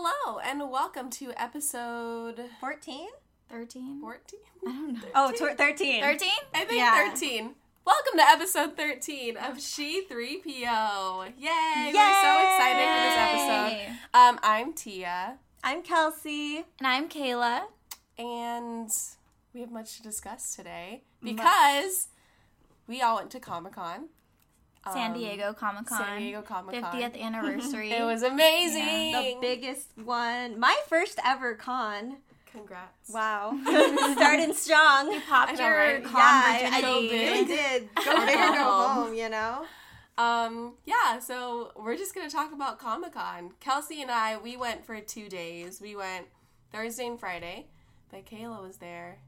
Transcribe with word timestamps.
Hello 0.00 0.38
and 0.38 0.70
welcome 0.70 1.10
to 1.10 1.32
episode 1.36 2.40
14? 2.60 3.08
13? 3.50 4.00
14? 4.00 4.40
I 4.64 4.70
don't 4.70 4.92
know. 4.92 5.00
Oh, 5.16 5.32
tw- 5.32 5.58
13. 5.58 6.00
13? 6.00 6.28
I 6.54 6.64
think 6.64 6.78
Yeah. 6.78 7.10
13. 7.10 7.54
Welcome 7.84 8.18
to 8.18 8.22
episode 8.22 8.76
13 8.76 9.36
of 9.36 9.60
She 9.60 10.04
3PO. 10.08 11.32
Yay! 11.36 11.90
We're 11.92 12.22
so 12.22 12.32
excited 12.44 12.86
for 12.86 13.02
this 13.02 13.18
episode. 13.18 13.98
Um, 14.14 14.38
I'm 14.44 14.72
Tia, 14.72 15.38
I'm 15.64 15.82
Kelsey. 15.82 16.58
And 16.78 16.86
I'm 16.86 17.08
Kayla. 17.08 17.62
and 18.16 18.90
we 19.52 19.62
have 19.62 19.72
much 19.72 19.96
to 19.96 20.02
discuss 20.04 20.54
today 20.54 21.02
because 21.24 22.06
we 22.86 23.02
all 23.02 23.16
went 23.16 23.30
to 23.32 23.40
Comic 23.40 23.72
Con. 23.72 24.10
San 24.92 25.12
Diego 25.14 25.52
Comic 25.52 25.86
Con. 25.86 26.00
Um, 26.00 26.06
San 26.06 26.18
Diego 26.18 26.42
Comic 26.42 26.80
Con. 26.80 26.92
50th 26.92 27.20
anniversary. 27.20 27.92
It 27.92 28.04
was 28.04 28.22
amazing. 28.34 29.12
The 29.12 29.36
biggest 29.40 29.88
one. 30.02 30.58
My 30.58 30.76
first 30.88 31.18
ever 31.24 31.54
con. 31.54 32.18
Congrats. 32.50 33.10
Wow. 33.10 33.58
Starting 34.16 34.54
strong. 34.54 35.12
You 35.12 35.20
popped 35.28 35.58
your 35.58 35.70
right? 35.70 36.02
con 36.02 36.14
Yeah, 36.16 36.70
I, 36.72 36.80
really 36.82 37.44
did. 37.44 37.88
Go 37.94 38.26
big 38.26 38.36
or 38.36 38.52
go 38.54 38.64
home. 38.64 39.14
you 39.14 39.28
know? 39.28 39.66
Um, 40.16 40.72
yeah, 40.84 41.20
so 41.20 41.70
we're 41.76 41.96
just 41.96 42.14
gonna 42.14 42.30
talk 42.30 42.52
about 42.52 42.78
Comic 42.80 43.12
Con. 43.12 43.52
Kelsey 43.60 44.02
and 44.02 44.10
I, 44.10 44.36
we 44.38 44.56
went 44.56 44.84
for 44.84 44.98
two 45.00 45.28
days. 45.28 45.80
We 45.80 45.94
went 45.94 46.26
Thursday 46.72 47.06
and 47.06 47.20
Friday, 47.20 47.66
but 48.10 48.26
Kayla 48.26 48.60
was 48.66 48.78
there 48.78 49.18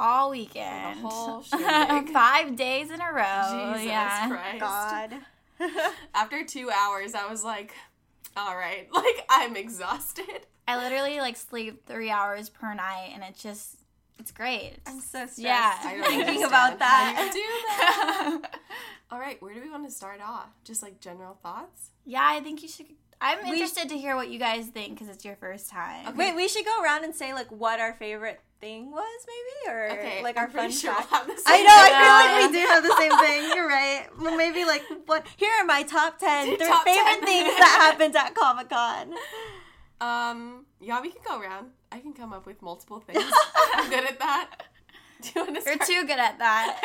All 0.00 0.30
weekend. 0.30 0.96
the 1.04 1.08
whole. 1.08 1.42
Five 2.12 2.56
days 2.56 2.90
in 2.90 3.00
a 3.00 3.12
row. 3.12 3.74
Jesus 3.74 3.86
yeah. 3.86 4.28
Christ. 4.28 4.60
God. 4.60 5.14
After 6.14 6.44
two 6.44 6.70
hours, 6.70 7.14
I 7.14 7.30
was 7.30 7.44
like, 7.44 7.74
all 8.36 8.56
right, 8.56 8.88
like 8.94 9.26
I'm 9.28 9.56
exhausted. 9.56 10.46
I 10.66 10.76
literally 10.82 11.18
like 11.18 11.36
sleep 11.36 11.84
three 11.86 12.10
hours 12.10 12.48
per 12.48 12.72
night 12.72 13.10
and 13.12 13.22
it's 13.22 13.42
just, 13.42 13.76
it's 14.18 14.30
great. 14.30 14.76
I'm 14.86 15.00
so 15.00 15.26
stressed. 15.26 15.38
Yeah. 15.38 15.76
I 15.82 15.96
don't 15.96 16.04
thinking 16.04 16.20
understand 16.20 16.44
about 16.46 16.70
how 16.70 16.76
that. 16.78 17.32
you 17.34 17.42
do 17.42 18.42
that. 18.48 18.60
all 19.10 19.18
right, 19.18 19.40
where 19.42 19.52
do 19.52 19.60
we 19.60 19.70
want 19.70 19.84
to 19.86 19.90
start 19.94 20.20
off? 20.22 20.48
Just 20.64 20.82
like 20.82 21.00
general 21.00 21.36
thoughts? 21.42 21.90
yeah, 22.06 22.24
I 22.24 22.40
think 22.40 22.62
you 22.62 22.68
should. 22.68 22.86
I'm 23.20 23.44
We- 23.44 23.52
interested 23.52 23.88
to 23.90 23.98
hear 23.98 24.16
what 24.16 24.28
you 24.30 24.38
guys 24.38 24.66
think 24.66 24.94
because 24.94 25.08
it's 25.14 25.24
your 25.24 25.36
first 25.36 25.68
time. 25.68 26.08
Okay. 26.08 26.16
Wait, 26.16 26.34
we 26.36 26.48
should 26.48 26.64
go 26.64 26.82
around 26.82 27.04
and 27.04 27.14
say 27.14 27.34
like 27.34 27.50
what 27.50 27.78
our 27.80 27.92
favorite 27.94 28.40
thing 28.60 28.90
was, 28.90 29.26
maybe, 29.26 29.74
or 29.74 29.90
Okay, 29.92 30.22
like 30.22 30.36
I'm 30.38 30.44
our 30.44 30.50
fun 30.50 30.70
sure 30.70 30.94
fact. 30.94 31.26
we'll 31.26 31.36
I 31.46 31.62
know. 31.62 31.82
thing. 31.82 31.94
I 31.94 32.02
feel 32.02 32.40
like 32.40 32.52
we 32.52 32.58
do 32.60 32.66
have 32.66 32.82
the 32.82 32.96
same 32.96 33.18
thing. 33.26 33.56
You're 33.56 33.68
right. 33.68 34.06
Well, 34.18 34.36
maybe 34.36 34.64
like 34.64 34.82
what? 35.06 35.26
Here 35.36 35.50
are 35.60 35.64
my 35.64 35.82
top 35.82 36.18
ten 36.18 36.56
top 36.58 36.84
favorite 36.84 37.20
10. 37.20 37.24
things 37.26 37.56
that 37.58 37.76
happened 37.90 38.16
at 38.16 38.34
Comic 38.34 38.68
Con. 38.70 39.14
Um, 40.00 40.66
yeah, 40.80 41.00
we 41.02 41.10
can 41.10 41.20
go 41.26 41.38
around. 41.40 41.70
I 41.92 42.00
can 42.00 42.12
come 42.14 42.32
up 42.32 42.46
with 42.46 42.62
multiple 42.62 43.00
things. 43.06 43.22
I'm 43.74 43.90
good 43.90 44.04
at 44.04 44.18
that. 44.18 44.62
Do 45.22 45.30
you 45.34 45.44
want 45.44 45.62
to 45.62 45.68
You're 45.70 45.78
too 45.78 46.06
good 46.06 46.18
at 46.18 46.38
that. 46.38 46.80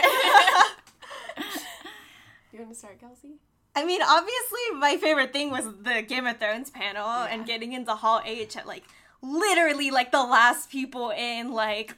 you 2.51 2.59
want 2.59 2.71
to 2.71 2.75
start, 2.77 2.99
Kelsey? 2.99 3.35
I 3.75 3.85
mean, 3.85 4.01
obviously, 4.01 4.79
my 4.79 4.97
favorite 4.97 5.33
thing 5.33 5.51
was 5.51 5.65
the 5.81 6.01
Game 6.01 6.25
of 6.25 6.37
Thrones 6.37 6.69
panel 6.69 7.05
and 7.05 7.45
getting 7.45 7.73
into 7.73 7.93
Hall 7.93 8.21
H 8.23 8.55
at 8.55 8.65
like 8.65 8.83
literally 9.21 9.91
like 9.91 10.11
the 10.11 10.23
last 10.23 10.69
people 10.69 11.11
in, 11.11 11.51
like 11.51 11.95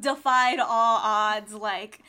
defied 0.00 0.58
all 0.60 1.00
odds. 1.02 1.54
Like, 1.54 2.00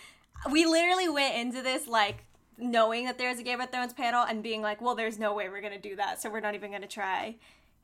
we 0.51 0.65
literally 0.65 1.07
went 1.07 1.35
into 1.35 1.61
this 1.61 1.87
like 1.87 2.25
knowing 2.57 3.05
that 3.05 3.17
there 3.17 3.29
was 3.29 3.39
a 3.39 3.43
Game 3.43 3.61
of 3.61 3.69
Thrones 3.69 3.93
panel 3.93 4.23
and 4.23 4.43
being 4.43 4.61
like, 4.61 4.81
well, 4.81 4.95
there's 4.95 5.17
no 5.17 5.33
way 5.33 5.47
we're 5.49 5.61
gonna 5.61 5.79
do 5.79 5.95
that, 5.95 6.21
so 6.21 6.29
we're 6.29 6.41
not 6.41 6.55
even 6.55 6.71
gonna 6.71 6.87
try. 6.87 7.35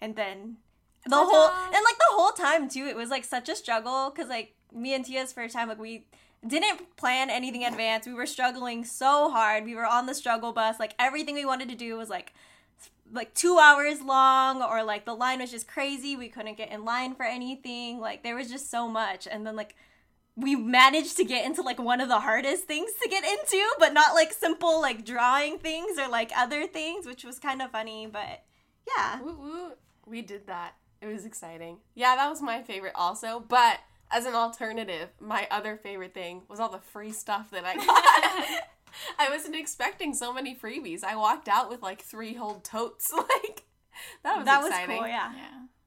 And 0.01 0.15
then 0.15 0.57
the 1.05 1.11
Ta-da! 1.11 1.25
whole 1.25 1.65
and 1.65 1.83
like 1.83 1.97
the 1.97 2.11
whole 2.11 2.31
time 2.31 2.67
too, 2.69 2.85
it 2.85 2.95
was 2.95 3.09
like 3.09 3.23
such 3.23 3.47
a 3.47 3.55
struggle 3.55 4.11
because 4.13 4.29
like 4.29 4.53
me 4.73 4.93
and 4.93 5.05
Tia's 5.05 5.31
first 5.31 5.53
time, 5.53 5.69
like 5.69 5.79
we 5.79 6.05
didn't 6.45 6.95
plan 6.95 7.29
anything 7.29 7.61
in 7.61 7.73
advance. 7.73 8.07
We 8.07 8.13
were 8.13 8.25
struggling 8.25 8.83
so 8.83 9.29
hard. 9.29 9.63
We 9.63 9.75
were 9.75 9.85
on 9.85 10.05
the 10.05 10.15
struggle 10.15 10.51
bus. 10.53 10.79
Like 10.79 10.95
everything 10.97 11.35
we 11.35 11.45
wanted 11.45 11.69
to 11.69 11.75
do 11.75 11.97
was 11.97 12.09
like 12.09 12.33
like 13.13 13.33
2 13.33 13.59
hours 13.59 14.01
long 14.01 14.61
or 14.61 14.83
like 14.83 15.05
the 15.05 15.13
line 15.13 15.39
was 15.39 15.51
just 15.51 15.67
crazy. 15.67 16.15
We 16.15 16.29
couldn't 16.29 16.57
get 16.57 16.71
in 16.71 16.85
line 16.85 17.13
for 17.13 17.23
anything. 17.23 17.99
Like 17.99 18.23
there 18.23 18.35
was 18.35 18.49
just 18.49 18.71
so 18.71 18.87
much. 18.87 19.27
And 19.29 19.45
then 19.45 19.55
like 19.55 19.75
we 20.35 20.55
managed 20.55 21.17
to 21.17 21.25
get 21.25 21.45
into 21.45 21.61
like 21.61 21.77
one 21.77 22.01
of 22.01 22.07
the 22.07 22.21
hardest 22.21 22.63
things 22.63 22.91
to 23.03 23.09
get 23.09 23.23
into, 23.23 23.61
but 23.79 23.93
not 23.93 24.15
like 24.15 24.31
simple 24.33 24.81
like 24.81 25.05
drawing 25.05 25.59
things 25.59 25.99
or 25.99 26.07
like 26.07 26.31
other 26.35 26.65
things, 26.65 27.05
which 27.05 27.23
was 27.23 27.37
kind 27.37 27.61
of 27.61 27.71
funny, 27.71 28.07
but 28.11 28.43
yeah. 28.87 29.21
Woo 29.21 29.37
woo. 29.37 29.71
We 30.05 30.21
did 30.21 30.47
that. 30.47 30.75
It 31.01 31.07
was 31.07 31.25
exciting. 31.25 31.79
Yeah, 31.95 32.15
that 32.15 32.29
was 32.29 32.41
my 32.41 32.61
favorite 32.61 32.93
also. 32.95 33.39
But 33.39 33.79
as 34.11 34.25
an 34.25 34.33
alternative, 34.35 35.09
my 35.19 35.47
other 35.51 35.77
favorite 35.77 36.13
thing 36.13 36.41
was 36.47 36.59
all 36.59 36.69
the 36.69 36.79
free 36.79 37.11
stuff 37.11 37.49
that 37.51 37.65
I 37.65 37.75
got. 37.75 38.63
I 39.19 39.29
wasn't 39.29 39.55
expecting 39.55 40.13
so 40.13 40.33
many 40.33 40.53
freebies. 40.55 41.03
I 41.03 41.15
walked 41.15 41.47
out 41.47 41.69
with 41.69 41.81
like 41.81 42.01
three 42.01 42.33
whole 42.33 42.59
totes. 42.59 43.11
Like 43.43 43.63
that 44.23 44.37
was 44.37 44.45
that 44.45 44.59
was 44.61 44.69
exciting. 44.69 44.97
cool, 44.97 45.07
yeah. 45.07 45.31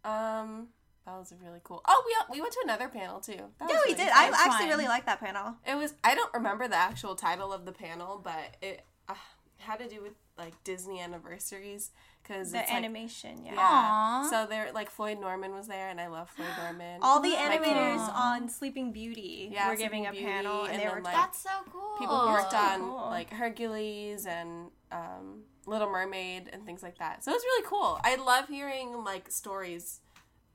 yeah. 0.04 0.40
Um, 0.40 0.68
that 1.04 1.18
was 1.18 1.32
really 1.42 1.58
cool. 1.64 1.82
Oh, 1.86 2.02
we 2.06 2.36
we 2.36 2.40
went 2.40 2.52
to 2.52 2.60
another 2.64 2.88
panel 2.88 3.18
too. 3.20 3.32
That 3.58 3.68
Yeah, 3.68 3.76
was 3.76 3.82
we 3.86 3.94
did. 3.94 4.08
fun. 4.08 4.32
I 4.34 4.44
actually 4.46 4.68
really 4.68 4.86
liked 4.86 5.06
that 5.06 5.20
panel. 5.20 5.56
It 5.66 5.74
was. 5.76 5.94
I 6.04 6.14
don't 6.14 6.32
remember 6.32 6.68
the 6.68 6.76
actual 6.76 7.16
title 7.16 7.52
of 7.52 7.64
the 7.64 7.72
panel, 7.72 8.20
but 8.22 8.56
it 8.62 8.84
uh, 9.08 9.14
had 9.58 9.78
to 9.80 9.88
do 9.88 10.00
with 10.02 10.12
like 10.38 10.52
Disney 10.64 11.00
anniversaries 11.00 11.90
because 12.26 12.52
The 12.52 12.60
it's 12.60 12.70
like, 12.70 12.76
animation, 12.78 13.44
yeah. 13.44 13.52
yeah. 13.52 13.60
Aw. 13.60 14.28
So 14.30 14.46
there, 14.48 14.70
like 14.74 14.90
Floyd 14.90 15.20
Norman 15.20 15.52
was 15.52 15.68
there, 15.68 15.90
and 15.90 16.00
I 16.00 16.06
love 16.08 16.30
Floyd 16.30 16.48
Norman. 16.62 17.00
All 17.02 17.20
the 17.20 17.32
animators 17.32 17.98
Aw. 17.98 18.32
on 18.34 18.48
Sleeping 18.48 18.90
Beauty 18.92 19.50
Yeah, 19.52 19.68
were 19.68 19.76
giving 19.76 20.04
Sleeping 20.06 20.24
a 20.24 20.26
panel, 20.26 20.62
and, 20.62 20.72
and 20.72 20.80
they 20.80 20.84
then, 20.86 20.94
were 20.96 21.02
like, 21.02 21.14
That's 21.14 21.38
so 21.38 21.50
cool. 21.70 21.96
people 21.98 22.18
who 22.18 22.32
worked 22.32 22.52
so 22.52 22.56
on 22.58 22.80
cool. 22.80 23.06
like 23.10 23.30
Hercules 23.30 24.26
and 24.26 24.70
um, 24.90 25.42
Little 25.66 25.90
Mermaid 25.90 26.48
and 26.52 26.64
things 26.66 26.82
like 26.82 26.98
that. 26.98 27.22
So 27.22 27.30
it 27.30 27.34
was 27.34 27.42
really 27.44 27.66
cool. 27.68 28.00
I 28.02 28.16
love 28.16 28.48
hearing 28.48 29.04
like 29.04 29.30
stories 29.30 30.00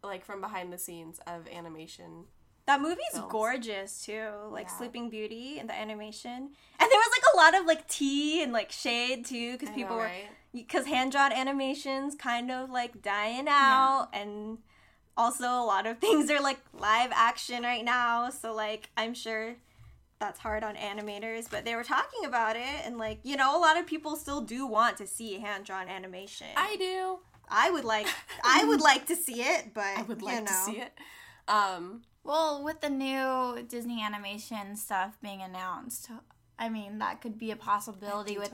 like 0.03 0.25
from 0.25 0.41
behind 0.41 0.71
the 0.73 0.77
scenes 0.77 1.19
of 1.27 1.47
animation. 1.53 2.23
that 2.67 2.79
movie's 2.81 2.99
films. 3.13 3.27
gorgeous 3.31 4.05
too. 4.05 4.29
Like 4.49 4.67
Yeah. 4.67 4.77
Sleeping 4.77 5.09
Beauty 5.09 5.59
and 5.59 5.67
the 5.69 5.73
animation, 5.77 6.33
and 6.79 6.89
there 6.91 6.99
was 6.99 7.09
like 7.11 7.33
a 7.33 7.37
lot 7.37 7.59
of 7.59 7.65
like 7.67 7.87
tea 7.87 8.41
and 8.43 8.53
like 8.53 8.71
shade 8.71 9.25
too, 9.25 9.53
because 9.53 9.69
people 9.75 9.95
know, 9.95 10.01
were 10.03 10.07
right? 10.07 10.29
Because 10.53 10.85
hand 10.85 11.11
drawn 11.11 11.31
animations 11.31 12.15
kind 12.15 12.49
of 12.51 12.69
like 12.69 13.01
dying 13.01 13.47
out, 13.47 14.09
and 14.13 14.59
also 15.17 15.45
a 15.45 15.65
lot 15.65 15.85
of 15.85 15.97
things 16.05 16.29
are 16.29 16.41
like 16.41 16.59
live 16.73 17.11
action 17.13 17.63
right 17.63 17.83
now. 17.85 18.29
So 18.29 18.53
like 18.53 18.89
I'm 18.97 19.13
sure 19.13 19.55
that's 20.19 20.39
hard 20.39 20.63
on 20.63 20.75
animators, 20.75 21.49
but 21.49 21.63
they 21.63 21.75
were 21.75 21.83
talking 21.83 22.25
about 22.25 22.55
it, 22.55 22.85
and 22.85 22.97
like 22.97 23.19
you 23.23 23.37
know 23.37 23.57
a 23.57 23.61
lot 23.61 23.77
of 23.77 23.85
people 23.87 24.15
still 24.15 24.41
do 24.41 24.65
want 24.65 24.97
to 24.97 25.07
see 25.07 25.39
hand 25.39 25.65
drawn 25.65 25.87
animation. 25.87 26.47
I 26.55 26.75
do. 26.77 27.19
I 27.49 27.71
would 27.71 27.85
like 27.85 28.07
I 28.43 28.63
would 28.67 28.81
like 28.81 29.07
to 29.07 29.15
see 29.15 29.41
it, 29.41 29.73
but 29.73 29.83
I 29.97 30.01
would 30.03 30.19
you 30.21 30.25
like 30.27 30.45
to 30.45 30.53
see 30.53 30.79
it. 30.79 30.91
Um, 31.47 32.03
Well, 32.23 32.63
with 32.63 32.81
the 32.81 32.89
new 32.89 33.63
Disney 33.67 34.03
animation 34.03 34.75
stuff 34.75 35.17
being 35.21 35.41
announced, 35.41 36.09
I 36.59 36.67
mean, 36.69 36.99
that 36.99 37.21
could 37.21 37.37
be 37.39 37.51
a 37.51 37.55
possibility 37.55 38.37
with, 38.37 38.53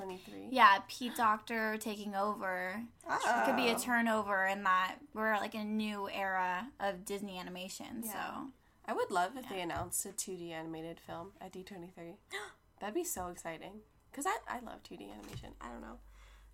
yeah, 0.51 0.77
Pete 0.88 1.16
Docter 1.17 1.75
taking 1.77 2.13
over. 2.16 2.79
It 3.09 3.45
could 3.45 3.55
be 3.55 3.69
a 3.69 3.75
Oh. 3.75 3.79
turnover 3.79 4.45
in 4.45 4.63
that 4.63 4.97
we're 5.13 5.35
like 5.38 5.55
in 5.55 5.61
a 5.61 5.66
new 5.66 6.07
era 6.09 6.67
of 6.79 7.03
Disney 7.03 7.39
animation. 7.39 8.03
Yeah. 8.05 8.11
So, 8.13 8.47
I 8.85 8.94
would 8.94 9.09
love 9.09 9.31
if 9.35 9.49
they 9.49 9.59
announced 9.61 10.05
a 10.05 10.09
2D 10.09 10.51
animated 10.51 10.99
film 10.99 11.31
at 11.41 11.51
D23. 11.51 12.17
That'd 12.79 12.94
be 12.94 13.03
so 13.03 13.27
exciting. 13.29 13.79
Because 14.11 14.27
I, 14.27 14.57
I 14.57 14.59
love 14.59 14.83
2D 14.83 15.11
animation. 15.11 15.53
I 15.59 15.69
don't 15.69 15.81
know. 15.81 15.97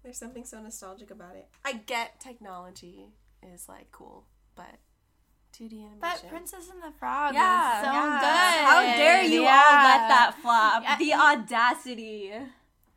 There's 0.04 0.18
something 0.18 0.46
so 0.46 0.62
nostalgic 0.62 1.12
about 1.12 1.36
it. 1.36 1.48
I 1.66 1.74
get 1.74 2.20
technology 2.22 3.10
is 3.44 3.68
like 3.68 3.92
cool, 3.92 4.26
but 4.56 4.78
2D 5.62 5.74
animation. 5.74 5.98
but 6.02 6.24
Princess 6.30 6.70
and 6.72 6.82
the 6.82 6.92
Frog 6.98 7.34
Yeah, 7.34 7.78
is 7.80 7.86
so 7.86 7.92
yeah. 7.92 8.20
good. 8.20 8.66
How 8.68 8.98
dare 8.98 9.24
you 9.24 9.40
all 9.42 9.46
let 9.46 10.08
that 10.10 10.36
flop? 10.42 10.84
Yeah. 10.84 10.98
The 10.98 11.14
audacity. 11.14 12.34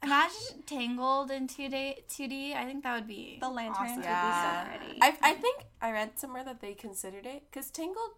Imagine 0.02 0.62
Tangled 0.66 1.31
in 1.31 1.46
2D, 1.49 2.06
2D. 2.08 2.55
I 2.55 2.64
think 2.66 2.82
that 2.84 2.94
would 2.94 3.08
be 3.08 3.38
The 3.40 3.49
lanterns 3.49 3.76
awesome. 3.78 3.96
would 3.96 4.02
be 4.02 4.08
so 4.08 4.78
pretty. 4.78 4.99
I, 5.00 5.08
I 5.22 5.32
mm-hmm. 5.32 5.43
think 5.43 5.62
I 5.81 5.93
read 5.93 6.19
somewhere 6.19 6.44
that 6.44 6.61
they 6.61 6.75
considered 6.75 7.26
it. 7.26 7.44
Because 7.50 7.70
Tangled, 7.70 8.11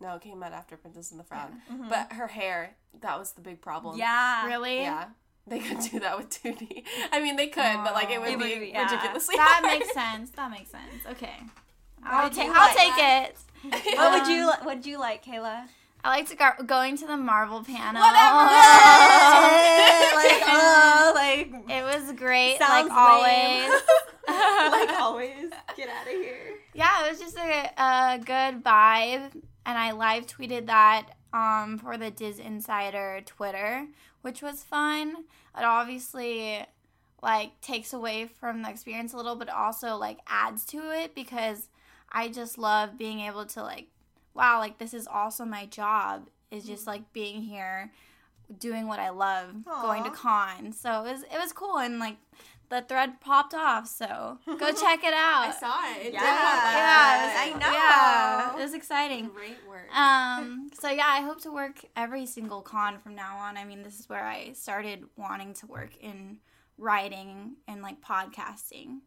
no, 0.00 0.16
it 0.16 0.22
came 0.22 0.42
out 0.42 0.52
after 0.52 0.76
Princess 0.76 1.10
and 1.12 1.20
the 1.20 1.24
Frog. 1.24 1.50
Mm-hmm. 1.72 1.88
But 1.88 2.12
her 2.14 2.26
hair, 2.28 2.76
that 3.00 3.18
was 3.18 3.32
the 3.32 3.40
big 3.40 3.60
problem. 3.60 3.98
yeah. 3.98 4.46
Really? 4.46 4.80
Yeah. 4.80 5.06
They 5.44 5.58
could 5.58 5.80
do 5.80 5.98
that 5.98 6.16
with 6.16 6.30
2D. 6.30 6.84
I 7.10 7.20
mean, 7.20 7.34
they 7.34 7.48
could, 7.48 7.78
but 7.82 7.94
like 7.94 8.10
it 8.10 8.20
would 8.20 8.30
It 8.30 8.38
would 8.38 8.46
be 8.46 8.58
be- 8.60 8.68
yeah. 8.68 8.84
ridiculously 8.84 9.34
That 9.34 9.60
hard. 9.64 9.80
makes 9.80 9.92
sense. 9.92 10.30
That 10.30 10.50
makes 10.52 10.70
sense. 10.70 11.04
Okay. 11.10 11.34
I'll 12.04 12.24
would 12.28 12.32
take. 12.32 12.46
you 12.46 12.52
I'll 12.54 12.72
take 12.76 12.92
it. 12.96 13.36
What 13.96 14.20
would 14.20 14.28
you 14.28 14.42
Um, 14.42 14.46
What 14.46 14.64
would 14.66 14.86
you 14.86 14.98
like, 14.98 15.24
Kayla? 15.24 15.64
I 16.04 16.08
like 16.08 16.28
to 16.30 16.34
go 16.36 16.50
going 16.66 16.96
to 16.96 17.06
the 17.06 17.16
Marvel 17.16 17.62
panel. 17.62 18.02
like 18.02 18.12
oh, 20.46 21.12
like 21.14 21.48
It 21.68 21.84
was 21.84 22.12
great, 22.12 22.58
like 22.58 22.86
lame. 22.86 22.92
always. 22.92 23.82
like 24.28 25.00
always. 25.00 25.50
Get 25.76 25.88
out 25.88 26.06
of 26.06 26.12
here. 26.12 26.56
Yeah, 26.74 27.04
it 27.06 27.10
was 27.10 27.20
just 27.20 27.36
a, 27.36 27.70
a 27.76 28.18
good 28.18 28.64
vibe, 28.64 29.32
and 29.64 29.78
I 29.78 29.92
live 29.92 30.26
tweeted 30.26 30.66
that 30.66 31.10
um, 31.32 31.78
for 31.78 31.96
the 31.96 32.10
DisInsider 32.10 33.24
Twitter, 33.24 33.86
which 34.22 34.42
was 34.42 34.62
fun. 34.64 35.10
It 35.56 35.64
obviously 35.64 36.64
like 37.22 37.60
takes 37.60 37.92
away 37.92 38.26
from 38.26 38.62
the 38.62 38.70
experience 38.70 39.12
a 39.12 39.16
little, 39.16 39.36
but 39.36 39.48
also 39.48 39.96
like 39.96 40.18
adds 40.26 40.64
to 40.66 40.78
it 40.90 41.14
because 41.14 41.68
I 42.12 42.28
just 42.28 42.58
love 42.58 42.98
being 42.98 43.20
able 43.20 43.46
to 43.46 43.62
like, 43.62 43.86
wow, 44.34 44.58
like 44.58 44.78
this 44.78 44.92
is 44.94 45.06
also 45.06 45.44
my 45.44 45.66
job 45.66 46.28
is 46.50 46.64
just 46.64 46.86
like 46.86 47.12
being 47.14 47.40
here, 47.42 47.90
doing 48.58 48.86
what 48.86 48.98
I 49.00 49.08
love, 49.10 49.64
going 49.64 50.04
to 50.04 50.10
Aw. 50.10 50.14
cons. 50.14 50.78
So 50.78 51.04
it 51.04 51.12
was 51.12 51.22
it 51.22 51.38
was 51.40 51.52
cool 51.52 51.78
and 51.78 51.98
like 51.98 52.16
the 52.68 52.82
thread 52.82 53.20
popped 53.20 53.54
off. 53.54 53.86
So 53.88 54.38
go 54.46 54.72
check 54.72 55.04
it 55.04 55.14
out. 55.14 55.48
I 55.48 55.56
saw 55.58 56.00
it. 56.00 56.06
It 56.08 56.12
Yeah. 56.12 56.20
pop. 56.20 56.72
Yeah, 56.74 57.34
I 57.38 57.46
it 57.48 57.52
was- 57.54 57.60
know. 57.62 57.72
Yeah, 57.72 58.52
it 58.58 58.62
was 58.62 58.74
exciting. 58.74 59.28
Great 59.28 59.56
work. 59.68 59.94
Um, 59.96 60.70
so 60.80 60.90
yeah, 60.90 61.06
I 61.08 61.20
hope 61.22 61.40
to 61.42 61.50
work 61.52 61.80
every 61.96 62.26
single 62.26 62.60
con 62.62 62.98
from 62.98 63.14
now 63.14 63.36
on. 63.38 63.56
I 63.56 63.64
mean, 63.64 63.82
this 63.82 63.98
is 63.98 64.08
where 64.08 64.24
I 64.24 64.52
started 64.52 65.04
wanting 65.16 65.54
to 65.54 65.66
work 65.66 65.96
in 66.00 66.38
writing 66.78 67.56
and 67.68 67.80
like 67.82 68.00
podcasting. 68.02 69.00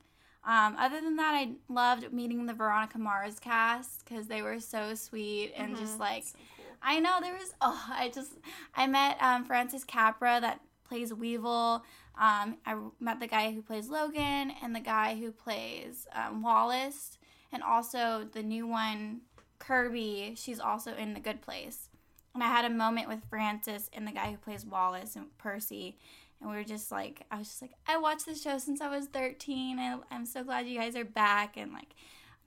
Um, 0.45 0.75
other 0.77 1.01
than 1.01 1.15
that, 1.15 1.33
I 1.33 1.53
loved 1.69 2.13
meeting 2.13 2.45
the 2.45 2.53
Veronica 2.53 2.99
Mars 2.99 3.39
cast 3.39 4.05
because 4.05 4.27
they 4.27 4.41
were 4.41 4.59
so 4.59 4.93
sweet 4.93 5.53
and 5.57 5.75
just 5.75 5.99
like 5.99 6.23
So 6.23 6.37
cool. 6.57 6.65
I 6.83 6.99
know 6.99 7.17
there 7.21 7.33
was. 7.33 7.53
Oh, 7.61 7.85
I 7.89 8.09
just 8.09 8.33
I 8.75 8.87
met 8.87 9.17
um, 9.21 9.45
Francis 9.45 9.83
Capra 9.83 10.39
that 10.41 10.61
plays 10.87 11.13
Weevil. 11.13 11.83
Um, 12.17 12.57
I 12.65 12.77
met 12.99 13.19
the 13.19 13.27
guy 13.27 13.51
who 13.51 13.61
plays 13.61 13.89
Logan 13.89 14.53
and 14.61 14.75
the 14.75 14.79
guy 14.79 15.15
who 15.15 15.31
plays 15.31 16.07
um, 16.13 16.41
Wallace, 16.41 17.17
and 17.51 17.63
also 17.63 18.27
the 18.31 18.43
new 18.43 18.67
one 18.67 19.21
Kirby. 19.59 20.35
She's 20.37 20.59
also 20.59 20.93
in 20.95 21.13
The 21.13 21.19
Good 21.19 21.41
Place. 21.41 21.89
And 22.33 22.43
I 22.43 22.47
had 22.47 22.65
a 22.65 22.69
moment 22.69 23.07
with 23.07 23.23
Francis 23.29 23.89
and 23.93 24.05
the 24.05 24.11
guy 24.11 24.29
who 24.29 24.37
plays 24.37 24.65
Wallace 24.65 25.15
and 25.15 25.35
Percy. 25.37 25.97
And 26.41 26.49
we 26.49 26.55
were 26.57 26.63
just 26.63 26.91
like, 26.91 27.25
I 27.31 27.37
was 27.39 27.47
just 27.47 27.61
like, 27.61 27.73
I 27.87 27.97
watched 27.97 28.25
this 28.25 28.41
show 28.41 28.57
since 28.57 28.81
I 28.81 28.89
was 28.89 29.07
13. 29.07 29.79
And 29.79 30.01
I'm 30.11 30.25
so 30.25 30.43
glad 30.43 30.67
you 30.67 30.79
guys 30.79 30.95
are 30.95 31.05
back. 31.05 31.57
And 31.57 31.71
like, 31.71 31.95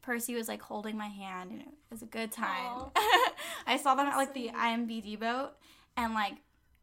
Percy 0.08 0.34
was 0.34 0.48
like 0.48 0.62
holding 0.62 0.96
my 0.96 1.08
hand, 1.08 1.50
and 1.50 1.60
it 1.60 1.68
was 1.90 2.00
a 2.00 2.06
good 2.06 2.32
time. 2.32 2.90
I 3.66 3.76
saw 3.76 3.94
them 3.94 4.06
at 4.06 4.16
like 4.16 4.32
the 4.32 4.48
IMBD 4.48 5.20
boat, 5.20 5.50
and 5.98 6.14
like 6.14 6.36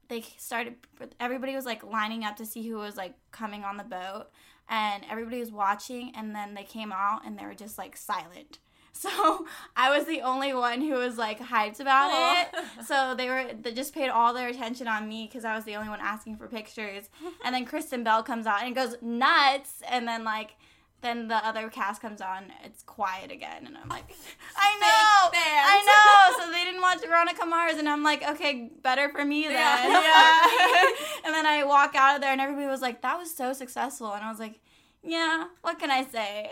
they 0.09 0.21
started. 0.37 0.75
Everybody 1.19 1.55
was 1.55 1.65
like 1.65 1.83
lining 1.83 2.23
up 2.23 2.37
to 2.37 2.45
see 2.45 2.67
who 2.67 2.75
was 2.75 2.97
like 2.97 3.15
coming 3.31 3.63
on 3.63 3.77
the 3.77 3.83
boat, 3.83 4.27
and 4.69 5.03
everybody 5.09 5.39
was 5.39 5.51
watching. 5.51 6.11
And 6.15 6.35
then 6.35 6.53
they 6.53 6.63
came 6.63 6.91
out, 6.91 7.25
and 7.25 7.35
they 7.35 7.45
were 7.45 7.55
just 7.55 7.79
like 7.79 7.97
silent. 7.97 8.59
So 8.95 9.45
I 9.75 9.95
was 9.95 10.05
the 10.07 10.21
only 10.21 10.53
one 10.53 10.81
who 10.81 10.93
was 10.93 11.17
like 11.17 11.39
hyped 11.39 11.79
about 11.79 12.11
Aw. 12.11 12.41
it. 12.41 12.85
So 12.85 13.13
they 13.15 13.29
were 13.29 13.51
they 13.61 13.73
just 13.73 13.93
paid 13.93 14.09
all 14.09 14.33
their 14.33 14.47
attention 14.47 14.87
on 14.87 15.07
me 15.07 15.27
because 15.27 15.45
I 15.45 15.53
was 15.55 15.65
the 15.65 15.75
only 15.75 15.89
one 15.89 15.99
asking 16.01 16.37
for 16.37 16.47
pictures. 16.47 17.09
And 17.43 17.53
then 17.53 17.65
Kristen 17.65 18.03
Bell 18.03 18.23
comes 18.23 18.47
out 18.47 18.63
and 18.63 18.73
goes 18.73 18.95
nuts, 19.01 19.81
and 19.89 20.07
then 20.07 20.23
like 20.23 20.55
then 21.01 21.27
the 21.27 21.35
other 21.45 21.69
cast 21.69 22.01
comes 22.01 22.19
on, 22.19 22.45
it's 22.63 22.81
quiet 22.81 23.31
again, 23.31 23.67
and 23.67 23.77
I'm 23.77 23.89
like, 23.89 24.05
I 24.57 24.79
know. 24.79 25.29
I 25.37 26.33
know. 26.39 26.43
So 26.45 26.51
they 26.51 26.63
didn't 26.63 26.81
watch 26.81 26.99
Veronica 27.05 27.45
Mars, 27.45 27.75
and 27.75 27.87
I'm 27.87 28.01
like, 28.01 28.27
okay, 28.27 28.71
better 28.81 29.09
for 29.09 29.23
me 29.23 29.43
then. 29.43 29.51
Yeah. 29.51 29.91
Yeah. 29.91 30.87
and 31.25 31.33
then 31.33 31.45
I 31.45 31.63
walk 31.63 31.93
out 31.95 32.15
of 32.15 32.21
there, 32.21 32.31
and 32.31 32.41
everybody 32.41 32.65
was 32.65 32.81
like, 32.81 33.03
that 33.03 33.19
was 33.19 33.29
so 33.35 33.53
successful, 33.53 34.13
and 34.13 34.23
I 34.23 34.29
was 34.31 34.39
like, 34.39 34.59
yeah, 35.03 35.45
what 35.61 35.77
can 35.77 35.91
I 35.91 36.03
say? 36.05 36.49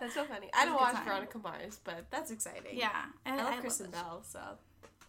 That's 0.00 0.14
so 0.14 0.24
funny. 0.24 0.48
I 0.54 0.64
don't 0.64 0.74
watch 0.80 0.94
time. 0.94 1.04
Veronica 1.04 1.38
Mars, 1.38 1.80
but 1.84 2.06
that's 2.10 2.30
exciting. 2.30 2.72
yeah, 2.78 2.90
I 3.26 3.36
love 3.36 3.50
love 3.50 3.60
Kristen 3.60 3.90
this. 3.90 4.00
Bell, 4.00 4.22
so 4.26 4.38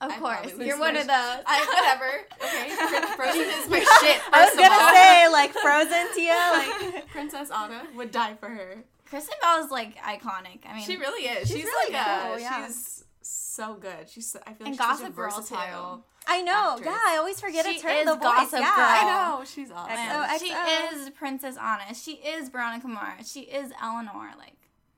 Of 0.02 0.12
I 0.12 0.18
course, 0.20 0.54
you're 0.60 0.78
one 0.80 0.96
of 0.98 1.08
those. 1.08 1.44
I 1.46 1.66
whatever. 1.74 2.26
Okay, 2.44 3.16
Frozen 3.16 3.42
is 3.42 3.70
my 3.70 3.80
shit. 4.02 4.22
I 4.34 4.46
was 4.46 4.56
gonna 4.58 4.96
say 4.96 5.30
like 5.32 5.54
Frozen, 5.54 6.14
Tia. 6.16 6.92
Like 6.94 7.08
Princess 7.10 7.50
Anna 7.52 7.84
would 7.96 8.12
die 8.12 8.36
for 8.40 8.50
her. 8.50 8.84
Kristen 9.06 9.36
Bell 9.42 9.64
is 9.64 9.72
like 9.72 9.96
iconic. 9.98 10.60
I 10.68 10.76
mean, 10.76 10.86
She 10.86 10.98
really 10.98 11.28
is. 11.28 11.48
She's, 11.48 11.58
She's 11.58 11.66
really 11.66 11.94
like 11.94 12.08
a. 12.08 12.28
cool, 12.28 12.40
yeah. 12.40 12.66
She's 12.68 13.04
so 13.22 13.76
good. 13.76 14.10
She's. 14.10 14.32
so- 14.32 14.40
I 14.48 14.54
feel 14.54 14.68
And 14.68 14.78
like 14.78 14.88
she's 14.90 14.98
such 15.00 15.08
a 15.10 15.12
Gossip 15.12 15.16
Girl, 15.16 15.30
versatile. 15.30 16.06
I 16.28 16.42
know. 16.44 16.72
Actress. 16.78 16.86
Yeah, 16.86 17.00
I 17.08 17.18
always 17.18 17.40
forget 17.40 17.66
She 17.66 17.72
it's 17.74 17.84
her. 17.84 17.90
is 17.90 18.06
The 18.06 18.14
voice. 18.14 18.22
Gossip 18.24 18.60
yeah. 18.60 18.76
Girl. 18.76 18.86
I 18.86 19.38
know. 19.40 19.46
She's 19.46 19.72
awesome. 19.72 19.96
XO. 19.98 20.40
She 20.40 20.52
is 20.54 21.10
Princess 21.12 21.58
Anna. 21.58 21.94
She 21.94 22.12
is 22.14 22.50
Veronica 22.50 22.88
Mars. 22.88 23.30
She 23.32 23.42
is 23.42 23.72
Eleanor. 23.82 24.32
Like, 24.38 24.54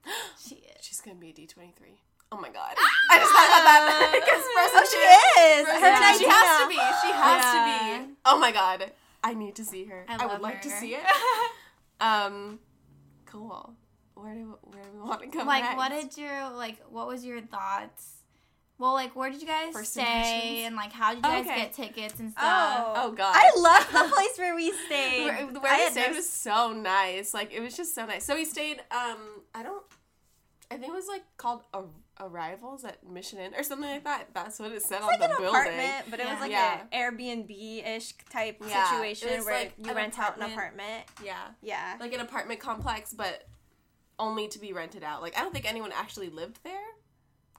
she 0.39 0.55
is. 0.55 0.85
She's 0.85 1.01
gonna 1.01 1.15
be 1.17 1.29
a 1.29 1.33
D 1.33 1.47
twenty 1.47 1.73
three. 1.77 1.99
Oh 2.31 2.37
my 2.39 2.49
god. 2.49 2.75
I 3.11 3.19
just 3.19 3.31
thought 3.31 3.61
about 3.61 3.81
that 3.87 4.11
because. 4.13 4.43
Oh, 4.75 4.85
she 4.89 4.97
is. 5.53 5.67
Her 5.67 5.85
and 5.85 6.17
She 6.17 6.25
has 6.27 6.61
to 6.63 6.67
be. 6.67 6.75
She 6.75 7.11
has 7.13 7.43
Yeah. 7.43 7.99
to 7.99 8.07
be. 8.07 8.13
Oh 8.25 8.39
my 8.39 8.51
god. 8.51 8.91
I 9.23 9.33
need 9.33 9.55
to 9.55 9.63
see 9.65 9.85
her. 9.85 10.05
I 10.09 10.17
I, 10.19 10.25
would 10.25 10.41
like 10.41 10.61
to 10.63 10.69
see 10.69 10.95
it. 10.95 11.03
Um, 12.01 12.59
cool. 13.25 13.75
Where 14.15 14.33
do 14.33 14.57
where 14.63 14.83
do 14.83 14.89
we 14.93 14.99
want 14.99 15.21
to 15.21 15.27
go? 15.27 15.43
like, 15.43 15.63
next? 15.63 15.77
what 15.77 15.91
did 15.91 16.17
your 16.17 16.49
like? 16.51 16.79
What 16.89 17.07
was 17.07 17.23
your 17.23 17.39
thoughts? 17.39 18.22
Well, 18.79 18.93
like, 18.93 19.15
where 19.15 19.29
did 19.29 19.39
you 19.41 19.47
guys 19.47 19.71
First 19.73 19.93
stay, 19.93 20.63
and 20.65 20.75
like, 20.75 20.91
how 20.91 21.09
did 21.13 21.17
you 21.17 21.21
guys 21.23 21.45
Okay. 21.45 21.55
get 21.55 21.73
tickets 21.73 22.19
and 22.19 22.31
stuff? 22.31 22.43
Oh. 22.43 22.93
Oh 22.97 23.11
god. 23.11 23.33
I 23.35 23.51
love 23.57 23.87
the 23.91 24.11
place 24.15 24.37
where 24.37 24.55
we 24.55 24.71
stayed. 24.87 25.25
where, 25.25 25.45
where 25.47 25.71
I 25.71 25.85
we 25.85 25.91
stayed 25.91 26.09
no- 26.09 26.15
was 26.15 26.29
so 26.29 26.73
nice. 26.73 27.33
Like 27.33 27.53
it 27.53 27.61
was 27.61 27.77
just 27.77 27.93
so 27.95 28.05
nice. 28.05 28.25
So 28.25 28.35
we 28.35 28.45
stayed. 28.45 28.79
Um, 28.91 29.17
I 29.55 29.63
don't. 29.63 29.83
I 30.71 30.75
think 30.77 30.91
it 30.91 30.95
was 30.95 31.07
like 31.07 31.21
called 31.37 31.61
Ar- 31.73 31.85
Arrivals 32.19 32.83
at 32.83 33.07
Mission 33.07 33.37
Inn 33.39 33.53
or 33.55 33.61
something 33.61 33.87
like 33.89 34.03
that. 34.05 34.29
That's 34.33 34.59
what 34.59 34.71
it 34.71 34.81
said 34.81 35.01
on 35.01 35.07
like 35.07 35.19
the 35.19 35.25
an 35.25 35.31
building. 35.37 35.49
apartment, 35.49 36.05
but 36.09 36.19
it 36.19 36.25
Yeah. 36.25 36.31
was 36.31 36.41
like 36.41 36.51
Yeah. 36.51 36.81
an 36.81 36.87
Airbnb 37.17 37.87
ish 37.95 38.13
type 38.31 38.57
Yeah, 38.67 38.89
situation 38.89 39.43
where 39.45 39.53
like 39.65 39.73
you 39.77 39.89
an 39.91 39.95
rent 39.95 40.17
out 40.17 40.35
an 40.37 40.41
apartment. 40.43 40.53
apartment. 40.53 41.05
Yeah, 41.23 41.37
Yeah. 41.61 41.97
like 41.99 42.11
an 42.13 42.21
apartment 42.21 42.59
complex, 42.59 43.13
but 43.13 43.47
only 44.17 44.47
to 44.47 44.57
be 44.59 44.73
rented 44.73 45.03
out. 45.03 45.21
Like 45.21 45.37
I 45.37 45.41
don't 45.41 45.53
think 45.53 45.69
anyone 45.69 45.91
actually 45.93 46.29
lived 46.29 46.59
there. 46.63 46.81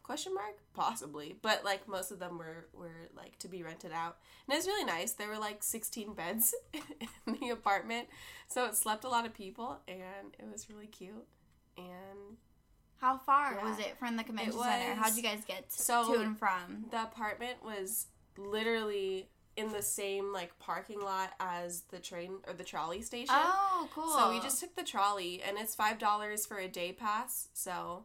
Question 0.05 0.35
mark? 0.35 0.59
Possibly, 0.75 1.35
but 1.43 1.65
like 1.65 1.89
most 1.89 2.11
of 2.13 2.19
them 2.21 2.39
were 2.39 2.69
were 2.73 3.09
like 3.17 3.39
to 3.41 3.49
be 3.49 3.63
rented 3.65 3.91
out, 3.91 4.19
and 4.47 4.55
it 4.55 4.59
was 4.59 4.67
really 4.67 4.85
nice. 4.85 5.13
There 5.13 5.29
were 5.29 5.39
like 5.39 5.63
sixteen 5.65 6.13
beds 6.15 6.55
in 7.27 7.37
the 7.41 7.49
apartment, 7.51 8.09
so 8.47 8.67
it 8.67 8.77
slept 8.77 9.05
a 9.05 9.09
lot 9.09 9.25
of 9.27 9.33
people, 9.35 9.81
and 9.89 10.35
it 10.39 10.45
was 10.53 10.69
really 10.71 10.87
cute. 10.89 11.27
And 11.79 12.37
How 12.99 13.17
far 13.19 13.55
Yeah. 13.55 13.69
was 13.69 13.79
it 13.79 13.97
from 13.99 14.17
the 14.17 14.25
convention 14.25 14.59
It 14.61 14.63
center? 14.63 14.95
How'd 14.95 15.17
you 15.17 15.23
guys 15.23 15.43
get 15.47 15.71
t- 15.71 15.83
So- 15.83 16.15
to 16.15 16.21
and 16.21 16.39
from? 16.39 16.85
the 16.91 17.03
apartment 17.03 17.63
was 17.65 18.07
literally 18.37 19.29
in 19.57 19.73
the 19.73 19.83
same 19.83 20.33
like 20.33 20.59
parking 20.59 21.01
lot 21.01 21.33
as 21.41 21.83
the 21.91 21.99
train 21.99 22.39
or 22.47 22.53
the 22.53 22.65
trolley 22.65 23.01
station. 23.03 23.35
Oh, 23.37 23.89
cool. 23.95 24.11
So 24.17 24.31
we 24.31 24.41
just 24.41 24.61
took 24.61 24.75
the 24.77 24.83
trolley, 24.85 25.43
and 25.43 25.57
it's 25.59 25.75
five 25.75 25.99
dollars 25.99 26.45
for 26.47 26.59
a 26.59 26.69
day 26.69 26.93
pass. 26.93 27.49
So 27.55 28.05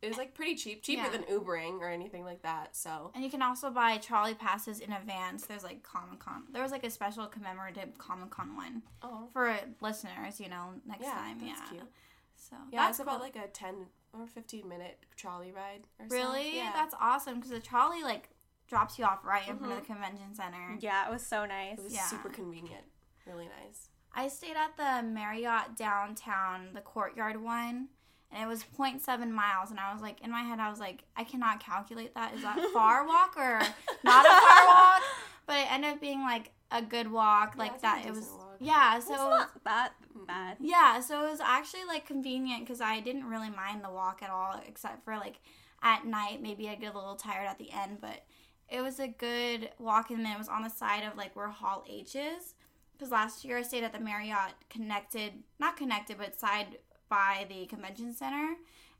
it 0.00 0.08
was 0.08 0.16
like 0.16 0.34
pretty 0.34 0.54
cheap, 0.54 0.82
cheaper 0.82 1.02
Yeah. 1.02 1.08
than 1.10 1.22
Ubering 1.24 1.80
or 1.80 1.88
anything 1.88 2.24
like 2.24 2.42
that. 2.42 2.76
So 2.76 3.10
And 3.14 3.24
you 3.24 3.30
can 3.30 3.42
also 3.42 3.70
buy 3.70 3.96
trolley 3.98 4.34
passes 4.34 4.80
in 4.80 4.92
advance. 4.92 5.46
There's 5.46 5.64
like 5.64 5.82
Comic 5.82 6.20
Con. 6.20 6.44
There 6.52 6.62
was 6.62 6.70
like 6.72 6.84
a 6.84 6.90
special 6.90 7.26
commemorative 7.26 7.98
Comic 7.98 8.30
Con 8.30 8.54
one 8.56 8.82
oh 9.02 9.28
for 9.32 9.56
listeners. 9.80 10.38
You 10.40 10.48
know, 10.48 10.74
next 10.86 11.02
yeah, 11.02 11.12
time. 11.12 11.38
that's 11.40 11.60
yeah. 11.60 11.68
cute. 11.70 11.90
So 12.36 12.56
Yeah, 12.70 12.80
that's 12.86 12.98
it's 12.98 13.02
about 13.08 13.20
like 13.20 13.36
a 13.36 13.48
ten 13.48 13.86
or 14.12 14.26
fifteen 14.26 14.68
minute 14.68 14.98
trolley 15.16 15.50
ride. 15.52 15.86
Or 15.98 16.06
so. 16.08 16.14
really. 16.16 16.56
Yeah. 16.56 16.70
That's 16.72 16.94
awesome 17.00 17.36
because 17.36 17.50
the 17.50 17.60
trolley 17.60 18.02
like 18.02 18.28
drops 18.68 18.98
you 18.98 19.04
off 19.04 19.24
right 19.24 19.48
in 19.48 19.56
front 19.58 19.72
of 19.72 19.78
Mhm. 19.78 19.80
the 19.82 19.86
convention 19.86 20.34
center. 20.34 20.76
Yeah, 20.78 21.08
it 21.08 21.10
was 21.10 21.26
so 21.26 21.44
nice. 21.46 21.78
it 21.78 21.84
was 21.84 21.94
yeah. 21.94 22.04
super 22.06 22.28
convenient. 22.28 22.84
Really 23.26 23.48
nice. 23.64 23.88
I 24.14 24.28
stayed 24.28 24.56
at 24.56 24.76
the 24.76 25.06
Marriott 25.06 25.76
downtown, 25.76 26.72
the 26.74 26.80
courtyard 26.80 27.42
one, 27.42 27.88
and 28.32 28.42
it 28.42 28.46
was 28.46 28.64
0.7 28.78 29.30
miles. 29.30 29.70
And 29.70 29.80
I 29.80 29.92
was 29.92 30.02
like, 30.02 30.20
in 30.22 30.30
my 30.30 30.42
head, 30.42 30.58
I 30.60 30.70
was 30.70 30.78
like, 30.80 31.04
I 31.16 31.24
cannot 31.24 31.60
calculate 31.64 32.14
that. 32.14 32.34
Is 32.34 32.42
that 32.42 32.58
far 32.72 33.06
walk 33.06 33.36
or 33.36 33.60
not 34.04 34.26
a 34.26 34.28
far 34.28 34.66
walk? 34.66 35.02
But 35.46 35.56
it 35.60 35.72
ended 35.72 35.90
up 35.92 36.00
being 36.00 36.20
like 36.20 36.50
a 36.70 36.82
good 36.82 37.10
walk, 37.10 37.54
Yeah, 37.56 37.62
like 37.62 37.80
that. 37.82 38.04
It 38.06 38.12
was 38.12 38.28
walk. 38.36 38.56
yeah. 38.60 38.98
So 39.00 39.14
not 39.14 39.64
that 39.64 39.92
bad. 40.26 40.56
yeah, 40.60 41.00
so 41.00 41.24
it 41.26 41.30
was 41.30 41.40
actually 41.40 41.84
like 41.86 42.04
convenient 42.06 42.64
because 42.66 42.80
I 42.82 43.00
didn't 43.00 43.24
really 43.24 43.48
mind 43.50 43.82
the 43.82 43.90
walk 43.90 44.22
at 44.22 44.28
all, 44.30 44.60
except 44.66 45.04
for 45.04 45.16
like 45.16 45.36
at 45.82 46.04
night, 46.04 46.42
maybe 46.42 46.68
I 46.68 46.74
get 46.74 46.92
a 46.92 46.98
little 46.98 47.14
tired 47.16 47.46
at 47.46 47.58
the 47.58 47.70
end, 47.70 47.98
but 48.00 48.24
it 48.68 48.82
was 48.82 49.00
a 49.00 49.08
good 49.08 49.70
walk 49.78 50.10
and 50.10 50.22
then 50.24 50.32
it 50.32 50.38
was 50.38 50.48
on 50.48 50.62
the 50.62 50.68
side 50.68 51.04
of 51.04 51.16
like 51.16 51.34
where 51.34 51.48
Hall 51.48 51.84
H 51.88 52.14
is. 52.14 52.54
Because 52.92 53.10
last 53.12 53.44
year 53.44 53.58
I 53.58 53.62
stayed 53.62 53.84
at 53.84 53.92
the 53.94 54.00
Marriott 54.00 54.54
connected, 54.68 55.32
not 55.60 55.76
connected, 55.78 56.18
but 56.18 56.38
side 56.38 56.78
by 57.08 57.46
the 57.48 57.66
convention 57.66 58.12
center. 58.14 58.54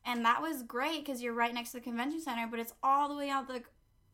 And 0.05 0.25
that 0.25 0.41
was 0.41 0.63
great 0.63 1.05
because 1.05 1.23
you're 1.23 1.35
right 1.35 1.53
next 1.53 1.71
to 1.73 1.79
the 1.79 1.83
convention 1.85 2.21
center, 2.21 2.47
but 2.51 2.61
it's 2.61 2.73
all 2.83 3.09
the 3.09 3.15
way 3.17 3.29
out 3.31 3.49
the 3.49 3.63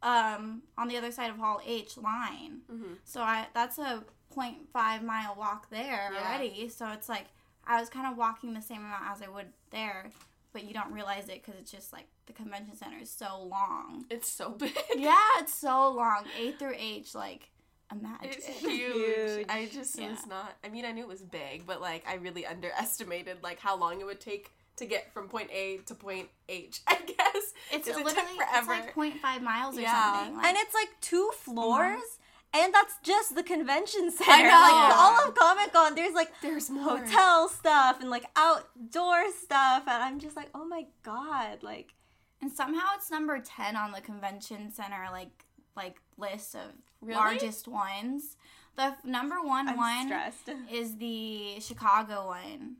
um 0.02 0.62
on 0.76 0.88
the 0.88 0.96
other 0.96 1.10
side 1.12 1.30
of 1.30 1.36
Hall 1.36 1.60
H 1.64 1.96
line. 1.96 2.60
Mm-hmm. 2.70 2.94
So 3.04 3.20
I 3.22 3.46
that's 3.54 3.78
a 3.78 4.04
0.5 4.36 5.02
mile 5.02 5.34
walk 5.38 5.70
there 5.70 6.10
Yeah. 6.12 6.18
already. 6.20 6.68
So 6.68 6.88
it's 6.88 7.08
like 7.08 7.26
I 7.66 7.80
was 7.80 7.88
kind 7.88 8.06
of 8.10 8.18
walking 8.18 8.52
the 8.54 8.60
same 8.62 8.78
amount 8.78 9.04
as 9.10 9.22
I 9.22 9.28
would 9.28 9.46
there, 9.70 10.10
but 10.52 10.64
you 10.64 10.74
don't 10.74 10.92
realize 10.92 11.28
it 11.28 11.42
because 11.42 11.58
it's 11.60 11.70
just 11.70 11.92
like 11.92 12.06
the 12.26 12.32
convention 12.32 12.76
center 12.76 12.98
is 13.00 13.10
so 13.10 13.42
long. 13.42 14.04
It's 14.10 14.28
so 14.28 14.50
big. 14.58 14.72
Yeah, 14.96 15.16
it's 15.38 15.54
so 15.54 15.90
long. 15.90 16.24
A 16.38 16.52
through 16.52 16.74
H, 16.76 17.14
like 17.14 17.50
imagine. 17.92 18.18
It's 18.30 18.46
huge. 18.46 18.92
Huge. 19.38 19.46
I 19.48 19.68
just 19.72 19.98
Yeah. 19.98 20.10
was 20.10 20.26
not. 20.26 20.54
I 20.64 20.68
mean, 20.68 20.84
I 20.84 20.92
knew 20.92 21.02
it 21.02 21.08
was 21.08 21.22
big, 21.22 21.66
but 21.66 21.80
like 21.80 22.04
I 22.08 22.14
really 22.14 22.44
underestimated 22.46 23.38
like 23.42 23.58
how 23.60 23.76
long 23.76 24.00
it 24.00 24.04
would 24.06 24.20
take 24.20 24.52
to 24.76 24.86
get 24.86 25.12
from 25.12 25.28
point 25.28 25.50
A 25.52 25.78
to 25.86 25.94
point 25.94 26.28
H. 26.48 26.80
I 26.86 26.96
guess 27.06 27.52
It's 27.72 27.86
It 27.88 27.94
took 27.94 28.04
literally 28.04 28.38
it's 28.38 28.68
like 28.68 28.94
0.5 28.94 29.42
miles 29.42 29.78
or 29.78 29.82
Yeah. 29.82 30.14
something. 30.14 30.36
Like, 30.36 30.46
and 30.46 30.56
it's 30.58 30.74
like 30.74 30.88
two 31.00 31.30
floors. 31.36 31.98
Uh-huh. 32.00 32.20
And 32.56 32.72
that's 32.72 32.94
just 33.02 33.34
the 33.34 33.42
convention 33.42 34.12
center. 34.12 34.30
I 34.30 34.42
know. 34.42 34.48
Like 34.50 34.96
all 34.96 35.28
of 35.28 35.34
Comic 35.34 35.72
Con, 35.72 35.94
there's 35.96 36.14
like 36.14 36.30
there's 36.40 36.70
more. 36.70 36.98
hotel 36.98 37.48
stuff 37.48 38.00
and 38.00 38.10
like 38.10 38.24
outdoor 38.36 39.24
stuff, 39.42 39.82
and 39.88 40.02
I'm 40.02 40.20
just 40.20 40.36
like, 40.36 40.50
oh 40.54 40.64
my 40.64 40.86
god, 41.02 41.64
like 41.64 41.94
and 42.40 42.52
somehow 42.52 42.86
it's 42.96 43.10
number 43.10 43.40
10 43.40 43.74
on 43.74 43.90
the 43.90 44.00
convention 44.00 44.70
center 44.70 45.06
like 45.10 45.44
like 45.76 45.96
list 46.16 46.54
of 46.54 46.70
Really? 47.04 47.14
largest 47.18 47.68
ones. 47.68 48.36
The 48.76 48.82
f- 48.84 49.04
number 49.04 49.40
one 49.42 49.68
I'm 49.68 49.76
one 49.76 50.06
stressed. 50.06 50.50
is 50.72 50.96
the 50.96 51.60
Chicago 51.60 52.26
one. 52.26 52.76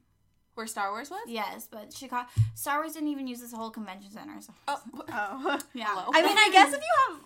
Where 0.55 0.67
Star 0.69 0.91
Wars 0.93 1.11
was? 1.11 1.21
Yes, 1.27 1.69
but 1.71 1.93
Chicago 1.93 2.29
Star 2.55 2.79
Wars 2.81 2.93
didn't 2.95 3.09
even 3.09 3.27
use 3.27 3.41
this 3.41 3.53
whole 3.53 3.71
convention 3.71 4.11
center. 4.11 4.41
So 4.41 4.53
Oh, 4.69 4.81
Oh. 5.09 5.59
yeah. 5.75 5.87
Hello. 5.89 6.11
I 6.15 6.23
mean, 6.23 6.37
I 6.39 6.49
guess 6.53 6.73
if 6.73 6.81
you 6.81 7.13
have 7.15 7.21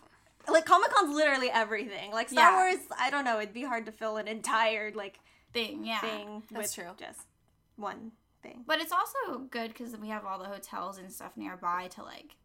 like 0.55 0.65
Comic 0.65 0.91
Con's 0.91 1.15
literally 1.15 1.51
everything. 1.51 2.11
Like 2.11 2.29
Star 2.31 2.51
Yeah. 2.51 2.73
Wars, 2.73 2.85
I 2.99 3.11
don't 3.11 3.25
know, 3.25 3.39
it'd 3.39 3.53
be 3.55 3.65
hard 3.65 3.85
to 3.87 3.93
fill 3.93 4.17
an 4.17 4.29
entire 4.29 4.93
like 4.95 5.19
Thing, 5.53 5.85
yeah. 5.85 6.01
thing 6.01 6.43
That's 6.51 6.77
with 6.77 6.85
true. 6.87 6.93
just 6.99 7.21
one 7.77 8.13
thing. 8.43 8.65
But 8.67 8.81
it's 8.81 8.93
also 8.93 9.41
good 9.51 9.69
because 9.75 9.97
we 9.97 10.09
have 10.09 10.25
all 10.27 10.39
the 10.39 10.45
hotels 10.47 10.99
and 10.99 11.11
stuff 11.11 11.33
nearby 11.37 11.89
to 11.97 12.03
like 12.03 12.37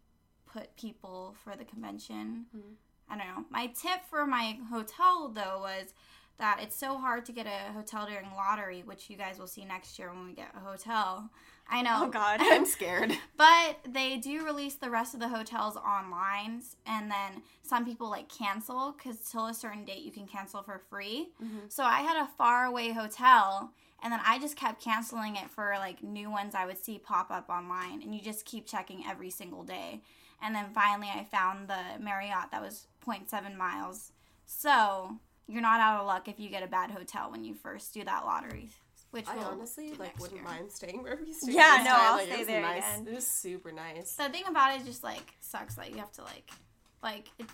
put 0.45 0.75
people 0.77 1.35
for 1.43 1.55
the 1.57 1.65
convention. 1.65 2.45
Mhm. 2.55 2.75
I 3.09 3.17
don't 3.17 3.27
know. 3.27 3.45
My 3.49 3.67
tip 3.67 4.01
for 4.09 4.25
my 4.25 4.57
hotel 4.69 5.29
though 5.29 5.59
was 5.61 5.93
that 6.39 6.59
it's 6.61 6.75
so 6.75 6.97
hard 6.97 7.25
to 7.25 7.31
get 7.31 7.45
a 7.45 7.71
hotel 7.73 8.07
during 8.07 8.31
lottery, 8.35 8.81
which 8.85 9.09
you 9.09 9.15
guys 9.17 9.37
will 9.37 9.47
see 9.47 9.65
next 9.65 9.99
year 9.99 10.11
when 10.11 10.25
we 10.25 10.33
get 10.33 10.49
a 10.55 10.59
hotel. 10.59 11.29
I 11.69 11.81
know. 11.81 11.99
Oh 12.03 12.09
god. 12.09 12.39
I'm 12.43 12.65
scared. 12.65 13.13
But 13.37 13.77
they 13.87 14.17
do 14.17 14.43
release 14.43 14.75
the 14.75 14.89
rest 14.89 15.13
of 15.13 15.19
the 15.19 15.29
hotels 15.29 15.77
online, 15.77 16.61
and 16.85 17.09
then 17.09 17.43
some 17.61 17.85
people 17.85 18.09
like 18.09 18.29
cancel 18.29 18.93
because 18.97 19.17
till 19.29 19.45
a 19.45 19.53
certain 19.53 19.85
date 19.85 20.03
you 20.03 20.11
can 20.11 20.27
cancel 20.27 20.63
for 20.63 20.81
free. 20.89 21.29
Mhm. 21.41 21.71
So 21.71 21.83
I 21.83 22.01
had 22.01 22.17
a 22.17 22.27
far 22.37 22.65
away 22.65 22.91
hotel, 22.91 23.71
and 24.01 24.11
then 24.11 24.19
I 24.25 24.39
just 24.39 24.57
kept 24.57 24.83
canceling 24.83 25.35
it 25.35 25.49
for 25.51 25.75
like 25.77 26.03
new 26.03 26.29
ones 26.31 26.55
I 26.55 26.65
would 26.65 26.83
see 26.83 26.97
pop 26.97 27.29
up 27.31 27.47
online, 27.49 28.01
and 28.01 28.13
you 28.13 28.21
just 28.21 28.43
keep 28.45 28.65
checking 28.67 29.05
every 29.07 29.29
single 29.29 29.63
day. 29.63 30.01
And 30.41 30.53
then 30.53 30.65
finally, 30.73 31.07
I 31.07 31.23
found 31.23 31.69
the 31.69 32.03
Marriott 32.03 32.51
that 32.51 32.61
was 32.61 32.87
0.7 33.05 33.55
miles. 33.55 34.11
So 34.45 35.17
you're 35.47 35.61
not 35.61 35.79
out 35.79 35.99
of 36.01 36.07
luck 36.07 36.27
if 36.27 36.39
you 36.39 36.49
get 36.49 36.63
a 36.63 36.67
bad 36.67 36.91
hotel 36.91 37.31
when 37.31 37.43
you 37.43 37.53
first 37.53 37.93
do 37.93 38.03
that 38.03 38.25
lottery. 38.25 38.69
Which 39.11 39.27
I 39.27 39.35
we'll 39.35 39.45
honestly 39.45 39.93
like 39.93 40.17
wouldn't 40.19 40.39
year. 40.39 40.43
mind 40.43 40.71
staying 40.71 41.03
wherever 41.03 41.23
you 41.23 41.33
stay. 41.35 41.51
Yeah, 41.53 41.83
no, 41.85 41.91
time. 41.91 41.99
I'll 42.01 42.15
Like, 42.17 42.25
stay 42.25 42.33
it 42.33 42.37
was 42.39 42.47
there 42.47 42.61
nice. 42.61 42.83
again. 42.95 43.07
It 43.07 43.13
was 43.15 43.27
super 43.27 43.71
nice. 43.71 44.15
The 44.15 44.29
thing 44.29 44.43
about 44.47 44.75
it 44.79 44.85
just 44.85 45.03
like 45.03 45.35
sucks 45.39 45.75
that 45.75 45.91
you 45.91 45.97
have 45.97 46.11
to 46.13 46.23
like, 46.23 46.49
like, 47.03 47.27
it, 47.37 47.45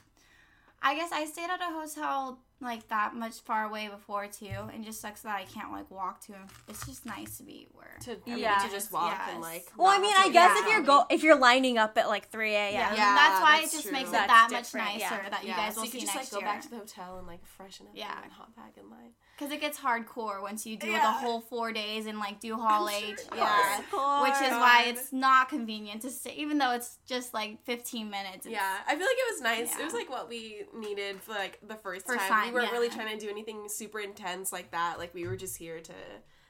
I 0.82 0.96
guess 0.96 1.12
I 1.12 1.26
stayed 1.26 1.50
at 1.50 1.60
a 1.60 1.66
hotel 1.66 2.40
like 2.62 2.88
that 2.90 3.16
much 3.16 3.40
far 3.40 3.64
away 3.66 3.88
before 3.88 4.28
too, 4.28 4.48
and 4.74 4.84
just 4.84 5.00
sucks 5.02 5.22
that 5.22 5.36
I 5.36 5.46
can't 5.46 5.72
like 5.72 5.90
walk 5.90 6.20
to. 6.26 6.34
him. 6.34 6.48
it's 6.68 6.86
just 6.86 7.06
nice 7.06 7.38
to 7.38 7.44
be 7.44 7.68
where. 7.74 7.96
To, 8.02 8.12
I 8.12 8.30
mean, 8.30 8.40
Yeah. 8.40 8.58
to 8.60 8.70
just 8.70 8.92
walk 8.92 9.18
and 9.28 9.38
Yes. 9.38 9.42
like. 9.42 9.68
Well, 9.78 9.88
I 9.88 9.98
mean, 10.00 10.14
I 10.18 10.30
guess 10.30 10.54
wait 10.56 10.62
if 10.62 10.66
you're 10.68 10.76
around. 10.80 10.86
go 10.86 11.06
if 11.10 11.24
you're 11.24 11.38
lining 11.40 11.78
up 11.78 11.98
at 11.98 12.08
like 12.10 12.30
3 12.30 12.54
a.m. 12.56 12.74
Yeah, 12.74 12.94
Yeah, 12.94 13.16
that's 13.16 13.42
why 13.42 13.60
that's 13.62 13.74
it 13.74 13.78
just 13.78 13.84
true. 13.84 13.92
makes 13.94 14.10
it 14.10 14.12
That's 14.14 14.28
that 14.28 14.50
much 14.52 14.74
nicer 14.74 15.00
yeah. 15.00 15.30
that 15.30 15.44
you 15.44 15.50
yeah, 15.50 15.56
guys 15.58 15.74
so 15.76 15.80
will 15.82 15.86
you 15.86 15.92
see 15.92 15.98
could 16.00 16.06
just 16.06 16.16
next 16.16 16.34
like 16.34 16.42
go 16.42 16.46
back 16.46 16.62
to 16.64 16.70
the 16.70 16.78
hotel 16.78 17.18
and 17.18 17.28
like 17.28 17.46
freshen 17.46 17.88
up 17.88 17.94
Yeah. 17.96 18.22
and 18.24 18.32
hop 18.34 18.56
back 18.56 18.74
in 18.78 18.90
line. 18.90 19.12
Because 19.40 19.54
it 19.54 19.62
gets 19.62 19.80
hardcore 19.80 20.42
once 20.42 20.66
you 20.66 20.76
do 20.76 20.92
the 20.92 21.00
whole 21.00 21.40
four 21.40 21.72
days 21.72 22.08
and 22.08 22.20
like 22.20 22.42
do 22.42 22.58
Hall 22.58 22.90
sure 22.90 23.10
H. 23.12 23.20
Yeah. 23.34 23.78
Which 23.78 24.34
is 24.42 24.52
why 24.52 24.84
it's 24.88 25.14
not 25.14 25.48
convenient 25.48 26.02
to 26.02 26.10
stay, 26.10 26.34
even 26.36 26.58
though 26.58 26.72
it's 26.72 26.98
just 27.06 27.34
like 27.34 27.64
15 27.64 28.10
minutes. 28.10 28.46
Yeah, 28.46 28.60
I 28.86 28.92
feel 28.98 29.06
like 29.06 29.16
it 29.18 29.34
was 29.34 29.42
nice. 29.42 29.80
It 29.80 29.86
was 29.86 29.94
like 29.94 30.10
what 30.10 30.28
we 30.28 30.64
needed 30.78 31.22
for 31.22 31.32
like 31.32 31.58
the 31.66 31.76
first, 31.76 32.06
First 32.06 32.20
time. 32.20 32.30
time, 32.30 32.54
We 32.54 32.60
weren't 32.60 32.74
really 32.74 32.90
trying 32.90 33.18
to 33.18 33.26
do 33.26 33.32
anything 33.32 33.70
super 33.70 34.02
intense 34.02 34.52
like 34.52 34.72
that. 34.72 35.00
Like 35.00 35.14
we 35.14 35.26
were 35.26 35.38
just 35.38 35.56
here 35.56 35.80
to 35.80 35.94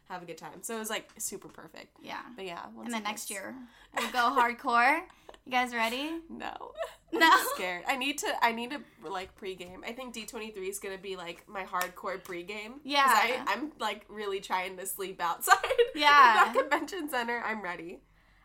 have 0.09 0.23
a 0.23 0.25
good 0.25 0.37
time. 0.39 0.63
So 0.63 0.75
it 0.75 0.79
was 0.79 0.89
like 0.89 1.09
super 1.19 1.47
perfect. 1.47 1.95
Yeah. 2.01 2.21
But 2.35 2.45
yeah, 2.45 2.65
And 2.83 2.91
then 2.91 3.03
next 3.03 3.29
year, 3.29 3.53
we'll 3.95 4.09
go 4.09 4.35
hardcore. 4.35 5.01
You 5.45 5.51
guys 5.51 5.73
ready? 5.73 6.11
No. 6.29 6.71
No. 7.11 7.29
I'm 7.31 7.45
scared. 7.55 7.83
I 7.87 7.97
need 7.97 8.17
to 8.19 8.27
I 8.41 8.51
need 8.51 8.71
to 8.71 8.81
like 9.09 9.29
pregame. 9.39 9.83
I 9.85 9.93
think 9.93 10.13
D 10.13 10.25
twenty 10.25 10.51
three 10.51 10.69
is 10.69 10.79
gonna 10.79 10.97
be 10.97 11.15
like 11.15 11.43
my 11.47 11.63
hardcore 11.63 12.21
pregame. 12.21 12.73
Yeah. 12.83 13.03
I, 13.05 13.43
I'm 13.47 13.71
like 13.79 14.05
really 14.09 14.39
trying 14.39 14.77
to 14.77 14.85
sleep 14.85 15.21
outside. 15.21 15.55
Yeah. 15.95 16.53
convention 16.53 17.09
center. 17.09 17.41
I'm 17.45 17.61
ready. 17.61 17.99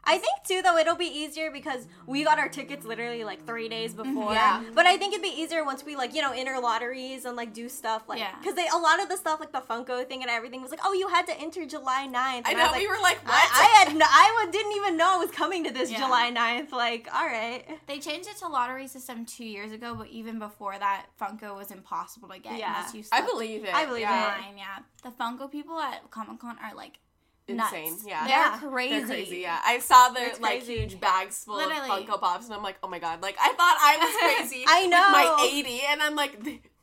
I 0.07 0.19
think 0.19 0.35
too 0.47 0.63
though 0.63 0.77
it'll 0.77 0.97
be 0.97 1.07
easier 1.07 1.51
because 1.51 1.87
we 2.07 2.25
got 2.25 2.39
our 2.39 2.49
tickets 2.49 2.85
literally 2.85 3.25
like 3.25 3.45
three 3.47 3.69
days 3.69 3.95
mm-hmm. 3.95 4.15
before. 4.15 4.33
Yeah. 4.33 4.63
But 4.75 4.87
I 4.87 4.97
think 4.97 5.15
it'd 5.15 5.23
be 5.23 5.41
easier 5.41 5.65
once 5.65 5.85
we 5.85 5.97
like 5.97 6.15
you 6.15 6.23
know 6.23 6.33
enter 6.33 6.59
lotteries 6.61 7.25
and 7.25 7.37
like 7.37 7.53
do 7.53 7.69
stuff 7.69 8.09
like 8.09 8.19
Yeah. 8.19 8.35
because 8.39 8.55
they 8.55 8.67
a 8.73 8.79
lot 8.79 9.03
of 9.03 9.09
the 9.09 9.17
stuff 9.17 9.41
like 9.41 9.53
the 9.53 9.61
Funko 9.61 10.07
thing 10.07 10.23
and 10.23 10.31
everything 10.31 10.63
was 10.63 10.71
like 10.71 10.81
oh 10.85 10.93
you 10.93 11.09
had 11.09 11.27
to 11.27 11.39
enter 11.41 11.65
July 11.67 12.07
9th. 12.09 12.15
I 12.15 12.43
And 12.47 12.59
know 12.59 12.65
was 12.65 12.73
like, 12.73 12.81
we 12.81 12.87
were 12.89 13.03
like, 13.03 13.25
what? 13.27 13.35
I, 13.35 13.63
I 13.63 13.85
had 13.85 13.97
no, 13.97 14.07
I 14.09 14.49
didn't 14.51 14.73
even 14.73 14.97
know 14.97 15.21
it 15.21 15.27
was 15.27 15.35
coming 15.35 15.65
to 15.65 15.71
this 15.73 15.91
Yeah. 15.91 15.99
July 15.99 16.33
9th. 16.33 16.73
Like 16.73 17.09
all 17.15 17.27
right. 17.27 17.65
They 17.87 17.99
changed 17.99 18.29
it 18.29 18.37
to 18.39 18.49
lottery 18.49 18.87
system 18.87 19.25
two 19.25 19.45
years 19.45 19.73
ago, 19.73 19.95
but 19.95 20.09
even 20.09 20.39
before 20.39 20.79
that, 20.79 21.07
Funko 21.21 21.57
was 21.57 21.71
impossible 21.71 22.29
to 22.29 22.39
get 22.39 22.59
Yeah. 22.59 22.77
unless 22.77 22.95
you. 22.95 23.05
I 23.13 23.21
believe 23.23 23.65
it. 23.65 23.75
I 23.75 23.87
believe 23.87 24.03
yeah. 24.03 24.39
it. 24.39 24.43
Line, 24.43 24.59
yeah. 24.59 24.79
The 25.03 25.11
Funko 25.11 25.51
people 25.51 25.79
at 25.81 26.11
Comic 26.11 26.41
Con 26.41 26.57
are 26.63 26.75
like 26.75 26.99
Insane. 27.47 27.91
nuts. 27.93 28.05
Yeah. 28.07 28.25
They're 28.27 28.31
Yeah. 28.37 28.59
crazy. 28.71 28.95
They're 28.99 29.07
crazy, 29.07 29.37
yeah. 29.39 29.61
I 29.65 29.79
saw 29.79 30.09
their 30.11 30.29
It's 30.29 30.41
like 30.41 30.63
huge 30.63 30.99
bags 31.01 31.45
full 31.45 31.57
Literally. 31.57 31.91
of 32.03 32.07
Funko 32.09 32.21
Pops, 32.21 32.47
and 32.47 32.55
I'm 32.55 32.63
like, 32.63 32.77
oh 32.83 32.89
my 32.89 32.99
god, 32.99 33.23
like 33.23 33.37
I 33.41 33.49
thought 33.53 33.77
I 33.81 33.97
was 33.99 34.49
crazy. 34.49 34.65
I 34.67 34.83
with 34.83 34.91
know. 34.91 35.11
my 35.11 35.49
80, 35.51 35.81
and 35.91 36.03
I'm 36.03 36.15
like, 36.17 36.39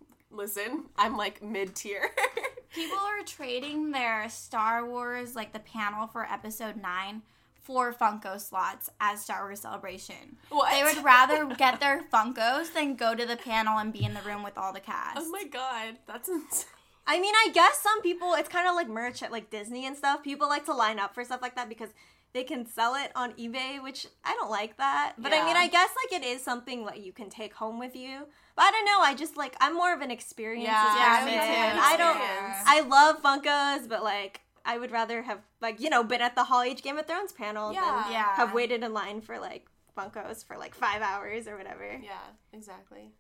listen, 0.32 0.86
I'm 0.96 1.18
like 1.18 1.42
mid 1.42 1.76
tier. 1.76 2.12
People 2.74 2.98
are 3.00 3.24
trading 3.26 3.92
their 3.92 4.30
Star 4.30 4.86
Wars, 4.86 5.36
like 5.36 5.52
the 5.52 5.60
panel 5.60 6.08
for 6.08 6.24
Episode 6.26 6.78
Nine, 6.82 7.22
for 7.56 7.92
Funko 7.94 8.40
slots 8.40 8.90
as 9.02 9.22
Star 9.22 9.44
Wars 9.44 9.60
Celebration. 9.62 10.38
what? 10.50 10.72
They 10.72 10.84
would 10.84 11.04
rather 11.04 11.46
get 11.56 11.80
their 11.82 12.04
Funkos 12.04 12.74
than 12.74 12.96
go 12.96 13.14
to 13.14 13.26
the 13.26 13.36
panel 13.36 13.78
and 13.78 13.92
be 13.92 14.06
in 14.06 14.14
the 14.14 14.22
room 14.22 14.42
with 14.44 14.58
all 14.58 14.72
the 14.72 14.80
oh 14.80 14.84
cast. 14.86 15.18
Oh 15.20 15.30
my 15.32 15.44
god, 15.44 15.98
that's 16.08 16.30
insane. 16.30 16.66
I 17.08 17.20
mean, 17.20 17.34
I 17.36 17.50
guess 17.54 17.80
some 17.82 18.02
people, 18.02 18.34
it's 18.36 18.50
kind 18.50 18.68
of 18.68 18.76
like 18.76 18.88
merch 18.88 19.22
at 19.24 19.32
like 19.32 19.50
Disney 19.50 19.86
and 19.86 19.98
stuff. 19.98 20.24
People 20.24 20.48
like 20.48 20.66
to 20.66 20.74
line 20.74 21.00
up 21.00 21.14
for 21.16 21.24
stuff 21.24 21.42
like 21.42 21.56
that 21.56 21.68
because 21.70 21.90
they 22.34 22.44
can 22.44 22.66
sell 22.66 22.96
it 22.96 23.12
on 23.16 23.34
eBay, 23.34 23.82
which 23.84 24.08
I 24.24 24.34
don't 24.36 24.50
like 24.50 24.78
that. 24.78 25.16
But 25.18 25.34
I 25.34 25.44
mean, 25.46 25.58
I 25.58 25.68
guess 25.68 25.90
like 26.06 26.22
it 26.22 26.26
is 26.26 26.42
something 26.44 26.86
that 26.86 27.02
you 27.02 27.12
can 27.12 27.30
take 27.30 27.54
home 27.54 27.78
with 27.80 27.96
you. 27.96 28.22
But 28.56 28.64
I 28.66 28.72
don't 28.72 28.86
know. 28.86 29.00
I 29.02 29.16
just 29.16 29.36
like, 29.36 29.56
I'm 29.60 29.76
more 29.76 29.94
of 29.94 30.02
an 30.02 30.12
experience 30.12 30.64
Yeah, 30.66 31.20
person. 31.20 31.26
me 31.26 31.40
too. 31.40 31.80
I 31.82 31.96
don't, 31.98 32.16
Experience. 32.16 32.58
I 32.66 32.82
love 32.82 33.22
Funkos, 33.22 33.90
but 33.90 34.04
like, 34.04 34.42
I 34.64 34.78
would 34.78 34.92
rather 34.92 35.24
have 35.24 35.40
like, 35.62 35.82
you 35.82 35.90
know, 35.90 36.04
been 36.04 36.22
at 36.22 36.36
the 36.36 36.44
Hall 36.46 36.62
H 36.62 36.84
Game 36.84 36.98
of 36.98 37.08
Thrones 37.08 37.32
panel 37.34 37.74
Yeah. 37.74 38.04
than 38.04 38.12
Yeah. 38.14 38.36
have 38.36 38.54
waited 38.54 38.84
in 38.84 38.94
line 38.94 39.20
for 39.22 39.40
like 39.40 39.66
Funkos 39.98 40.46
for 40.46 40.58
like 40.58 40.74
five 40.76 41.02
hours 41.02 41.48
or 41.48 41.58
whatever. 41.58 42.00
Yeah, 42.02 42.20
exactly. 42.54 43.12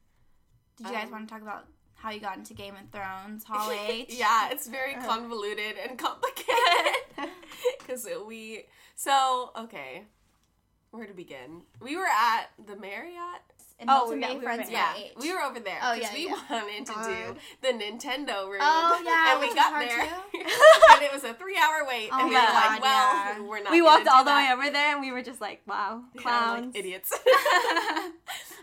Did 0.78 0.88
you 0.88 0.94
guys 0.94 1.06
Um, 1.08 1.12
want 1.12 1.28
to 1.28 1.34
talk 1.34 1.42
about 1.42 1.66
how 2.02 2.10
you 2.12 2.20
got 2.20 2.38
into 2.38 2.54
Game 2.54 2.74
of 2.76 2.90
Thrones, 2.92 3.44
Hall 3.44 3.72
H? 3.88 4.08
yeah, 4.10 4.50
it's 4.52 4.68
very 4.68 4.96
Uh-huh. 4.96 5.08
convoluted 5.08 5.76
and 5.88 5.98
complicated. 5.98 6.50
Because 7.80 8.08
we. 8.28 8.66
So, 8.96 9.52
okay. 9.58 10.04
Where 10.92 11.06
to 11.06 11.14
begin? 11.14 11.62
We 11.80 11.96
were 11.96 12.06
at 12.08 12.48
the 12.66 12.76
Marriott. 12.76 13.42
In 13.80 13.88
Oh, 13.90 14.14
yeah, 14.14 14.30
we 14.30 14.36
were 14.36 14.42
Friends 14.44 14.68
there. 14.70 14.78
Yeah, 14.78 14.92
Right. 14.94 15.12
we 15.20 15.34
were 15.34 15.42
over 15.42 15.60
there 15.60 15.80
Oh, 15.82 15.96
because 15.96 16.12
yeah, 16.12 16.18
we 16.18 16.26
yeah. 16.28 16.42
wanted 16.50 16.86
to 16.86 16.94
Uh. 16.94 17.08
do 17.08 17.36
the 17.62 17.68
Nintendo 17.70 18.48
room. 18.48 18.62
Oh, 18.62 19.02
yeah, 19.04 19.32
and 19.32 19.40
we 19.42 19.56
got 19.56 19.74
was 19.74 19.88
there, 19.88 20.02
and 20.94 21.02
it 21.04 21.12
was 21.12 21.24
a 21.24 21.34
three-hour 21.34 21.86
wait, 21.88 22.10
Oh 22.12 22.20
and 22.20 22.30
we 22.30 22.36
my 22.36 22.42
were 22.42 22.48
God, 22.48 22.72
like, 22.74 22.82
"Well, 22.82 23.14
yeah. 23.16 23.40
we're 23.42 23.64
not." 23.64 23.72
We 23.72 23.82
walked 23.82 24.04
do 24.06 24.12
all 24.12 24.24
the 24.24 24.30
that. 24.30 24.48
way 24.50 24.54
over 24.66 24.72
there 24.72 24.92
and 24.94 25.02
we 25.02 25.12
were 25.12 25.24
just 25.24 25.42
like, 25.42 25.62
wow, 25.66 26.04
Yeah, 26.14 26.22
clowns. 26.22 26.66
like 26.68 26.76
idiots. 26.78 27.12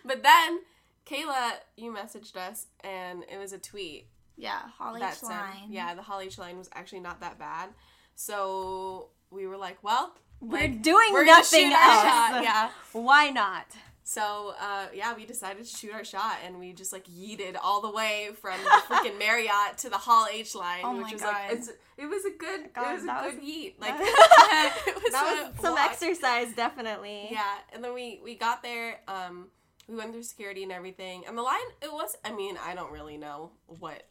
but 0.04 0.22
then 0.22 0.60
Kayla, 1.08 1.52
you 1.76 1.92
messaged 1.92 2.36
us, 2.36 2.66
and 2.84 3.24
it 3.32 3.38
was 3.38 3.52
a 3.52 3.58
tweet 3.58 4.08
yeah, 4.36 4.60
Hall 4.78 4.96
H 4.96 5.02
said, 5.14 5.28
line. 5.30 5.68
yeah, 5.70 5.94
the 5.94 6.02
Hall 6.02 6.20
H 6.20 6.38
line 6.38 6.58
was 6.58 6.68
actually 6.74 7.00
not 7.00 7.20
that 7.20 7.38
bad. 7.38 7.70
So 8.14 9.08
we 9.30 9.46
were 9.46 9.56
like, 9.56 9.78
well, 9.82 10.14
We're 10.40 10.62
like, 10.62 10.82
doing 10.82 11.12
we're 11.12 11.24
nothing 11.24 11.72
else. 11.72 12.42
Yeah. 12.44 12.70
Why 12.92 13.30
not? 13.30 13.66
So 14.04 14.54
uh, 14.60 14.86
yeah, 14.94 15.14
we 15.14 15.26
decided 15.26 15.64
to 15.66 15.76
shoot 15.76 15.92
our 15.92 16.04
shot, 16.04 16.36
and 16.46 16.58
we 16.58 16.72
just 16.72 16.92
like 16.92 17.04
yeeted 17.08 17.56
all 17.62 17.80
the 17.82 17.90
way 17.90 18.30
from 18.40 18.58
the 18.64 18.70
freaking 18.88 19.18
Marriott 19.24 19.76
to 19.78 19.90
the 19.90 19.98
Hall 19.98 20.26
H 20.32 20.54
line, 20.54 20.80
Oh 20.84 20.96
which 20.96 21.06
my 21.06 21.12
was 21.12 21.22
God. 21.22 21.34
like 21.50 21.58
it 21.98 22.06
was 22.06 22.24
a 22.24 22.30
good 22.30 22.72
God, 22.74 22.90
it 22.90 22.94
was 22.94 23.02
a 23.04 23.06
good 23.06 23.34
was- 23.38 23.44
yeet. 23.44 23.74
Like 23.80 23.98
that- 23.98 24.82
it 24.86 24.94
was 24.94 25.12
That 25.12 25.52
was 25.52 25.60
some 25.62 25.76
exercise, 25.76 26.54
definitely. 26.54 27.28
Yeah, 27.30 27.42
and 27.72 27.82
then 27.84 27.92
we 27.92 28.20
we 28.24 28.34
got 28.34 28.62
there. 28.62 29.00
Um, 29.08 29.48
we 29.88 29.96
went 29.96 30.12
through 30.12 30.22
security 30.22 30.62
and 30.62 30.72
everything, 30.72 31.24
and 31.26 31.36
the 31.36 31.42
line 31.42 31.58
it 31.82 31.92
was. 31.92 32.16
I 32.24 32.32
mean, 32.32 32.56
I 32.64 32.74
don't 32.74 32.92
really 32.92 33.16
know 33.16 33.50
what 33.66 34.02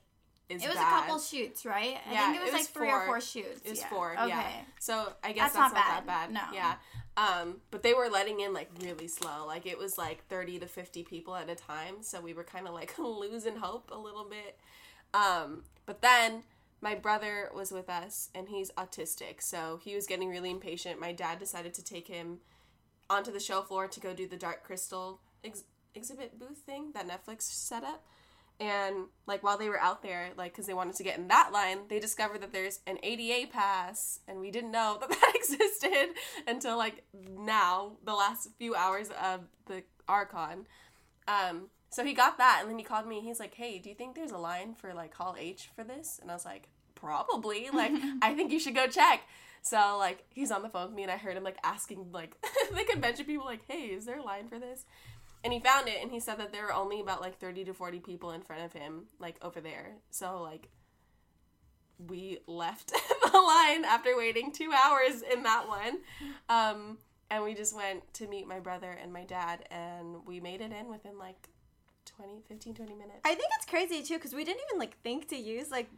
is. 0.49 0.63
It 0.63 0.67
was 0.67 0.75
bad. 0.77 0.87
a 0.87 1.01
couple 1.01 1.19
chutes, 1.19 1.65
right? 1.65 1.97
I 2.09 2.13
Yeah, 2.13 2.25
think 2.31 2.37
it 2.37 2.39
was, 2.41 2.49
it 2.49 2.53
like 2.53 2.61
was 2.61 2.67
three 2.69 2.91
or 2.91 3.05
four. 3.05 3.21
chutes. 3.21 3.61
It 3.63 3.69
was 3.69 3.79
yeah. 3.79 3.89
four, 3.89 4.13
Okay. 4.13 4.27
yeah. 4.29 4.51
So 4.79 5.13
I 5.23 5.31
guess 5.33 5.53
That's 5.53 5.73
that's, 5.73 5.73
not 5.73 5.87
not, 5.87 6.05
that 6.05 6.07
bad. 6.07 6.31
No. 6.31 6.41
Yeah. 6.53 6.75
Um, 7.17 7.57
but 7.71 7.81
they 7.83 7.93
were 7.93 8.09
letting 8.09 8.39
in 8.41 8.53
like 8.53 8.69
really 8.81 9.07
slow. 9.07 9.45
Like 9.45 9.65
it 9.65 9.77
was 9.77 9.97
like 9.97 10.25
thirty 10.27 10.59
to 10.59 10.67
fifty 10.67 11.03
people 11.03 11.35
at 11.35 11.49
a 11.49 11.55
time. 11.55 11.95
So 12.01 12.21
we 12.21 12.33
were 12.33 12.43
kind 12.43 12.67
of 12.67 12.73
like 12.73 12.95
losing 12.99 13.55
hope 13.57 13.89
a 13.91 13.97
little 13.97 14.25
bit. 14.25 14.57
Um, 15.13 15.63
but 15.85 16.01
then 16.01 16.43
my 16.81 16.93
brother 16.95 17.49
was 17.55 17.71
with 17.71 17.89
us 17.89 18.29
and 18.35 18.49
he's 18.49 18.69
autistic, 18.71 19.41
so 19.41 19.79
he 19.83 19.95
was 19.95 20.05
getting 20.05 20.29
really 20.29 20.51
impatient. 20.51 20.99
My 20.99 21.11
dad 21.11 21.39
decided 21.39 21.73
to 21.75 21.83
take 21.83 22.07
him 22.07 22.37
onto 23.09 23.31
the 23.31 23.39
show 23.39 23.61
floor 23.61 23.87
to 23.87 23.99
go 23.99 24.13
do 24.13 24.27
the 24.27 24.35
Dark 24.37 24.63
Crystal 24.63 25.19
ex- 25.43 25.63
exhibit 25.95 26.39
booth 26.39 26.59
thing 26.59 26.91
that 26.93 27.07
Netflix 27.07 27.43
set 27.43 27.83
up. 27.83 28.03
And 28.59 29.05
like 29.27 29.43
while 29.43 29.57
they 29.57 29.69
were 29.69 29.79
out 29.79 30.01
there, 30.01 30.29
like 30.35 30.51
because 30.51 30.65
they 30.65 30.73
wanted 30.73 30.95
to 30.95 31.03
get 31.03 31.17
in 31.17 31.27
that 31.27 31.51
line, 31.53 31.81
they 31.89 31.99
discovered 31.99 32.41
that 32.41 32.51
there's 32.51 32.79
an 32.87 32.97
ADA 33.03 33.51
pass, 33.51 34.19
and 34.27 34.39
we 34.39 34.49
didn't 34.49 34.71
know 34.71 34.97
that 35.01 35.09
that 35.09 35.33
existed 35.35 36.15
until 36.47 36.75
like 36.77 37.03
now, 37.13 37.93
the 38.03 38.15
last 38.15 38.49
few 38.57 38.73
hours 38.73 39.09
of 39.21 39.41
the 39.67 39.83
Archon. 40.07 40.65
Um, 41.27 41.67
so 41.89 42.03
he 42.03 42.13
got 42.13 42.37
that, 42.39 42.59
and 42.61 42.69
then 42.69 42.79
he 42.79 42.83
called 42.83 43.07
me. 43.07 43.21
He's 43.21 43.39
like, 43.39 43.53
"Hey, 43.53 43.77
do 43.77 43.89
you 43.89 43.95
think 43.95 44.15
there's 44.15 44.31
a 44.31 44.37
line 44.37 44.73
for 44.73 44.93
like 44.93 45.13
Hall 45.13 45.35
H 45.37 45.69
for 45.75 45.83
this?" 45.83 46.19
And 46.19 46.31
I 46.31 46.33
was 46.33 46.45
like, 46.45 46.67
"Probably. 46.95 47.69
Like, 47.71 47.91
I 48.23 48.33
think 48.33 48.51
you 48.51 48.59
should 48.59 48.75
go 48.75 48.87
check." 48.87 49.21
So 49.61 49.97
like 49.99 50.23
he's 50.29 50.51
on 50.51 50.63
the 50.63 50.69
phone 50.69 50.87
with 50.87 50.95
me, 50.95 51.03
and 51.03 51.11
I 51.11 51.17
heard 51.17 51.37
him 51.37 51.43
like 51.43 51.57
asking 51.63 52.11
like 52.11 52.35
the 52.75 52.83
convention 52.85 53.25
people 53.25 53.45
like, 53.45 53.61
"Hey, 53.67 53.87
is 53.87 54.05
there 54.05 54.17
a 54.17 54.23
line 54.23 54.47
for 54.47 54.57
this?" 54.57 54.85
And 55.43 55.53
he 55.53 55.59
found 55.59 55.87
it, 55.87 55.97
and 56.01 56.11
he 56.11 56.19
said 56.19 56.39
that 56.39 56.51
there 56.51 56.63
were 56.63 56.73
only 56.73 56.99
about 56.99 57.21
like 57.21 57.39
thirty 57.39 57.63
to 57.65 57.73
forty 57.73 57.99
people 57.99 58.31
in 58.31 58.41
front 58.41 58.63
of 58.63 58.73
him, 58.73 59.03
like 59.19 59.35
over 59.41 59.61
there. 59.61 59.93
So 60.09 60.41
like 60.41 60.69
we 62.05 62.39
left 62.47 62.91
the 63.31 63.37
line 63.37 63.85
after 63.85 64.15
waiting 64.15 64.51
two 64.51 64.71
hours 64.71 65.21
in 65.21 65.43
that 65.43 65.67
one. 65.67 65.99
Um, 66.49 66.97
and 67.29 67.43
we 67.43 67.53
just 67.53 67.75
went 67.75 68.01
to 68.15 68.27
meet 68.27 68.47
my 68.47 68.59
brother 68.59 68.97
and 69.01 69.11
my 69.11 69.23
dad, 69.23 69.65
and 69.71 70.25
we 70.25 70.39
made 70.39 70.61
it 70.61 70.71
in 70.71 70.89
within 70.89 71.17
like 71.17 71.49
20, 72.05 72.41
15, 72.47 72.73
20 72.73 72.93
minutes. 72.93 73.19
I 73.25 73.35
think 73.35 73.49
it's 73.57 73.65
crazy 73.65 74.01
too 74.01 74.15
because 74.15 74.33
we 74.33 74.43
didn't 74.43 74.61
even 74.69 74.79
like 74.79 74.99
think 75.01 75.27
to 75.29 75.37
use 75.37 75.71
like 75.71 75.89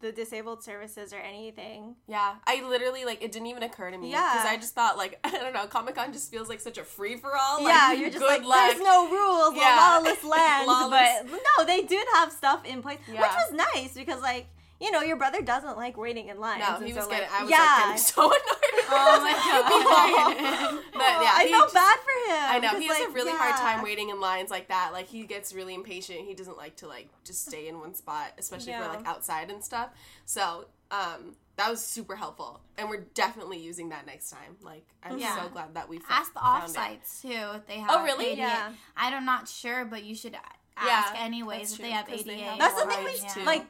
the 0.00 0.12
disabled 0.12 0.62
services 0.62 1.12
or 1.12 1.18
anything. 1.18 1.96
Yeah, 2.06 2.36
I 2.46 2.62
literally 2.66 3.04
like 3.04 3.22
it 3.22 3.32
didn't 3.32 3.46
even 3.48 3.62
occur 3.62 3.90
to 3.90 3.98
me. 3.98 4.10
Yeah. 4.10 4.32
because 4.34 4.46
I 4.46 4.56
just 4.56 4.74
thought 4.74 4.96
like 4.96 5.18
I 5.24 5.30
don't 5.30 5.52
know, 5.52 5.66
Comic 5.66 5.96
Con 5.96 6.12
just 6.12 6.30
feels 6.30 6.48
like 6.48 6.60
such 6.60 6.78
a 6.78 6.84
free 6.84 7.16
for 7.16 7.32
all. 7.36 7.60
yeah, 7.62 7.92
you're 7.92 8.10
just 8.10 8.24
like 8.24 8.42
there's 8.42 8.80
no 8.80 9.08
rules, 9.10 9.56
Yeah. 9.56 9.76
lawless 9.76 10.22
land. 10.24 10.66
Lawless. 10.66 11.22
But 11.30 11.40
no, 11.58 11.64
they 11.64 11.82
did 11.82 12.06
have 12.14 12.32
stuff 12.32 12.64
in 12.64 12.82
place, 12.82 12.98
which 13.08 13.18
was 13.18 13.52
nice 13.74 13.94
because 13.94 14.22
like 14.22 14.46
you 14.80 14.90
know 14.92 15.00
your 15.02 15.16
brother 15.16 15.42
doesn't 15.42 15.76
like 15.76 15.96
waiting 15.96 16.28
in 16.28 16.38
line. 16.38 16.60
No, 16.60 16.78
he 16.80 16.92
so, 16.92 16.98
was 16.98 17.08
like. 17.08 17.28
I 17.32 17.42
was 17.42 17.50
yeah. 17.50 17.90
like 17.90 17.98
so 17.98 18.22
annoyed. 18.26 18.57
Oh 18.90 19.20
my 19.22 19.32
God. 19.32 20.82
but 20.92 21.00
yeah, 21.00 21.32
I 21.34 21.44
he 21.44 21.50
felt 21.52 21.64
just- 21.64 21.74
bad 21.74 21.98
for 21.98 22.30
him. 22.32 22.44
I 22.50 22.58
know 22.60 22.70
'cause, 22.70 22.78
he 22.80 22.86
has 22.88 22.98
like, 23.00 23.08
a 23.08 23.12
really 23.12 23.32
hard 23.32 23.56
time 23.56 23.82
waiting 23.82 24.10
in 24.10 24.20
lines 24.20 24.50
like 24.50 24.68
that. 24.68 24.90
Like 24.92 25.06
he 25.06 25.24
gets 25.24 25.52
really 25.52 25.74
impatient. 25.74 26.20
He 26.26 26.34
doesn't 26.34 26.56
like 26.56 26.76
to 26.76 26.86
like 26.88 27.08
just 27.24 27.46
stay 27.46 27.68
in 27.68 27.78
one 27.80 27.94
spot, 27.94 28.32
especially 28.38 28.72
Yeah. 28.72 28.90
for 28.90 28.96
like 28.96 29.06
outside 29.06 29.50
and 29.50 29.62
stuff. 29.62 29.90
So 30.24 30.66
um, 30.90 31.36
that 31.56 31.68
was 31.70 31.84
super 31.84 32.16
helpful, 32.16 32.60
and 32.78 32.88
we're 32.88 33.04
definitely 33.14 33.58
using 33.58 33.90
that 33.90 34.06
next 34.06 34.30
time. 34.30 34.56
Like 34.62 34.86
I'm 35.02 35.18
Yeah. 35.18 35.42
so 35.42 35.48
glad 35.50 35.74
that 35.74 35.88
we 35.88 35.98
fo- 35.98 36.06
Ask 36.14 36.32
the 36.32 36.40
found 36.40 36.76
off 36.76 36.90
it. 36.92 37.00
too 37.20 37.56
if 37.56 37.66
they 37.66 37.74
have. 37.78 37.90
Oh, 37.92 38.04
really? 38.04 38.26
ADA. 38.28 38.36
Yeah. 38.40 38.72
I'm 38.96 39.24
not 39.26 39.48
sure, 39.48 39.84
but 39.84 40.02
you 40.04 40.14
should 40.14 40.34
a- 40.34 40.40
Yeah, 40.84 40.90
ask 40.92 41.20
anyways 41.20 41.72
if 41.72 41.76
true, 41.78 41.84
they 41.86 41.90
have 41.92 42.06
'cause 42.06 42.24
they 42.24 42.34
ADA. 42.36 42.44
have 42.50 42.58
That's 42.58 42.82
the 42.82 42.88
thing 42.88 43.04
we 43.04 43.16
yeah. 43.20 43.28
too. 43.34 43.42
like. 43.44 43.66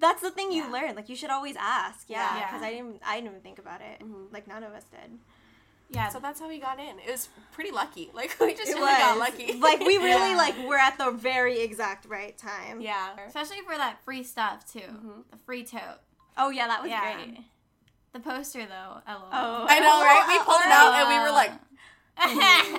That's 0.00 0.22
the 0.22 0.30
thing 0.30 0.50
you 0.50 0.64
Yeah. 0.64 0.70
learn. 0.72 0.94
Like 0.96 1.08
you 1.08 1.16
should 1.16 1.30
always 1.30 1.56
ask. 1.56 2.08
Yeah, 2.08 2.36
Yeah. 2.36 2.46
because 2.46 2.62
I 2.62 2.70
didn't. 2.72 3.00
I 3.06 3.16
didn't 3.16 3.30
even 3.30 3.40
think 3.42 3.58
about 3.58 3.80
it. 3.82 4.00
Mhm. 4.00 4.32
Like 4.32 4.46
none 4.48 4.62
of 4.64 4.72
us 4.72 4.84
did. 4.84 5.18
yeah. 5.90 6.08
So 6.08 6.20
that's 6.20 6.38
how 6.40 6.48
we 6.48 6.58
got 6.58 6.78
in. 6.78 6.98
It 7.00 7.10
was 7.10 7.28
pretty 7.52 7.70
lucky. 7.72 8.10
Like 8.14 8.36
we 8.40 8.54
just 8.54 8.70
It 8.70 8.74
really 8.76 8.86
got 8.92 9.18
lucky. 9.18 9.52
Like 9.60 9.80
we 9.80 9.98
really 9.98 10.30
Yeah. 10.30 10.36
like 10.36 10.56
were 10.66 10.78
at 10.78 10.96
the 10.98 11.10
very 11.10 11.60
exact 11.60 12.06
right 12.06 12.36
time. 12.38 12.80
yeah. 12.80 13.10
Especially 13.26 13.60
for 13.66 13.76
that 13.76 14.02
free 14.04 14.22
stuff 14.22 14.64
too. 14.72 14.80
Mhm. 14.80 15.24
The 15.30 15.36
free 15.44 15.64
tote. 15.64 16.00
Oh 16.38 16.48
yeah, 16.50 16.66
that 16.68 16.80
was 16.82 16.90
Yeah. 16.90 17.14
great. 17.14 17.38
The 18.12 18.20
poster 18.20 18.64
though. 18.66 19.02
LOL. 19.06 19.28
Oh. 19.32 19.66
I 19.68 19.78
know, 19.80 20.02
right? 20.02 20.24
We 20.28 20.38
pulled 20.40 20.62
it 20.62 20.72
out 20.72 20.94
and 20.94 21.08
we 21.08 21.18
were 21.20 21.30
like, 21.30 21.52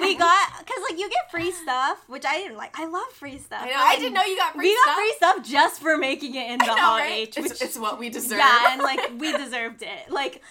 we 0.01 0.15
got 0.15 0.59
because 0.59 0.81
like 0.89 0.99
you 0.99 1.09
get 1.09 1.31
free 1.31 1.51
stuff, 1.51 2.03
which 2.07 2.25
I 2.25 2.37
didn't 2.37 2.57
like. 2.57 2.77
I 2.79 2.85
love 2.85 3.07
free 3.13 3.37
stuff. 3.37 3.61
I 3.63 3.67
know. 3.69 3.75
I 3.77 3.95
didn't 3.97 4.13
know 4.13 4.23
you 4.23 4.37
got 4.37 4.53
free 4.53 4.73
stuff. 4.75 4.75
we 4.75 4.75
stuff. 4.75 4.85
got 4.85 4.95
free 4.97 5.13
stuff 5.43 5.45
just 5.69 5.81
for 5.81 5.97
making 5.97 6.35
it 6.35 6.51
in 6.51 6.59
the 6.59 6.65
know, 6.65 6.75
Hall 6.75 6.97
right? 6.97 7.11
H, 7.27 7.37
It's, 7.37 7.49
which 7.49 7.61
it's 7.61 7.77
what 7.77 7.97
we 7.99 8.09
deserve. 8.09 8.39
yeah, 8.39 8.73
and 8.73 8.81
like 8.83 8.99
we 9.17 9.35
deserved 9.35 9.81
it. 9.81 10.09
Like, 10.11 10.41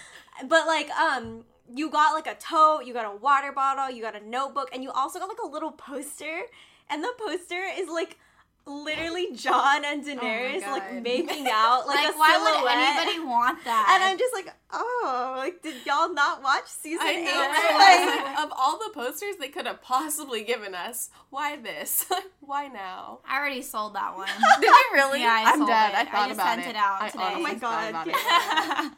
but 0.49 0.67
like 0.67 0.91
um, 0.91 1.45
you 1.73 1.91
got 1.91 2.15
like 2.15 2.27
a 2.27 2.35
tote, 2.35 2.85
you 2.85 2.93
got 2.93 3.05
a 3.07 3.17
water 3.17 3.53
bottle, 3.53 3.95
you 3.95 4.03
got 4.03 4.21
a 4.21 4.27
notebook, 4.27 4.71
and 4.73 4.83
you 4.83 4.91
also 4.91 5.19
got 5.19 5.29
like 5.29 5.39
a 5.45 5.49
little 5.49 5.73
poster, 5.73 6.43
and 6.89 7.03
the 7.05 7.13
poster 7.19 7.63
is 7.79 7.89
like 7.89 8.19
literally 8.67 9.33
Jon 9.35 9.85
and 9.85 10.05
Daenerys 10.05 10.63
like 10.63 10.93
making 11.03 11.47
out 11.53 11.87
like, 11.87 11.97
Like, 12.07 12.15
a 12.15 12.19
why 12.19 12.33
silhouette. 12.33 12.63
would 12.63 12.73
anybody 12.73 13.27
want 13.27 13.65
that? 13.65 13.91
and 13.95 14.05
I'm 14.05 14.19
just 14.19 14.33
like, 14.35 14.55
oh, 14.73 15.35
like 15.37 15.63
did 15.63 15.75
y'all 15.87 16.13
not 16.13 16.43
watch 16.43 16.67
season 16.67 17.01
I 17.07 17.11
eight? 17.13 17.25
know, 17.25 18.27
Like, 18.31 18.45
of 18.45 18.53
all 18.57 18.79
the 18.79 18.91
posters 18.95 19.37
they 19.41 19.49
could 19.49 19.67
have 19.67 19.83
possibly 19.83 20.43
given 20.45 20.75
us, 20.75 21.11
why 21.31 21.57
this? 21.57 22.07
why 22.41 22.69
now? 22.69 23.21
I 23.29 23.39
already 23.39 23.63
sold 23.63 23.95
that 23.95 24.15
one. 24.17 24.29
Did 24.61 24.69
you 24.69 24.85
really? 24.93 25.21
Yeah, 25.21 25.33
I 25.45 25.51
am 25.51 25.57
sold 25.59 25.69
dead. 25.69 25.91
it. 25.91 25.97
I 25.97 26.01
I 26.01 26.05
thought 26.05 26.29
just 26.29 26.41
about 26.41 26.55
sent 26.55 26.67
it. 26.67 26.71
it 26.71 26.77
out 26.77 27.03
I 27.03 27.09
today. 27.09 27.33
Oh 27.37 27.41
my 27.41 27.55
God, 27.55 28.07
yeah. 28.07 28.91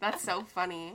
That's 0.00 0.22
so 0.22 0.42
funny. 0.44 0.94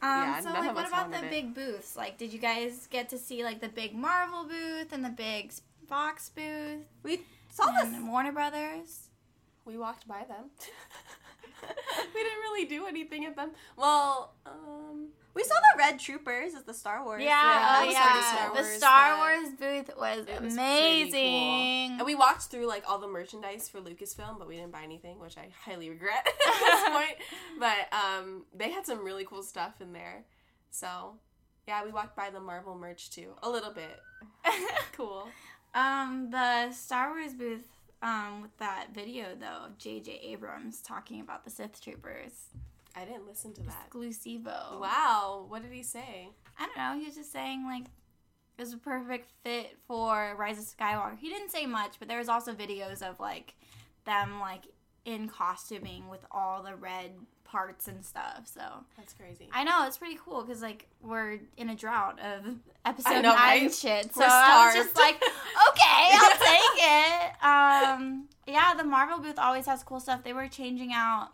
Um, 0.00 0.10
Yeah, 0.10 0.40
so 0.40 0.50
like, 0.50 0.74
what 0.76 0.86
about 0.88 1.10
the 1.10 1.24
it. 1.24 1.30
big 1.30 1.54
booths? 1.54 1.96
Like, 1.96 2.18
did 2.18 2.32
you 2.32 2.38
guys 2.38 2.86
get 2.90 3.08
to 3.10 3.18
see 3.18 3.42
like 3.44 3.60
the 3.60 3.68
big 3.68 3.94
Marvel 3.94 4.44
booth 4.44 4.92
and 4.92 5.04
the 5.04 5.08
big 5.10 5.52
Fox 5.88 6.28
booth 6.30 6.84
we 7.02 7.20
saw 7.50 7.66
this. 7.82 7.94
Warner 8.02 8.32
Brothers? 8.32 9.08
We 9.64 9.76
walked 9.78 10.06
by 10.06 10.24
them. 10.24 10.50
we 12.14 12.22
didn't 12.22 12.38
really 12.38 12.66
do 12.66 12.86
anything 12.86 13.24
at 13.24 13.36
them. 13.36 13.50
Well, 13.76 14.34
um, 14.46 15.08
We 15.34 15.42
saw 15.42 15.54
the 15.54 15.78
Red 15.78 15.98
Troopers 15.98 16.54
as 16.54 16.64
the 16.64 16.74
Star 16.74 17.04
Wars. 17.04 17.22
Yeah, 17.22 17.80
oh 17.80 17.90
yeah. 17.90 18.10
pretty 18.10 18.26
Star 18.26 18.56
the 18.56 18.78
Star 18.78 19.16
Wars 19.18 19.48
booth 19.58 19.96
was, 19.98 20.26
was 20.40 20.54
amazing. 20.54 21.92
and 21.98 22.04
we 22.04 22.14
walked 22.14 22.44
through 22.44 22.66
like 22.66 22.84
all 22.88 22.98
the 22.98 23.08
merchandise 23.08 23.68
for 23.68 23.80
Lucasfilm, 23.80 24.38
but 24.38 24.48
we 24.48 24.56
didn't 24.56 24.72
buy 24.72 24.82
anything, 24.82 25.18
which 25.20 25.36
I 25.36 25.48
highly 25.64 25.90
regret 25.90 26.26
at 26.26 26.60
this 26.60 26.84
point. 26.90 27.16
But 27.58 27.92
um, 27.92 28.44
they 28.54 28.70
had 28.70 28.86
some 28.86 29.04
really 29.04 29.24
cool 29.24 29.42
stuff 29.42 29.80
in 29.80 29.92
there. 29.92 30.24
So 30.70 31.14
yeah, 31.66 31.84
we 31.84 31.90
walked 31.92 32.16
by 32.16 32.30
the 32.30 32.40
Marvel 32.40 32.74
merch 32.74 33.10
too, 33.10 33.32
a 33.42 33.50
little 33.50 33.72
bit. 33.72 34.00
Cool. 34.92 35.28
Um, 35.74 36.28
the 36.30 36.72
Star 36.72 37.10
Wars 37.10 37.34
booth. 37.34 37.66
Um, 38.00 38.42
with 38.42 38.56
that 38.58 38.94
video 38.94 39.34
though 39.38 39.66
of 39.66 39.76
J.J. 39.76 40.20
Abrams 40.22 40.80
talking 40.80 41.20
about 41.20 41.44
the 41.44 41.50
Sith 41.50 41.80
Troopers, 41.80 42.30
I 42.94 43.04
didn't 43.04 43.26
listen 43.26 43.52
to 43.54 43.62
that. 43.62 43.90
exclusivo. 43.90 44.80
Wow, 44.80 45.46
what 45.48 45.62
did 45.62 45.72
he 45.72 45.82
say? 45.82 46.28
I 46.60 46.66
don't 46.66 46.76
know. 46.76 47.00
He 47.00 47.06
was 47.06 47.16
just 47.16 47.32
saying 47.32 47.64
like 47.64 47.86
it 48.56 48.62
was 48.62 48.72
a 48.72 48.78
perfect 48.78 49.30
fit 49.44 49.76
for 49.86 50.34
Rise 50.38 50.58
of 50.58 50.64
Skywalker. 50.64 51.18
He 51.18 51.28
didn't 51.28 51.50
say 51.50 51.66
much, 51.66 51.94
but 51.98 52.08
there 52.08 52.18
was 52.18 52.28
also 52.28 52.52
videos 52.54 53.02
of 53.02 53.18
like 53.18 53.54
them 54.04 54.40
like 54.40 54.66
in 55.04 55.28
costuming 55.28 56.08
with 56.08 56.24
all 56.30 56.62
the 56.62 56.74
red 56.76 57.12
parts 57.50 57.88
and 57.88 58.04
stuff. 58.04 58.42
So 58.44 58.60
That's 58.96 59.12
crazy. 59.14 59.48
I 59.52 59.64
know 59.64 59.86
it's 59.86 59.96
pretty 59.98 60.18
cool 60.24 60.42
because 60.42 60.60
like 60.62 60.86
we're 61.02 61.38
in 61.56 61.70
a 61.70 61.74
drought 61.74 62.18
of 62.20 62.44
episode 62.84 63.22
know, 63.22 63.34
nine 63.34 63.62
right? 63.64 63.74
shit. 63.74 64.14
So 64.14 64.24
I 64.24 64.66
was 64.66 64.74
just 64.86 64.96
like, 64.96 65.16
okay, 65.16 66.10
I'll 66.12 66.30
take 67.92 67.96
it. 67.96 67.98
Um, 68.02 68.28
yeah, 68.46 68.74
the 68.76 68.84
Marvel 68.84 69.18
booth 69.18 69.38
always 69.38 69.66
has 69.66 69.82
cool 69.82 70.00
stuff. 70.00 70.22
They 70.24 70.32
were 70.32 70.48
changing 70.48 70.92
out 70.92 71.30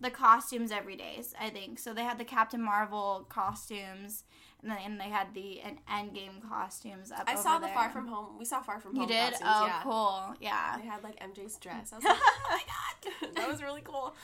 the 0.00 0.10
costumes 0.10 0.70
every 0.70 0.96
day. 0.96 1.20
I 1.40 1.50
think 1.50 1.78
so. 1.78 1.92
They 1.92 2.04
had 2.04 2.18
the 2.18 2.24
Captain 2.24 2.62
Marvel 2.62 3.26
costumes, 3.28 4.22
and 4.62 4.70
then 4.70 4.96
they 4.98 5.08
had 5.08 5.34
the 5.34 5.60
an 5.60 5.78
Endgame 5.90 6.48
costumes 6.48 7.10
up. 7.10 7.24
I 7.26 7.34
saw 7.34 7.58
the 7.58 7.66
there. 7.66 7.74
Far 7.74 7.90
From 7.90 8.06
Home. 8.06 8.38
We 8.38 8.44
saw 8.44 8.60
Far 8.62 8.78
From 8.80 8.94
You 8.94 9.00
Home. 9.02 9.08
You 9.10 9.14
did? 9.16 9.30
costumes, 9.32 9.50
Oh, 9.52 9.66
yeah. 9.66 9.80
cool. 9.82 10.34
Yeah. 10.40 10.76
They 10.80 10.86
had 10.86 11.02
like 11.02 11.18
MJ's 11.18 11.56
dress. 11.56 11.92
I 11.92 11.96
was 11.96 12.04
like, 12.04 12.16
oh 12.20 12.48
my 12.50 12.60
god, 13.20 13.34
that 13.34 13.48
was 13.48 13.60
really 13.60 13.82
cool. 13.82 14.14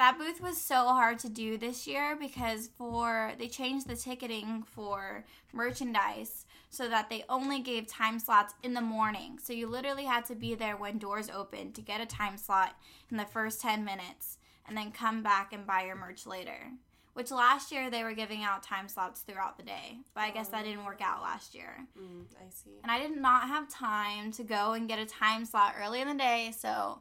That 0.00 0.16
booth 0.16 0.40
was 0.40 0.58
so 0.58 0.86
hard 0.86 1.18
to 1.18 1.28
do 1.28 1.58
this 1.58 1.86
year 1.86 2.16
because 2.18 2.70
for 2.78 3.32
they 3.38 3.48
changed 3.48 3.86
the 3.86 3.94
ticketing 3.94 4.62
for 4.62 5.26
merchandise 5.52 6.46
so 6.70 6.88
that 6.88 7.10
they 7.10 7.22
only 7.28 7.60
gave 7.60 7.86
time 7.86 8.18
slots 8.18 8.54
in 8.62 8.72
the 8.72 8.80
morning. 8.80 9.38
So 9.38 9.52
you 9.52 9.66
literally 9.66 10.04
had 10.04 10.24
to 10.26 10.34
be 10.34 10.54
there 10.54 10.74
when 10.74 10.96
doors 10.96 11.28
opened 11.28 11.74
to 11.74 11.82
get 11.82 12.00
a 12.00 12.06
time 12.06 12.38
slot 12.38 12.76
in 13.10 13.18
the 13.18 13.26
first 13.26 13.60
10 13.60 13.84
minutes 13.84 14.38
and 14.66 14.74
then 14.74 14.90
come 14.90 15.22
back 15.22 15.52
and 15.52 15.66
buy 15.66 15.84
your 15.84 15.96
merch 15.96 16.26
later. 16.26 16.70
Which 17.12 17.30
last 17.30 17.70
year 17.70 17.90
they 17.90 18.02
were 18.02 18.14
giving 18.14 18.42
out 18.42 18.62
time 18.62 18.88
slots 18.88 19.20
throughout 19.20 19.58
the 19.58 19.64
day, 19.64 19.98
but 20.14 20.22
I 20.22 20.30
guess 20.30 20.48
that 20.48 20.64
didn't 20.64 20.86
work 20.86 21.02
out 21.02 21.20
last 21.20 21.54
year. 21.54 21.76
Mm, 21.98 22.24
I 22.38 22.48
see. 22.48 22.80
And 22.82 22.90
I 22.90 23.00
did 23.00 23.18
not 23.18 23.48
have 23.48 23.68
time 23.68 24.32
to 24.32 24.44
go 24.44 24.72
and 24.72 24.88
get 24.88 24.98
a 24.98 25.04
time 25.04 25.44
slot 25.44 25.74
early 25.78 26.00
in 26.00 26.08
the 26.08 26.14
day, 26.14 26.54
so 26.56 27.00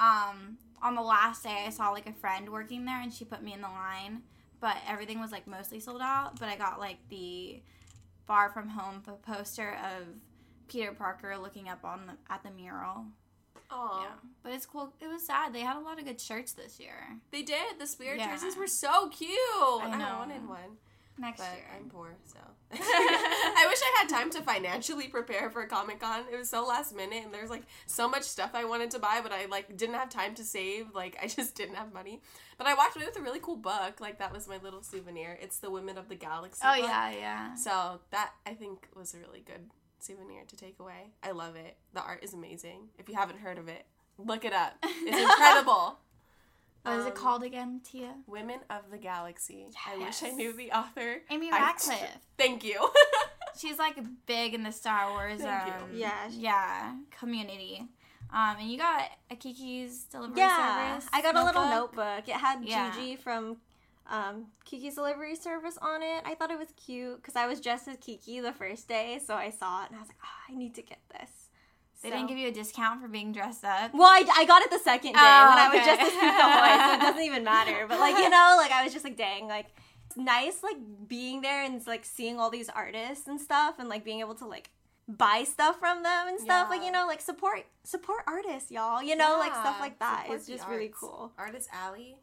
um, 0.00 0.56
on 0.82 0.94
the 0.94 1.02
last 1.02 1.42
day 1.44 1.64
I 1.66 1.70
saw 1.70 1.90
like 1.90 2.08
a 2.08 2.12
friend 2.12 2.48
working 2.50 2.84
there 2.84 3.00
and 3.00 3.12
she 3.12 3.24
put 3.24 3.42
me 3.42 3.52
in 3.52 3.60
the 3.60 3.68
line, 3.68 4.22
but 4.60 4.76
everything 4.88 5.20
was 5.20 5.32
like 5.32 5.46
mostly 5.46 5.80
sold 5.80 6.00
out, 6.02 6.38
but 6.38 6.48
I 6.48 6.56
got 6.56 6.78
like 6.78 6.98
the 7.08 7.62
far 8.26 8.50
from 8.50 8.68
home 8.68 9.02
poster 9.22 9.76
of 9.84 10.06
Peter 10.68 10.92
Parker 10.92 11.36
looking 11.38 11.68
up 11.68 11.84
on 11.84 12.06
the 12.06 12.32
at 12.32 12.42
the 12.42 12.50
mural. 12.50 13.04
Oh, 13.70 14.00
Yeah. 14.02 14.14
But 14.42 14.52
it's 14.52 14.64
cool. 14.66 14.94
It 15.00 15.06
was 15.08 15.26
sad. 15.26 15.52
They 15.52 15.60
had 15.60 15.76
a 15.76 15.80
lot 15.80 15.98
of 15.98 16.06
good 16.06 16.20
shirts 16.20 16.52
this 16.52 16.80
year. 16.80 17.18
they 17.30 17.42
did. 17.42 17.78
The 17.78 17.86
spirit 17.86 18.18
Yeah. 18.18 18.30
jerseys 18.34 18.56
were 18.56 18.66
so 18.66 19.08
cute. 19.08 19.30
I, 19.30 19.96
know. 19.98 20.18
wanted 20.20 20.48
one, 20.48 20.78
Next 21.18 21.38
but 21.40 21.52
year. 21.54 21.64
I'm 21.76 21.88
poor, 21.90 22.16
so 22.24 22.38
I 22.72 23.66
wish 23.68 23.78
I 23.82 23.98
had 23.98 24.08
time 24.08 24.30
to 24.30 24.42
financially 24.42 25.08
prepare 25.08 25.50
for 25.50 25.64
Comic 25.66 26.00
Con. 26.00 26.24
It 26.30 26.36
was 26.36 26.50
so 26.50 26.66
last 26.66 26.94
minute, 26.94 27.24
and 27.24 27.32
there's 27.32 27.50
like 27.50 27.62
so 27.86 28.08
much 28.08 28.24
stuff 28.24 28.50
I 28.54 28.64
wanted 28.64 28.90
to 28.92 28.98
buy, 28.98 29.20
but 29.22 29.32
I 29.32 29.46
like 29.46 29.76
didn't 29.76 29.94
have 29.94 30.10
time 30.10 30.34
to 30.36 30.44
save. 30.44 30.94
Like 30.94 31.16
I 31.22 31.26
just 31.38 31.54
didn't 31.54 31.76
have 31.76 31.92
money. 31.92 32.20
But 32.56 32.66
I 32.66 32.74
walked 32.74 32.96
away 32.96 33.06
with 33.06 33.16
a 33.18 33.22
really 33.22 33.40
cool 33.40 33.56
book. 33.56 34.00
Like 34.00 34.18
that 34.18 34.32
was 34.32 34.48
my 34.48 34.58
little 34.58 34.82
souvenir. 34.82 35.38
It's 35.40 35.58
the 35.58 35.70
Women 35.70 35.96
of 35.96 36.08
the 36.08 36.14
Galaxy. 36.14 36.60
Oh 36.64 36.74
book. 36.76 36.88
yeah, 36.88 37.10
yeah. 37.10 37.54
So 37.54 38.00
that 38.10 38.32
I 38.46 38.54
think 38.54 38.88
was 38.94 39.14
a 39.14 39.18
really 39.18 39.40
good 39.40 39.70
souvenir 39.98 40.42
to 40.46 40.56
take 40.56 40.78
away. 40.78 41.12
I 41.22 41.30
love 41.30 41.56
it. 41.56 41.76
The 41.94 42.02
art 42.02 42.22
is 42.22 42.34
amazing. 42.34 42.88
If 42.98 43.08
you 43.08 43.14
haven't 43.14 43.38
heard 43.38 43.58
of 43.58 43.68
it, 43.68 43.86
look 44.18 44.44
it 44.44 44.52
up. 44.52 44.74
It's 44.82 45.18
incredible. 45.30 45.98
What 46.82 46.98
is 47.00 47.06
it 47.06 47.10
Um, 47.10 47.16
called 47.16 47.42
again, 47.42 47.80
Tia? 47.84 48.14
Women 48.26 48.60
of 48.70 48.90
the 48.90 48.98
Galaxy. 48.98 49.66
I 49.86 49.98
wish 49.98 50.22
I 50.22 50.30
knew 50.30 50.52
the 50.52 50.72
author. 50.72 51.22
Amy 51.30 51.50
I- 51.52 51.58
Ratcliffe. 51.58 52.18
Thank 52.38 52.64
you. 52.64 52.88
She's 53.58 53.78
like 53.78 53.96
big 54.26 54.54
in 54.54 54.62
the 54.62 54.70
Star 54.72 55.10
Wars 55.10 55.40
Thank 55.40 55.66
you. 55.66 55.72
um, 55.72 55.90
Yeah. 55.92 56.28
yeah 56.30 56.94
community. 57.10 57.84
Um, 58.32 58.56
and 58.60 58.70
you 58.70 58.78
got 58.78 59.08
a 59.30 59.36
Kiki's 59.36 60.04
delivery 60.04 60.38
Yeah, 60.38 60.90
service. 60.96 61.08
I 61.12 61.22
got 61.22 61.34
a 61.34 61.42
little 61.44 61.62
notebook. 61.68 61.96
notebook. 61.96 62.28
It 62.28 62.36
had 62.40 62.62
Yeah. 62.62 62.92
Jiji 62.92 63.18
from 63.18 63.56
um, 64.06 64.46
Kiki's 64.64 64.94
Delivery 64.94 65.34
Service 65.34 65.76
on 65.82 66.02
it. 66.02 66.22
I 66.24 66.34
thought 66.34 66.50
it 66.50 66.58
was 66.58 66.68
cute 66.82 67.16
because 67.16 67.36
I 67.36 67.46
was 67.46 67.60
dressed 67.60 67.88
as 67.88 67.96
Kiki 68.00 68.40
the 68.40 68.52
first 68.52 68.86
day, 68.88 69.18
so 69.26 69.34
I 69.34 69.50
saw 69.50 69.82
it 69.84 69.88
and 69.90 69.96
I 69.96 70.00
was 70.00 70.08
like, 70.08 70.16
oh, 70.24 70.52
I 70.52 70.54
need 70.56 70.74
to 70.76 70.82
get 70.82 70.98
this. 71.10 71.47
They 72.02 72.10
So- 72.10 72.14
didn't 72.16 72.28
give 72.28 72.38
you 72.38 72.48
a 72.48 72.52
discount 72.52 73.00
for 73.02 73.08
being 73.08 73.32
dressed 73.32 73.64
up. 73.64 73.92
Well, 73.92 74.06
I, 74.08 74.24
I 74.36 74.44
got 74.44 74.62
it 74.62 74.70
the 74.70 74.78
second 74.78 75.12
day 75.14 75.18
Oh, 75.20 75.48
when 75.48 75.58
I 75.58 75.68
was 75.68 75.80
okay. 75.80 75.86
just 75.86 76.00
as 76.00 76.12
Pete 76.12 76.20
so 76.20 76.94
it 76.94 77.00
doesn't 77.00 77.22
even 77.22 77.44
matter. 77.44 77.86
But 77.88 77.98
like 78.00 78.16
you 78.16 78.30
know, 78.30 78.54
like 78.56 78.70
I 78.72 78.84
was 78.84 78.92
just 78.92 79.04
like, 79.04 79.16
dang, 79.16 79.48
like 79.48 79.66
it's 80.06 80.16
nice 80.16 80.62
like 80.62 80.76
being 81.08 81.40
there 81.42 81.64
and 81.64 81.84
like 81.86 82.04
seeing 82.04 82.38
all 82.38 82.50
these 82.50 82.68
artists 82.68 83.26
and 83.26 83.40
stuff, 83.40 83.74
and 83.78 83.88
like 83.88 84.04
being 84.04 84.20
able 84.20 84.34
to 84.36 84.46
like 84.46 84.70
buy 85.08 85.42
stuff 85.44 85.78
from 85.80 86.02
them 86.02 86.28
and 86.28 86.38
stuff. 86.38 86.68
Like 86.70 86.82
you 86.84 86.92
know, 86.92 87.06
like 87.06 87.20
support 87.20 87.66
support 87.84 88.22
artists, 88.28 88.70
y'all. 88.70 89.02
You 89.02 89.16
know, 89.16 89.36
like 89.38 89.52
stuff 89.52 89.78
like 89.80 89.98
that 89.98 90.22
support 90.22 90.40
is 90.40 90.46
the 90.46 90.52
just 90.56 90.68
really 90.68 90.92
cool. 90.94 91.32
Artist 91.36 91.68
Alley. 91.72 92.16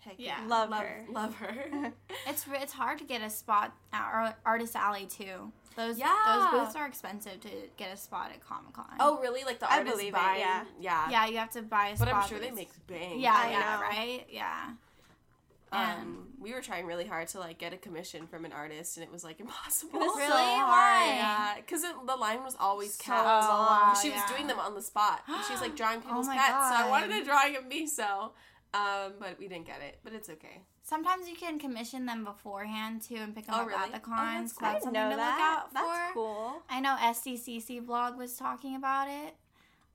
Heck 0.00 0.14
Yeah. 0.16 0.38
Love 0.46 0.70
love 0.70 0.80
her. 0.82 1.04
Love 1.10 1.34
her. 1.36 1.92
It's 2.26 2.46
re- 2.48 2.58
it's 2.62 2.72
hard 2.72 2.98
to 2.98 3.04
get 3.04 3.20
a 3.20 3.28
spot 3.28 3.74
at 3.92 4.36
Artist 4.46 4.74
Alley 4.76 5.06
too. 5.06 5.52
Those 5.78 5.96
Yeah. 5.98 6.48
those 6.52 6.60
booths 6.60 6.76
are 6.76 6.86
expensive 6.86 7.40
to 7.40 7.48
get 7.76 7.94
a 7.94 7.96
spot 7.96 8.30
at 8.34 8.44
Comic 8.46 8.72
Con. 8.74 8.84
oh, 9.00 9.18
really? 9.20 9.44
Like 9.44 9.60
the 9.60 9.70
I 9.72 9.76
artist 9.78 9.96
believe 9.96 10.12
it, 10.14 10.18
yeah. 10.38 10.64
yeah. 10.80 11.08
yeah, 11.10 11.26
you 11.26 11.38
have 11.38 11.50
to 11.52 11.62
buy 11.62 11.86
a 11.86 11.90
But 11.90 11.96
spot. 11.98 12.08
But 12.08 12.14
I'm 12.16 12.28
sure 12.28 12.38
they 12.40 12.50
make 12.50 12.70
bank. 12.88 13.14
Yeah, 13.22 13.32
I 13.34 13.50
yeah, 13.50 13.58
know. 13.60 13.80
right, 13.82 14.26
yeah. 14.28 14.70
Um, 15.70 16.28
we 16.40 16.54
were 16.54 16.62
trying 16.62 16.86
really 16.86 17.04
hard 17.04 17.28
to 17.28 17.40
like 17.40 17.58
get 17.58 17.74
a 17.74 17.76
commission 17.76 18.26
from 18.26 18.46
an 18.46 18.52
artist, 18.52 18.96
and 18.96 19.04
it 19.04 19.12
was 19.12 19.22
like 19.22 19.38
impossible. 19.44 20.00
It 20.00 20.04
was 20.06 20.16
Really? 20.16 20.28
so 20.30 20.34
Why? 20.34 20.56
hard. 20.64 21.08
Yeah, 21.16 21.54
because 21.56 21.82
the 21.82 22.16
line 22.16 22.42
was 22.42 22.56
always 22.58 22.94
So 22.94 23.04
capped. 23.04 23.48
long. 23.48 23.94
she 24.00 24.08
was 24.10 24.18
yeah. 24.18 24.34
doing 24.34 24.46
them 24.46 24.58
on 24.58 24.74
the 24.74 24.80
spot. 24.82 25.22
And 25.28 25.44
she 25.44 25.52
was 25.52 25.60
like 25.60 25.76
drawing 25.76 26.00
people's 26.04 26.26
my 26.26 26.36
pets, 26.36 26.70
so 26.70 26.74
I 26.74 26.88
wanted 26.88 27.10
a 27.12 27.24
drawing 27.24 27.54
of 27.56 27.66
me. 27.66 27.86
So, 27.86 28.32
um, 28.74 29.12
but 29.18 29.38
we 29.38 29.48
didn't 29.48 29.66
get 29.66 29.80
it. 29.82 29.98
But 30.04 30.12
it's 30.12 30.28
okay. 30.28 30.62
Sometimes 30.82 31.28
you 31.28 31.36
can 31.36 31.58
commission 31.58 32.06
them 32.06 32.24
beforehand 32.24 33.02
too 33.02 33.16
and 33.16 33.34
pick 33.34 33.46
them 33.46 33.54
Oh, 33.56 33.60
up 33.62 33.66
really? 33.68 33.92
at 33.92 33.92
the 33.92 34.10
Oh, 34.10 34.14
that's 34.16 34.52
so 34.52 34.58
cool. 34.58 34.68
I 34.68 34.72
that's 34.72 34.84
something 34.84 35.10
to 35.10 35.16
that. 35.16 35.30
look 35.32 35.40
out 35.40 35.74
That's 35.74 36.12
cool. 36.14 36.62
I 36.70 36.80
know 36.80 36.96
SDCC 36.98 37.84
blog 37.84 38.16
was 38.16 38.36
talking 38.36 38.74
about 38.76 39.08
it. 39.08 39.34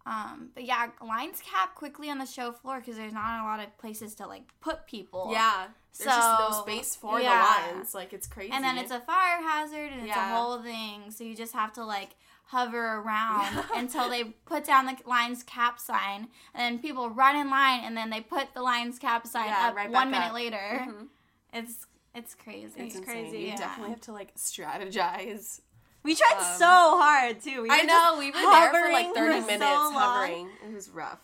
Um, 0.06 0.50
but 0.54 0.66
yeah, 0.66 0.88
lines 1.02 1.42
cap 1.42 1.76
quickly 1.76 2.10
on 2.10 2.18
the 2.18 2.26
show 2.26 2.52
floor 2.52 2.80
because 2.80 2.98
there's 2.98 3.14
not 3.14 3.42
a 3.42 3.44
lot 3.44 3.60
of 3.62 3.76
places 3.78 4.16
to 4.16 4.28
like 4.28 4.44
put 4.60 4.86
people. 4.86 5.30
Yeah, 5.32 5.68
there's 5.98 6.10
just 6.10 6.40
no 6.40 6.62
space 6.62 6.94
for 6.96 7.22
yeah. 7.22 7.62
the 7.72 7.74
lines. 7.78 7.94
Like 7.94 8.12
it's 8.12 8.28
crazy. 8.28 8.52
And 8.52 8.64
then 8.64 8.78
it's 8.78 8.92
a 8.92 9.00
fire 9.00 9.42
hazard 9.42 9.92
and 9.94 10.02
it's 10.02 10.08
Yeah. 10.10 10.34
a 10.34 10.36
whole 10.36 10.62
thing. 10.62 11.10
So 11.10 11.24
you 11.24 11.36
just 11.36 11.54
have 11.54 11.72
to 11.74 11.86
like 11.86 12.16
hover 12.54 12.98
around 13.00 13.66
until 13.76 14.10
they 14.10 14.24
put 14.46 14.64
down 14.64 14.86
the 14.86 14.96
lines 15.06 15.44
cap 15.44 15.80
sign. 15.80 16.28
And 16.54 16.62
then 16.76 16.80
people 16.80 17.10
run 17.10 17.36
in 17.36 17.50
line 17.50 17.82
and 17.84 17.98
then 17.98 18.10
they 18.10 18.22
put 18.22 18.54
the 18.54 18.62
lines 18.62 19.00
cap 19.00 19.28
sign 19.28 19.48
Yeah, 19.48 19.68
up 19.70 19.76
right 19.76 19.90
one 19.92 20.10
minute 20.12 20.28
up. 20.28 20.34
later. 20.34 20.86
Mhm. 20.88 21.08
It's 21.52 21.86
it's 22.16 22.36
crazy. 22.36 22.80
It's, 22.80 22.96
It's 22.96 23.06
crazy. 23.06 23.40
You 23.40 23.48
yeah. 23.48 23.56
definitely 23.58 23.90
have 23.92 24.02
to 24.02 24.12
like 24.14 24.36
strategize. 24.36 25.62
We 26.04 26.16
tried 26.16 26.38
Um, 26.38 26.58
so 26.60 26.66
hard 26.68 27.42
too. 27.42 27.64
We 27.64 27.70
I 27.72 27.82
know 27.84 28.16
we 28.20 28.28
were 28.32 28.40
there 28.40 28.72
for 28.72 28.92
like 28.92 29.14
30 29.16 29.42
for 29.42 29.48
minutes 29.48 29.66
so 29.66 29.92
hovering. 29.94 30.50
It 30.68 30.74
was 30.74 30.90
rough. 30.90 31.20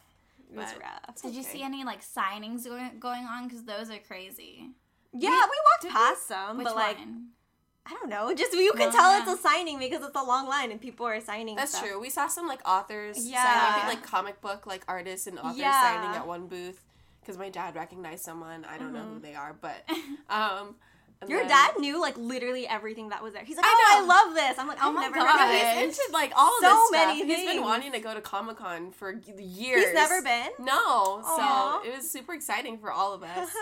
It 0.52 0.58
was 0.58 0.74
rough. 0.82 1.22
Did 1.22 1.36
you 1.36 1.44
see 1.44 1.62
any 1.62 1.84
like 1.84 2.02
signings 2.02 2.64
going 2.66 3.00
going 3.00 3.26
on? 3.26 3.48
Because 3.48 3.64
those 3.66 3.90
are 3.90 4.00
crazy. 4.00 4.70
Yeah, 5.14 5.30
we, 5.30 5.36
walked 5.36 5.82
did 5.82 5.88
we- 5.90 5.94
past 5.94 6.28
some, 6.28 6.58
Which 6.58 6.66
but 6.66 6.76
like 6.76 6.98
one? 7.00 7.30
I 7.86 7.92
don't 7.94 8.10
know. 8.10 8.34
Just 8.36 8.54
you 8.54 8.72
can 8.74 8.82
Well, 8.82 8.92
tell 8.92 9.12
yeah. 9.12 9.22
it's 9.24 9.40
a 9.40 9.42
signing 9.42 9.80
because 9.80 10.04
it's 10.06 10.16
a 10.16 10.24
long 10.24 10.48
line 10.48 10.72
and 10.72 10.80
people 10.80 11.06
are 11.08 11.20
signing. 11.22 11.56
That's 11.56 11.72
stuff. 11.76 11.84
true. 11.88 12.00
We 12.00 12.10
saw 12.10 12.28
some 12.28 12.48
like 12.48 12.62
authors 12.68 13.26
Yeah. 13.28 13.44
signing, 13.44 13.74
I 13.74 13.74
think, 13.90 14.02
like 14.02 14.10
comic 14.12 14.42
book 14.42 14.68
like 14.68 14.84
artists 14.88 15.26
and 15.28 15.40
authors 15.40 15.58
Yeah. 15.58 15.82
signing 15.82 16.16
at 16.16 16.28
one 16.28 16.48
booth 16.48 16.84
because 17.22 17.38
my 17.38 17.50
dad 17.50 17.76
recognized 17.76 18.24
someone. 18.24 18.66
I 18.66 18.78
don't 18.78 18.94
know 18.94 19.04
who 19.04 19.20
they 19.20 19.34
are, 19.34 19.54
but 19.60 19.88
um, 20.30 20.76
Your 21.28 21.40
then- 21.40 21.48
dad 21.48 21.72
knew 21.80 22.00
like 22.00 22.16
literally 22.18 22.68
everything 22.68 23.10
that 23.10 23.24
was 23.24 23.34
there. 23.34 23.44
He's 23.44 23.58
like, 23.58 23.66
I 23.66 23.70
oh, 23.74 23.98
I 23.98 24.02
know. 24.02 24.08
love 24.08 24.36
this. 24.36 24.60
I'm 24.60 24.68
like, 24.68 24.78
Oh 24.84 24.90
I've 24.90 24.94
my 24.96 25.02
never 25.02 25.16
God. 25.16 25.40
heard 25.40 25.46
of 25.50 25.56
it. 25.56 25.86
he's 25.88 25.98
into 26.00 26.14
like 26.14 26.32
all 26.36 26.60
So 26.62 26.68
this 26.70 26.88
stuff. 26.90 26.92
many 27.08 27.26
He's 27.26 27.46
been 27.54 27.64
wanting 27.64 27.92
to 27.94 28.00
go 28.00 28.14
to 28.14 28.22
Comic 28.22 28.58
Con 28.58 28.92
for 28.92 29.14
years. 29.38 29.86
He's 29.86 29.94
never 29.96 30.22
been. 30.22 30.50
No, 30.60 30.74
Aw. 31.26 31.82
so 31.82 31.90
it 31.90 31.96
was 31.96 32.10
super 32.12 32.34
exciting 32.34 32.78
for 32.78 32.92
all 32.92 33.14
of 33.14 33.24
us. 33.24 33.50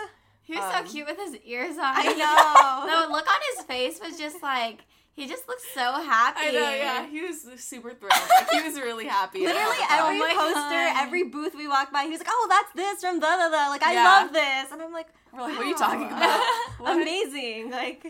He 0.48 0.54
was 0.56 0.64
Um, 0.64 0.86
so 0.86 0.92
cute 0.92 1.06
with 1.06 1.18
his 1.18 1.36
ears 1.44 1.76
on. 1.76 1.92
I 1.94 2.04
know. 2.16 3.06
the 3.06 3.12
look 3.12 3.26
on 3.28 3.40
his 3.54 3.64
face 3.66 4.00
was 4.00 4.16
just 4.18 4.42
like 4.42 4.80
he 5.12 5.26
just 5.28 5.46
looked 5.48 5.62
so 5.74 5.92
happy. 6.00 6.40
I 6.40 6.50
know, 6.52 6.74
yeah, 6.74 7.06
he 7.06 7.20
was 7.22 7.42
super 7.56 7.92
thrilled. 7.92 8.12
Like, 8.30 8.50
he 8.50 8.62
was 8.62 8.76
really 8.76 9.06
happy. 9.06 9.40
Literally 9.40 9.76
every 9.90 10.20
Oh 10.22 10.34
poster, 10.34 10.54
God. 10.54 10.96
every 11.06 11.24
booth 11.24 11.54
we 11.54 11.68
walked 11.68 11.92
by, 11.92 12.04
he 12.04 12.10
was 12.10 12.20
like, 12.20 12.28
"Oh, 12.30 12.46
that's 12.48 12.72
this 12.74 13.00
from 13.02 13.18
da 13.20 13.36
da 13.36 13.48
da." 13.50 13.68
Like, 13.68 13.82
I 13.82 13.92
Yeah. 13.94 14.04
love 14.04 14.32
this, 14.32 14.72
and 14.72 14.80
I'm 14.80 14.92
like, 14.92 15.08
We're 15.32 15.42
like, 15.42 15.52
what 15.56 15.66
are 15.66 15.68
you 15.68 15.76
talking 15.76 16.06
about? 16.06 16.40
Amazing. 16.86 17.70
Like, 17.70 18.06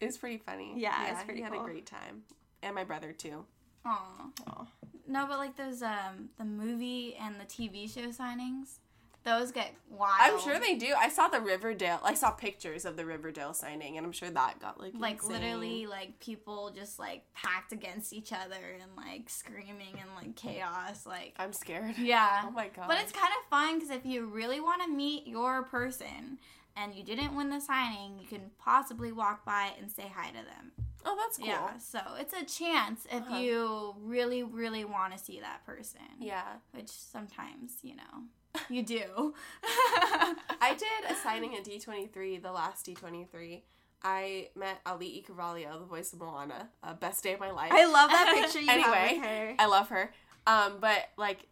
It 0.00 0.06
was 0.06 0.18
pretty 0.18 0.38
funny. 0.38 0.74
Yeah, 0.76 1.10
it's 1.12 1.22
pretty 1.22 1.38
He 1.40 1.44
had 1.44 1.54
a 1.54 1.58
great 1.58 1.86
time, 1.86 2.24
and 2.62 2.74
my 2.74 2.84
brother 2.84 3.12
too. 3.12 3.46
Aw. 3.86 4.26
Aw. 4.48 4.66
No, 5.08 5.26
but 5.28 5.38
like 5.38 5.56
those 5.56 5.80
um 5.82 6.30
the 6.38 6.44
movie 6.44 7.14
and 7.20 7.36
the 7.40 7.44
TV 7.44 7.88
show 7.88 8.08
signings, 8.08 8.78
those 9.26 9.52
get 9.52 9.74
wild. 9.90 10.14
I'm 10.20 10.40
sure 10.40 10.58
they 10.58 10.76
do. 10.76 10.94
I 10.98 11.10
saw 11.10 11.28
the 11.28 11.40
Riverdale. 11.40 12.00
I 12.02 12.14
saw 12.14 12.30
pictures 12.30 12.86
of 12.86 12.96
the 12.96 13.04
Riverdale 13.04 13.52
signing, 13.52 13.98
and 13.98 14.06
I'm 14.06 14.12
sure 14.12 14.30
that 14.30 14.58
got 14.60 14.80
like 14.80 14.92
like 14.96 15.16
insane. 15.16 15.32
literally 15.32 15.86
like 15.86 16.18
people 16.20 16.70
just 16.74 16.98
like 16.98 17.24
packed 17.34 17.72
against 17.72 18.12
each 18.14 18.32
other 18.32 18.56
and 18.80 18.90
like 18.96 19.28
screaming 19.28 19.98
and 20.00 20.08
like 20.16 20.34
chaos 20.36 21.04
like 21.04 21.34
I'm 21.38 21.52
scared. 21.52 21.98
yeah. 21.98 22.42
Oh 22.46 22.50
my 22.50 22.68
god. 22.68 22.86
But 22.88 22.98
it's 23.02 23.12
kind 23.12 23.32
of 23.38 23.50
fun 23.50 23.74
because 23.80 23.90
if 23.90 24.06
you 24.06 24.26
really 24.26 24.60
want 24.60 24.80
to 24.82 24.88
meet 24.88 25.26
your 25.26 25.64
person 25.64 26.38
and 26.76 26.94
you 26.94 27.02
didn't 27.02 27.34
win 27.34 27.50
the 27.50 27.60
signing, 27.60 28.18
you 28.20 28.26
can 28.28 28.50
possibly 28.58 29.10
walk 29.12 29.44
by 29.44 29.70
and 29.80 29.90
say 29.90 30.10
hi 30.14 30.28
to 30.28 30.34
them. 30.34 30.72
oh, 31.04 31.16
that's 31.18 31.38
cool. 31.38 31.46
Yeah, 31.48 31.78
so 31.78 32.00
it's 32.20 32.34
a 32.34 32.44
chance 32.44 33.06
if 33.10 33.22
Uh-huh. 33.22 33.36
you 33.38 33.94
really, 34.02 34.42
really 34.42 34.84
want 34.84 35.12
to 35.16 35.18
see 35.18 35.40
that 35.40 35.64
person. 35.66 36.00
Yeah. 36.20 36.44
Which 36.72 36.90
sometimes, 36.90 37.78
you 37.82 37.96
know, 37.96 38.24
you 38.68 38.82
do. 38.82 39.34
I 39.64 40.76
did 40.78 41.10
a 41.10 41.14
signing 41.14 41.54
at 41.54 41.64
D23, 41.64 42.42
the 42.42 42.52
last 42.52 42.86
D23. 42.86 43.62
I 44.02 44.48
met 44.54 44.84
Auli'i 44.84 45.24
Cravalho, 45.24 45.78
the 45.80 45.86
voice 45.86 46.12
of 46.12 46.20
Moana. 46.20 46.68
Uh, 46.82 46.94
best 46.94 47.22
day 47.22 47.34
of 47.34 47.40
my 47.40 47.50
life. 47.50 47.72
I 47.72 47.86
love 47.86 48.10
that 48.10 48.32
picture 48.34 48.60
you 48.60 48.66
have 48.68 48.78
Anyway, 48.78 49.18
with 49.18 49.24
her. 49.26 49.54
I 49.58 49.66
love 49.66 49.88
her. 49.88 50.12
Um, 50.46 50.74
but 50.80 51.08
like 51.16 51.48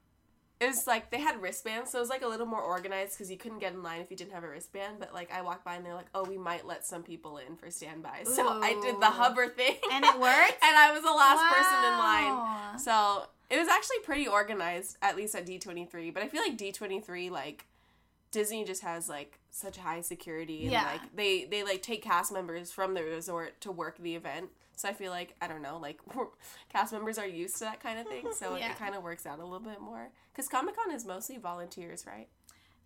it 0.60 0.66
was 0.66 0.86
like 0.86 1.10
they 1.10 1.20
had 1.20 1.42
wristbands, 1.42 1.90
so 1.90 1.98
it 1.98 2.00
was 2.00 2.10
like 2.10 2.22
a 2.22 2.28
little 2.28 2.46
more 2.46 2.60
organized 2.62 3.14
because 3.14 3.28
you 3.30 3.36
couldn't 3.36 3.58
get 3.58 3.72
in 3.72 3.82
line 3.82 4.00
if 4.00 4.10
you 4.10 4.16
didn't 4.16 4.32
have 4.32 4.44
a 4.44 4.48
wristband. 4.48 4.96
But 5.00 5.12
like 5.12 5.32
I 5.32 5.42
walked 5.42 5.64
by 5.64 5.74
and 5.74 5.84
they're 5.84 5.94
like, 5.94 6.06
"Oh, 6.14 6.24
we 6.24 6.38
might 6.38 6.64
let 6.64 6.86
some 6.86 7.02
people 7.02 7.38
in 7.38 7.56
for 7.56 7.70
standby." 7.70 8.22
So 8.24 8.46
I 8.62 8.74
did 8.80 9.00
the 9.00 9.08
Ooh. 9.08 9.10
hover 9.10 9.48
thing, 9.48 9.76
And 9.92 10.04
it 10.04 10.18
worked? 10.18 10.58
and 10.62 10.76
I 10.76 10.92
was 10.92 11.02
the 11.02 11.10
last 11.10 11.42
person 11.52 11.84
in 11.84 11.98
line. 11.98 12.78
So 12.78 13.24
it 13.50 13.58
was 13.58 13.68
actually 13.68 13.98
pretty 14.04 14.26
organized, 14.26 14.96
at 15.02 15.16
least 15.16 15.34
at 15.34 15.46
D 15.46 15.58
twenty 15.58 15.84
three. 15.86 16.10
But 16.10 16.22
I 16.22 16.28
feel 16.28 16.42
like 16.42 16.56
D 16.56 16.72
twenty 16.72 17.00
three, 17.00 17.30
like 17.30 17.66
Disney, 18.30 18.64
just 18.64 18.82
has 18.82 19.08
like 19.08 19.38
such 19.50 19.76
high 19.78 20.00
security, 20.00 20.62
and 20.62 20.72
Yeah. 20.72 20.84
like 20.84 21.14
they 21.16 21.44
they 21.44 21.62
like 21.62 21.82
take 21.82 22.02
cast 22.02 22.32
members 22.32 22.72
from 22.72 22.94
the 22.94 23.02
resort 23.04 23.60
to 23.62 23.70
work 23.72 23.98
the 23.98 24.14
event. 24.16 24.50
So 24.76 24.88
I 24.88 24.92
feel 24.92 25.12
like 25.12 25.34
I 25.40 25.46
don't 25.46 25.62
know, 25.62 25.78
like 25.78 26.00
cast 26.72 26.92
members 26.92 27.16
are 27.18 27.26
used 27.28 27.54
to 27.58 27.64
that 27.64 27.80
kind 27.80 27.98
of 28.00 28.06
thing, 28.08 28.26
so 28.32 28.56
Yeah. 28.58 28.72
it 28.72 28.78
kind 28.78 28.94
of 28.96 29.02
works 29.04 29.24
out 29.26 29.38
a 29.38 29.44
little 29.44 29.60
bit 29.60 29.80
more. 29.80 30.08
Because 30.32 30.48
Comic 30.48 30.74
Con 30.76 30.92
is 30.92 31.04
mostly 31.06 31.36
volunteers, 31.36 32.04
right? 32.06 32.26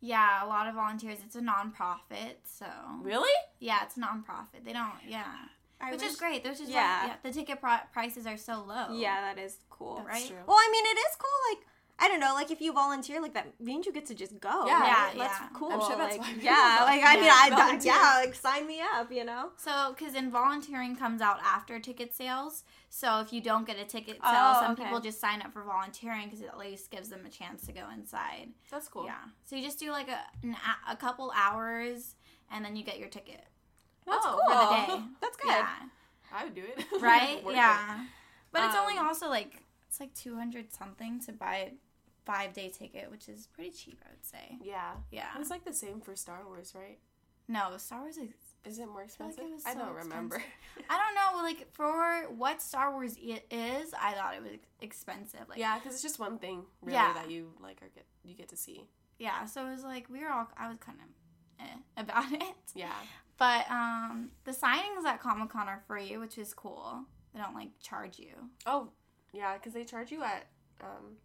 Yeah, 0.00 0.44
a 0.44 0.46
lot 0.46 0.68
of 0.68 0.74
volunteers. 0.74 1.18
It's 1.24 1.34
a 1.34 1.40
non-profit, 1.40 2.40
so 2.44 2.66
Really? 3.02 3.32
yeah, 3.58 3.78
it's 3.82 3.96
a 3.96 4.00
non-profit. 4.00 4.64
They 4.64 4.72
don't, 4.72 4.92
yeah, 5.06 5.32
I 5.80 5.92
which 5.92 6.00
wish- 6.00 6.10
is 6.10 6.16
great. 6.16 6.44
Which 6.44 6.60
is 6.60 6.68
Yeah. 6.68 6.74
yeah. 7.02 7.06
yeah, 7.08 7.14
the 7.22 7.30
ticket 7.32 7.60
pri- 7.60 7.82
prices 7.92 8.26
are 8.26 8.36
so 8.36 8.64
low. 8.66 8.92
Yeah, 8.94 9.20
that 9.22 9.38
is 9.38 9.58
cool. 9.70 9.96
That's 9.96 10.08
Right? 10.08 10.26
true. 10.26 10.36
Well, 10.46 10.56
I 10.56 10.68
mean, 10.72 10.84
it 10.86 10.98
is 10.98 11.16
cool. 11.18 11.54
Like, 11.54 11.66
I 12.00 12.06
don't 12.06 12.20
know. 12.20 12.32
Like, 12.34 12.52
if 12.52 12.60
you 12.60 12.72
volunteer 12.72 13.20
like 13.20 13.34
that, 13.34 13.60
means 13.60 13.84
you 13.84 13.92
get 13.92 14.06
to 14.06 14.14
just 14.14 14.38
go. 14.40 14.66
Yeah. 14.66 14.78
right? 14.80 14.86
Yeah, 15.16 15.24
that's 15.24 15.40
yeah. 15.40 15.48
cool. 15.52 15.72
I'm 15.72 15.80
sure 15.80 15.96
that's 15.96 16.16
like, 16.16 16.42
yeah. 16.42 16.78
Like, 16.84 17.02
I 17.04 17.14
mean, 17.16 17.24
yeah, 17.24 17.34
I 17.42 17.50
volunteer. 17.50 17.92
yeah, 17.92 18.20
like 18.24 18.34
sign 18.36 18.66
me 18.68 18.80
up. 18.80 19.10
You 19.10 19.24
know. 19.24 19.50
So, 19.56 19.94
because 19.96 20.14
in 20.14 20.30
volunteering 20.30 20.94
comes 20.96 21.20
out 21.20 21.38
after 21.44 21.80
ticket 21.80 22.14
sales. 22.14 22.62
So 22.88 23.20
if 23.20 23.32
you 23.32 23.40
don't 23.40 23.66
get 23.66 23.78
a 23.78 23.84
ticket 23.84 24.16
sale, 24.22 24.54
Oh, 24.56 24.60
some 24.62 24.72
okay. 24.72 24.84
people 24.84 25.00
just 25.00 25.20
sign 25.20 25.42
up 25.42 25.52
for 25.52 25.62
volunteering 25.62 26.24
because 26.26 26.40
it 26.40 26.46
at 26.46 26.56
least 26.58 26.90
gives 26.90 27.08
them 27.08 27.26
a 27.26 27.28
chance 27.30 27.66
to 27.66 27.72
go 27.72 27.84
inside. 27.92 28.50
That's 28.70 28.88
cool. 28.88 29.04
Yeah. 29.06 29.16
So 29.44 29.56
you 29.56 29.62
just 29.62 29.78
do 29.80 29.90
like 29.90 30.08
a 30.08 30.20
an, 30.44 30.54
a- 30.54 30.92
a 30.92 30.96
couple 30.96 31.32
hours, 31.36 32.14
and 32.50 32.64
then 32.64 32.76
you 32.76 32.84
get 32.84 32.98
your 33.00 33.08
ticket 33.08 33.44
That's 34.08 34.26
Oh, 34.26 34.40
cool. 34.46 34.56
for 34.56 34.64
the 34.92 34.96
day. 34.98 35.04
That's 35.20 35.36
good. 35.36 35.48
Yeah. 35.50 35.68
I 36.32 36.44
would 36.44 36.54
do 36.54 36.62
it. 36.64 36.84
Right. 37.00 37.42
Worth 37.44 37.54
it. 37.54 37.56
yeah. 37.56 38.04
But 38.52 38.64
it's 38.64 38.76
only 38.76 38.96
Um, 38.98 39.06
also 39.06 39.28
like 39.28 39.62
it's 39.88 40.00
like 40.00 40.14
two 40.14 40.36
hundred 40.36 40.72
something 40.72 41.20
to 41.26 41.32
buy 41.32 41.56
a 41.56 41.70
five 42.24 42.52
day 42.52 42.68
ticket, 42.68 43.10
which 43.10 43.28
is 43.28 43.46
pretty 43.46 43.70
cheap, 43.70 44.00
I 44.06 44.10
would 44.10 44.24
say. 44.24 44.58
Yeah. 44.62 44.92
Yeah. 45.10 45.28
It's 45.38 45.50
like 45.50 45.64
the 45.64 45.72
same 45.72 46.00
for 46.00 46.14
Star 46.16 46.40
Wars, 46.46 46.72
right? 46.74 46.98
No, 47.48 47.70
Star 47.78 48.00
Wars 48.00 48.18
is 48.18 48.28
Is 48.64 48.78
it 48.78 48.86
more 48.86 49.06
feel 49.08 49.26
like 49.28 49.38
expensive? 49.38 49.66
it 49.66 49.70
I 49.70 49.74
don't 49.74 49.94
remember. 49.94 50.42
I 50.90 50.98
don't 50.98 51.14
know, 51.14 51.42
like 51.42 51.72
for 51.72 52.24
what 52.36 52.60
Star 52.60 52.92
Wars 52.92 53.16
it 53.18 53.46
is, 53.50 53.94
I 53.98 54.12
thought 54.12 54.34
it 54.34 54.42
was 54.42 54.52
expensive. 54.82 55.40
Like 55.48 55.58
yeah, 55.58 55.78
because 55.78 55.94
it's 55.94 56.02
just 56.02 56.18
one 56.18 56.38
thing 56.38 56.64
really 56.82 56.94
Yeah. 56.98 57.14
that 57.14 57.30
you 57.30 57.52
like 57.62 57.80
or 57.82 57.88
get 57.94 58.04
you 58.24 58.34
get 58.34 58.48
to 58.48 58.56
see. 58.56 58.84
yeah, 59.18 59.46
so 59.46 59.66
it 59.66 59.70
was 59.70 59.84
like 59.84 60.08
we 60.10 60.20
were 60.22 60.30
all 60.30 60.48
I 60.58 60.68
was 60.68 60.76
kind 60.78 60.98
of 61.00 61.64
eh 61.66 61.76
about 62.02 62.30
it. 62.32 62.54
Yeah. 62.74 62.92
But 63.38 63.70
um 63.70 64.30
the 64.44 64.52
signings 64.52 65.04
at 65.06 65.20
Comic 65.20 65.50
Con 65.50 65.68
are 65.68 65.82
free, 65.86 66.16
which 66.16 66.38
is 66.38 66.52
cool. 66.54 67.04
They 67.34 67.40
don't 67.40 67.54
like 67.54 67.70
charge 67.80 68.18
you. 68.18 68.32
Oh, 68.66 68.88
yeah, 69.32 69.54
because 69.54 69.72
they 69.74 69.84
charge 69.84 70.10
you 70.10 70.22
at 70.22 70.46
um, 70.80 71.16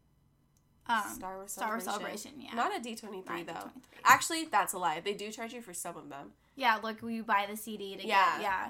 Um, 0.87 1.03
Star 1.15 1.37
Wars 1.37 1.51
Star 1.53 1.69
Wars 1.69 1.85
Celebration. 1.85 2.33
Yeah. 2.39 2.53
Not 2.55 2.73
at 2.73 2.83
D 2.83 2.95
twenty 2.95 3.21
three 3.21 3.43
though. 3.43 3.53
D23. 3.53 3.71
Actually, 4.03 4.45
that's 4.45 4.73
a 4.73 4.77
lie. 4.77 4.99
They 4.99 5.13
do 5.13 5.31
charge 5.31 5.53
you 5.53 5.61
for 5.61 5.73
some 5.73 5.97
of 5.97 6.09
them. 6.09 6.31
Yeah, 6.55 6.77
like 6.83 7.01
we 7.01 7.21
buy 7.21 7.47
the 7.49 7.57
CD 7.57 7.95
to 7.95 8.05
Yeah. 8.05 8.33
get 8.37 8.41
yeah. 8.43 8.63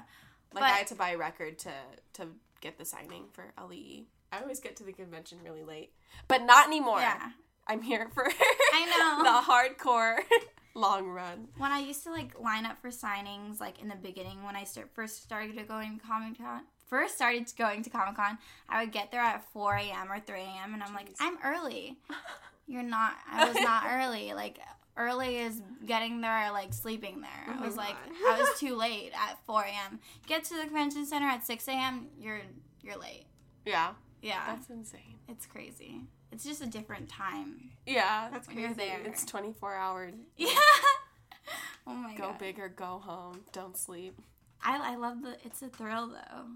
Like 0.54 0.62
But- 0.62 0.62
I 0.62 0.68
had 0.70 0.86
to 0.88 0.94
buy 0.94 1.10
a 1.10 1.18
record 1.18 1.58
to 1.60 1.72
to 2.14 2.28
get 2.60 2.78
the 2.78 2.84
signing 2.84 3.24
for 3.32 3.52
LEE. 3.68 4.06
I 4.32 4.40
always 4.40 4.58
get 4.60 4.74
to 4.76 4.84
the 4.84 4.92
convention 4.92 5.38
really 5.44 5.64
late, 5.64 5.92
but 6.28 6.42
not 6.42 6.66
anymore. 6.66 7.00
Yeah. 7.00 7.30
I'm 7.66 7.82
here 7.82 8.08
for 8.14 8.26
I 8.26 8.84
know. 9.22 9.24
the 9.24 9.46
hardcore 9.46 10.18
long 10.74 11.06
run. 11.08 11.48
When 11.56 11.72
I 11.72 11.78
used 11.78 12.02
to 12.04 12.10
like 12.10 12.38
line 12.40 12.66
up 12.66 12.80
for 12.82 12.90
signings, 12.90 13.60
like 13.60 13.80
in 13.80 13.88
the 13.88 13.94
beginning 13.96 14.42
when 14.44 14.56
I 14.56 14.64
start, 14.64 14.90
first 14.94 15.22
started 15.22 15.56
going 15.68 15.98
to 15.98 16.06
Comic 16.06 16.38
Con, 16.38 16.62
first 16.88 17.14
started 17.14 17.50
going 17.56 17.82
to 17.82 17.90
Comic 17.90 18.16
Con, 18.16 18.38
I 18.68 18.80
would 18.82 18.92
get 18.92 19.10
there 19.10 19.20
at 19.20 19.44
4 19.52 19.74
a.m. 19.76 20.10
or 20.12 20.20
3 20.20 20.40
a.m. 20.40 20.74
and 20.74 20.82
I'm 20.82 20.94
like, 20.94 21.08
I'm 21.20 21.38
early. 21.44 21.96
You're 22.66 22.82
not. 22.82 23.12
I 23.30 23.46
was 23.46 23.56
not 23.60 23.84
early. 23.88 24.32
Like 24.32 24.58
early 24.96 25.36
is 25.38 25.60
getting 25.86 26.20
there, 26.22 26.50
like 26.50 26.72
sleeping 26.72 27.20
there. 27.20 27.46
Oh 27.48 27.62
I 27.62 27.66
was 27.66 27.76
like, 27.76 27.96
I 28.26 28.38
was 28.38 28.48
too 28.58 28.74
late 28.74 29.12
at 29.14 29.38
4 29.46 29.62
a.m. 29.64 30.00
Get 30.26 30.44
to 30.44 30.56
the 30.56 30.64
convention 30.64 31.04
center 31.06 31.26
at 31.26 31.44
6 31.44 31.68
a.m. 31.68 32.06
You're 32.18 32.40
you're 32.82 32.96
late. 32.98 33.26
Yeah, 33.66 33.92
Yeah, 34.22 34.42
that's 34.46 34.68
insane. 34.68 35.14
it's 35.28 35.46
crazy. 35.46 36.02
It's 36.34 36.44
just 36.44 36.60
a 36.62 36.66
different 36.66 37.08
time. 37.08 37.70
Yeah, 37.86 38.28
That's 38.32 38.48
when 38.48 38.58
you're 38.58 38.74
crazy. 38.74 38.90
there. 38.90 39.00
It's 39.04 39.24
24 39.24 39.74
hours. 39.74 40.14
Yeah. 40.36 40.48
oh 41.86 41.94
my 41.94 42.14
Go 42.14 42.28
god. 42.30 42.38
big 42.38 42.58
or 42.58 42.68
go 42.68 43.00
home. 43.04 43.42
Don't 43.52 43.76
sleep. 43.76 44.18
I, 44.62 44.92
I 44.92 44.96
love 44.96 45.22
the. 45.22 45.36
It's 45.44 45.62
a 45.62 45.68
thrill 45.68 46.08
though. 46.08 46.46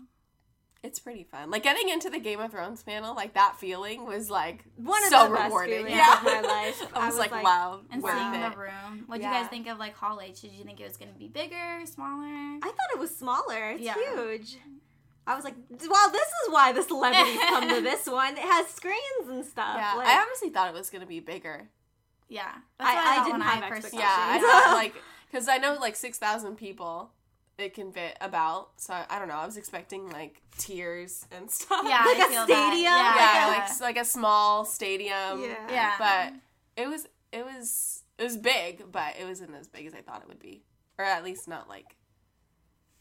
It's 0.82 0.98
pretty 1.00 1.24
fun. 1.24 1.50
Like 1.50 1.62
getting 1.64 1.88
into 1.88 2.08
the 2.08 2.20
Game 2.20 2.38
of 2.40 2.52
Thrones 2.52 2.82
panel, 2.82 3.14
like 3.14 3.34
that 3.34 3.56
feeling 3.58 4.06
was 4.06 4.30
like 4.30 4.64
One 4.76 5.02
of 5.04 5.10
so 5.10 5.28
the 5.28 5.34
best 5.34 5.44
rewarding. 5.46 5.74
feelings 5.86 5.96
yeah. 5.96 6.18
of 6.18 6.24
my 6.24 6.40
life. 6.40 6.82
I 6.94 7.00
I 7.00 7.06
was, 7.06 7.14
was 7.14 7.18
like, 7.18 7.30
like- 7.32 7.44
wow, 7.44 7.80
And 7.90 8.02
worth 8.02 8.14
seeing 8.14 8.34
it. 8.34 8.50
the 8.52 8.56
room. 8.56 9.04
What 9.06 9.16
do 9.16 9.22
Yeah. 9.22 9.36
you 9.36 9.42
guys 9.42 9.50
think 9.50 9.68
of 9.68 9.78
like 9.78 9.94
Hall 9.96 10.20
H? 10.20 10.40
Did 10.40 10.52
you 10.52 10.64
think 10.64 10.80
it 10.80 10.84
was 10.86 10.96
gonna 10.96 11.10
be 11.18 11.28
bigger, 11.28 11.80
smaller? 11.84 12.26
I 12.26 12.60
thought 12.62 12.94
it 12.94 12.98
was 12.98 13.14
smaller. 13.14 13.70
It's 13.72 13.82
Yeah. 13.82 13.94
huge. 13.94 14.56
I 15.28 15.34
was 15.36 15.44
like, 15.44 15.54
well, 15.70 16.10
this 16.10 16.26
is 16.28 16.50
why 16.50 16.72
the 16.72 16.82
celebrities 16.82 17.38
come 17.48 17.68
to 17.68 17.80
this 17.90 18.06
one. 18.06 18.32
It 18.32 18.38
has 18.38 18.66
screens 18.68 19.28
and 19.28 19.44
stuff. 19.44 19.76
Yeah, 19.76 19.94
Like, 19.94 20.06
I 20.08 20.20
honestly 20.22 20.48
thought 20.50 20.68
it 20.68 20.74
was 20.74 20.90
gonna 20.90 21.06
be 21.06 21.20
bigger. 21.20 21.68
Yeah, 22.28 22.48
I- 22.80 22.94
what 22.94 23.06
I 23.06 23.16
didn't 23.24 23.32
when 23.32 23.40
have 23.42 23.64
first 23.68 23.84
expectations. 23.86 24.02
Yeah, 24.02 24.28
I 24.30 24.38
thought 24.66 24.74
like 24.74 24.94
because 25.30 25.48
I 25.48 25.58
know 25.58 25.74
like 25.80 25.96
six 25.96 26.18
thousand 26.18 26.56
people 26.56 27.10
it 27.58 27.74
can 27.74 27.90
fit 27.92 28.16
about. 28.20 28.70
So 28.76 28.94
I 28.94 29.18
don't 29.18 29.26
know. 29.28 29.34
I 29.34 29.44
was 29.46 29.56
expecting 29.56 30.08
like 30.10 30.40
tiers 30.58 31.26
and 31.32 31.50
stuff. 31.50 31.82
Yeah, 31.84 32.02
Like 32.06 32.18
I 32.18 32.26
a 32.26 32.28
feel 32.30 32.44
stadium? 32.44 32.84
That. 32.84 33.16
yeah, 33.16 33.46
Yeah, 33.50 33.58
like 33.58 33.80
like 33.80 33.96
a 34.02 34.04
small 34.04 34.64
stadium. 34.64 35.42
Yeah. 35.42 35.56
yeah. 35.70 35.94
but 35.98 36.82
it 36.82 36.88
was 36.88 37.06
it 37.32 37.44
was 37.44 38.02
it 38.18 38.22
was 38.24 38.36
big, 38.36 38.90
but 38.92 39.14
it 39.20 39.24
wasn't 39.26 39.54
as 39.56 39.66
big 39.68 39.86
as 39.86 39.94
I 39.94 40.00
thought 40.02 40.22
it 40.22 40.28
would 40.28 40.38
be, 40.40 40.62
or 40.98 41.04
at 41.04 41.24
least 41.24 41.48
not 41.48 41.68
like 41.68 41.96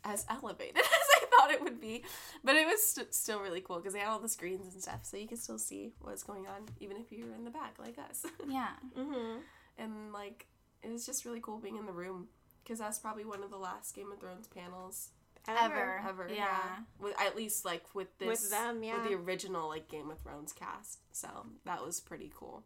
as 0.04 0.26
elevated 0.30 0.78
as 0.78 0.84
I 0.86 1.17
thought 1.48 1.54
it 1.56 1.64
would 1.64 1.80
be. 1.82 2.04
But 2.44 2.56
it 2.56 2.68
was 2.68 2.84
st- 2.84 3.14
still 3.14 3.40
really 3.42 3.62
cool 3.62 3.78
because 3.78 3.94
they 3.94 4.00
had 4.00 4.10
all 4.10 4.20
the 4.20 4.30
screens 4.30 4.74
and 4.74 4.82
stuff, 4.82 5.00
so 5.04 5.18
you 5.18 5.28
could 5.28 5.40
still 5.40 5.60
see 5.60 5.92
what's 6.02 6.24
going 6.24 6.48
on, 6.48 6.64
even 6.80 6.98
if 6.98 7.12
you 7.12 7.26
were 7.26 7.36
in 7.36 7.44
the 7.44 7.52
back 7.52 7.76
like 7.80 7.98
us. 8.10 8.26
yeah, 8.48 8.70
Mhm. 8.98 9.40
and 9.78 10.14
like 10.14 10.48
it 10.84 10.92
was 10.92 11.06
just 11.06 11.26
really 11.26 11.40
cool 11.42 11.58
being 11.60 11.78
in 11.78 11.86
the 11.86 11.92
room 11.92 12.28
because 12.64 12.80
that's 12.80 13.00
probably 13.00 13.26
one 13.26 13.44
of 13.44 13.50
the 13.50 13.58
last 13.58 13.96
Game 13.96 14.12
of 14.12 14.20
Thrones 14.20 14.48
panels 14.48 15.10
ever, 15.48 16.02
ever. 16.08 16.30
Yeah. 16.34 16.80
with 17.00 17.16
at 17.20 17.36
least 17.36 17.64
like 17.66 17.84
with 17.96 18.16
this 18.20 18.28
With 18.42 18.52
them, 18.52 18.84
yeah. 18.84 18.98
with 19.02 19.10
the 19.10 19.16
original 19.16 19.70
like 19.70 19.88
Game 19.88 20.12
of 20.12 20.20
Thrones 20.20 20.52
cast. 20.54 21.00
So 21.14 21.28
that 21.66 21.84
was 21.84 22.00
pretty 22.00 22.32
cool. 22.36 22.64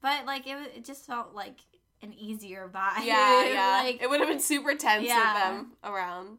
But 0.00 0.26
like 0.26 0.46
it, 0.46 0.56
it 0.76 0.84
just 0.84 1.06
felt 1.06 1.34
like 1.34 1.60
an 2.02 2.12
easier 2.12 2.70
vibe. 2.72 3.04
Yeah, 3.04 3.44
yeah. 3.52 3.80
like 3.82 4.02
it 4.02 4.08
would 4.10 4.20
have 4.20 4.28
been 4.28 4.40
super 4.40 4.74
tense 4.74 5.06
Yeah. 5.06 5.32
with 5.34 5.42
them 5.42 5.72
around 5.82 6.38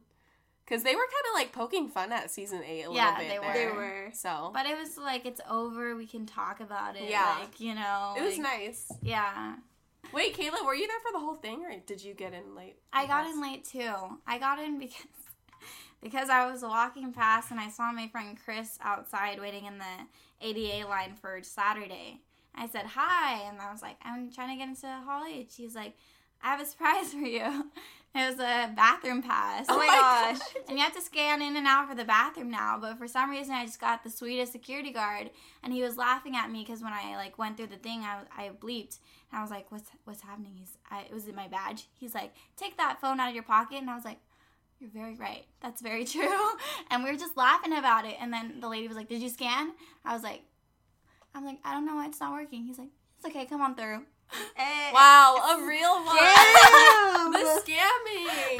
because 0.70 0.84
they 0.84 0.94
were 0.94 1.02
kind 1.02 1.34
of 1.34 1.34
like 1.34 1.52
poking 1.52 1.88
fun 1.88 2.12
at 2.12 2.30
season 2.30 2.62
eight 2.64 2.84
a 2.84 2.92
Yeah, 2.92 3.06
little 3.10 3.16
bit. 3.18 3.28
they 3.28 3.38
there. 3.38 3.42
were. 3.42 3.52
They 3.52 3.76
were. 4.06 4.10
So 4.12 4.50
But 4.54 4.66
it 4.66 4.78
was 4.78 4.96
like 4.96 5.26
it's 5.26 5.40
over. 5.50 5.96
We 5.96 6.06
can 6.06 6.26
talk 6.26 6.60
about 6.60 6.94
it. 6.96 7.10
Yeah. 7.10 7.38
like 7.40 7.58
you 7.60 7.74
know. 7.74 8.14
it 8.16 8.22
was 8.22 8.38
like- 8.38 8.42
nice. 8.60 8.92
Yeah, 9.02 9.56
Wait, 10.12 10.36
Kayla, 10.36 10.64
were 10.64 10.74
you 10.74 10.86
there 10.88 10.98
for 11.00 11.12
the 11.12 11.20
whole 11.20 11.34
thing, 11.36 11.64
or 11.64 11.72
did 11.86 12.02
you 12.02 12.14
get 12.14 12.32
in 12.32 12.54
late? 12.56 12.78
I 12.92 13.06
got 13.06 13.26
in 13.26 13.40
late 13.40 13.64
too. 13.64 13.92
I 14.26 14.38
got 14.38 14.58
in 14.58 14.78
because 14.78 15.06
because 16.02 16.28
I 16.30 16.50
was 16.50 16.62
walking 16.62 17.12
past 17.12 17.50
and 17.50 17.60
I 17.60 17.68
saw 17.68 17.92
my 17.92 18.08
friend 18.08 18.36
Chris 18.44 18.78
outside 18.80 19.40
waiting 19.40 19.66
in 19.66 19.78
the 19.78 20.06
ADA 20.40 20.88
line 20.88 21.14
for 21.20 21.40
Saturday. 21.42 22.20
I 22.54 22.66
said 22.68 22.86
hi, 22.86 23.42
and 23.48 23.60
I 23.60 23.70
was 23.70 23.82
like, 23.82 23.96
I'm 24.02 24.32
trying 24.32 24.50
to 24.50 24.56
get 24.56 24.68
into 24.68 24.88
Holly." 25.06 25.40
H. 25.40 25.54
He's 25.56 25.74
like, 25.76 25.94
I 26.42 26.48
have 26.48 26.60
a 26.60 26.64
surprise 26.66 27.12
for 27.12 27.18
you. 27.18 27.70
It 28.12 28.28
was 28.28 28.40
a 28.40 28.72
bathroom 28.74 29.22
pass. 29.22 29.66
Oh, 29.68 29.74
oh 29.74 29.78
my 29.78 29.86
gosh. 29.86 30.40
And 30.68 30.76
you 30.76 30.84
have 30.84 30.94
to 30.94 31.00
scan 31.00 31.40
in 31.40 31.56
and 31.56 31.66
out 31.66 31.88
for 31.88 31.94
the 31.94 32.04
bathroom 32.04 32.50
now. 32.50 32.76
But 32.80 32.98
for 32.98 33.06
some 33.06 33.30
reason, 33.30 33.54
I 33.54 33.64
just 33.64 33.80
got 33.80 34.02
the 34.02 34.10
sweetest 34.10 34.50
security 34.50 34.90
guard, 34.90 35.30
and 35.62 35.72
he 35.72 35.82
was 35.82 35.96
laughing 35.96 36.34
at 36.34 36.50
me 36.50 36.64
because 36.64 36.82
when 36.82 36.92
I 36.92 37.14
like 37.16 37.38
went 37.38 37.56
through 37.56 37.68
the 37.68 37.76
thing, 37.76 38.00
I, 38.00 38.22
I 38.36 38.48
bleeped, 38.48 38.98
and 39.30 39.38
I 39.38 39.42
was 39.42 39.50
like, 39.50 39.70
"What's 39.70 39.90
what's 40.04 40.22
happening?" 40.22 40.54
He's, 40.56 40.76
I, 40.90 41.02
it 41.02 41.14
was 41.14 41.28
in 41.28 41.36
my 41.36 41.46
badge. 41.46 41.86
He's 42.00 42.14
like, 42.14 42.32
"Take 42.56 42.76
that 42.78 43.00
phone 43.00 43.20
out 43.20 43.28
of 43.28 43.34
your 43.34 43.44
pocket," 43.44 43.78
and 43.78 43.90
I 43.90 43.94
was 43.94 44.04
like. 44.04 44.18
You're 44.80 44.88
very 44.88 45.14
right. 45.14 45.44
That's 45.60 45.82
very 45.82 46.04
true. 46.06 46.50
And 46.90 47.04
we 47.04 47.10
were 47.10 47.18
just 47.18 47.36
laughing 47.36 47.74
about 47.74 48.06
it. 48.06 48.16
And 48.18 48.32
then 48.32 48.60
the 48.60 48.68
lady 48.68 48.88
was 48.88 48.96
like, 48.96 49.10
Did 49.10 49.20
you 49.20 49.28
scan? 49.28 49.72
I 50.06 50.14
was 50.14 50.22
like, 50.22 50.40
I'm 51.34 51.44
like, 51.44 51.58
I 51.66 51.74
don't 51.74 51.84
know 51.84 51.96
why 51.96 52.06
it's 52.06 52.18
not 52.18 52.32
working. 52.32 52.64
He's 52.64 52.78
like, 52.78 52.88
It's 53.18 53.26
okay, 53.26 53.44
come 53.44 53.60
on 53.60 53.74
through. 53.74 54.06
Eh, 54.56 54.90
Wow, 54.92 55.36
a 55.58 55.66
real 55.66 56.04
one. 56.04 56.16
Damn. 56.16 57.32
the 57.32 57.62
scamming. 57.64 58.56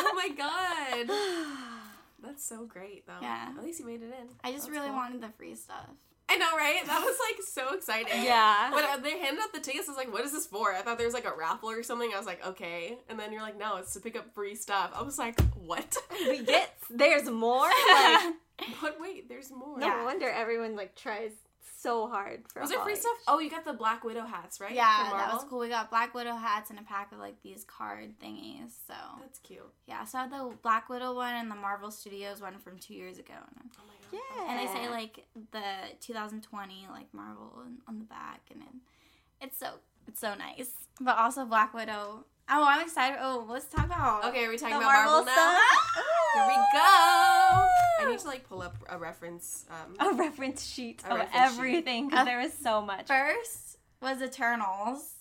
oh 0.00 0.12
my 0.14 0.28
god. 0.36 1.10
That's 2.22 2.44
so 2.44 2.64
great 2.66 3.06
though. 3.06 3.12
Yeah. 3.22 3.52
At 3.56 3.64
least 3.64 3.80
you 3.80 3.86
made 3.86 4.02
it 4.02 4.06
in. 4.20 4.28
I 4.42 4.52
just 4.52 4.64
That's 4.66 4.70
really 4.70 4.88
cool. 4.88 4.96
wanted 4.96 5.20
the 5.22 5.28
free 5.36 5.54
stuff. 5.54 5.86
I 6.28 6.34
I 6.34 6.38
know, 6.38 6.56
right? 6.56 6.84
That 6.84 7.00
was 7.04 7.16
like 7.30 7.40
so 7.46 7.74
exciting. 7.76 8.24
Yeah. 8.24 8.72
When 8.74 9.02
they 9.02 9.16
handed 9.20 9.40
out 9.40 9.52
the 9.52 9.60
tickets, 9.60 9.88
I 9.88 9.92
was 9.92 9.96
like, 9.96 10.12
"What 10.12 10.24
is 10.24 10.32
this 10.32 10.44
for?" 10.46 10.74
I 10.74 10.82
thought 10.82 10.98
there 10.98 11.06
was 11.06 11.14
like 11.14 11.24
a 11.24 11.32
raffle 11.38 11.70
or 11.70 11.84
something. 11.84 12.10
I 12.12 12.18
was 12.18 12.26
like, 12.26 12.44
"Okay," 12.44 12.98
and 13.08 13.16
then 13.18 13.32
you're 13.32 13.42
like, 13.42 13.56
"No, 13.56 13.76
it's 13.76 13.92
to 13.94 14.00
pick 14.00 14.16
up 14.16 14.34
free 14.34 14.56
stuff." 14.56 14.90
I 14.92 15.02
was 15.02 15.18
like, 15.18 15.40
"What?" 15.54 15.96
we 16.26 16.42
get 16.42 16.74
there's 16.90 17.30
more. 17.30 17.68
Like, 17.94 18.34
but 18.82 18.96
wait, 19.00 19.28
there's 19.28 19.52
more. 19.52 19.78
no 19.78 20.02
wonder 20.04 20.28
everyone 20.28 20.74
like 20.74 20.96
tries 20.96 21.30
so 21.78 22.08
hard 22.08 22.44
for. 22.52 22.60
Was 22.62 22.70
it 22.70 22.80
free 22.82 22.96
stuff? 22.96 23.12
Oh, 23.28 23.38
you 23.38 23.50
got 23.50 23.64
the 23.64 23.72
Black 23.72 24.04
Widow 24.04 24.24
hats, 24.24 24.60
right? 24.60 24.72
Yeah, 24.74 25.10
From 25.10 25.18
that 25.18 25.32
was 25.32 25.44
cool. 25.44 25.58
We 25.60 25.68
got 25.68 25.90
Black 25.90 26.14
Widow 26.14 26.34
hats 26.36 26.70
and 26.70 26.78
a 26.78 26.82
pack 26.82 27.12
of 27.12 27.18
like 27.18 27.40
these 27.42 27.64
card 27.64 28.18
thingies. 28.20 28.70
So 28.86 28.94
That's 29.20 29.38
cute. 29.40 29.60
yeah, 29.86 30.04
so 30.04 30.18
I 30.18 30.22
had 30.22 30.32
the 30.32 30.52
Black 30.62 30.88
Widow 30.88 31.14
one 31.14 31.34
and 31.34 31.50
the 31.50 31.54
Marvel 31.56 31.90
Studios 31.90 32.40
one 32.40 32.58
from 32.58 32.78
two 32.78 32.94
years 32.94 33.18
ago. 33.18 33.34
Oh 33.38 33.82
my 33.86 34.18
god. 34.18 34.20
Yeah. 34.38 34.50
And 34.50 34.60
they 34.68 34.72
say 34.72 34.88
like 34.88 35.26
the 35.52 35.62
2020 36.00 36.86
like 36.90 37.12
Marvel 37.12 37.52
on- 37.58 37.78
on 37.88 37.98
the 37.98 38.04
back, 38.04 38.40
and 38.52 38.62
it, 38.62 39.44
it's 39.44 39.58
so 39.58 39.74
it's 40.08 40.20
so 40.20 40.34
nice. 40.34 40.70
But 41.00 41.18
also 41.18 41.44
Black 41.44 41.74
Widow. 41.74 42.24
Oh, 42.48 42.64
I'm 42.66 42.82
excited. 42.82 43.18
Oh, 43.20 43.44
let's 43.48 43.66
talk 43.66 43.86
about 43.86 44.24
Okay, 44.26 44.44
are 44.44 44.50
we 44.50 44.56
talking 44.56 44.76
about 44.76 44.84
Marvel, 44.86 45.12
Marvel 45.12 45.26
now? 45.26 45.32
stuff. 45.32 46.04
Here 46.34 46.44
we 46.46 46.54
go. 46.54 47.66
I 47.98 48.06
need 48.10 48.18
to 48.20 48.26
like 48.26 48.48
pull 48.48 48.62
up 48.62 48.76
a 48.88 48.96
reference. 48.98 49.66
Um, 49.70 49.96
a 49.98 50.14
reference 50.14 50.64
sheet 50.64 51.02
A 51.06 51.12
of 51.12 51.18
reference 51.18 51.34
everything 51.58 52.08
because 52.08 52.20
Uh, 52.22 52.24
there 52.24 52.38
was 52.38 52.52
so 52.52 52.80
much. 52.82 53.06
First 53.08 53.78
was 54.00 54.22
Eternals. 54.22 55.12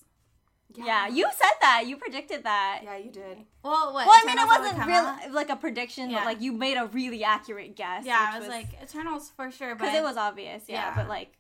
Yeah, 0.75 1.07
you 1.07 1.25
said 1.35 1.53
that. 1.61 1.83
You 1.87 1.95
predicted 1.95 2.43
that. 2.43 2.81
Yeah, 2.83 2.97
you 2.97 3.09
did. 3.09 3.37
Well, 3.63 3.93
what? 3.93 4.05
Well, 4.07 4.09
I 4.21 4.25
mean, 4.25 4.37
it 4.37 4.41
Eternals 4.43 4.59
wasn't 4.59 4.87
real 5.25 5.33
like 5.33 5.49
a 5.49 5.55
prediction, 5.55 6.09
Yeah. 6.09 6.19
but 6.19 6.25
like 6.25 6.41
you 6.41 6.51
made 6.51 6.75
a 6.77 6.85
really 6.87 7.23
accurate 7.23 7.75
guess. 7.77 8.05
Yeah, 8.05 8.19
I 8.19 8.33
which 8.33 8.41
was 8.41 8.49
like 8.49 8.67
Eternals 8.83 9.31
for 9.35 9.49
sure, 9.51 9.73
but 9.75 9.85
because 9.85 9.95
it 9.97 10.03
was 10.03 10.17
obvious. 10.17 10.63
Yeah, 10.67 10.87
Yeah. 10.89 10.95
but 10.95 11.07
like 11.07 11.31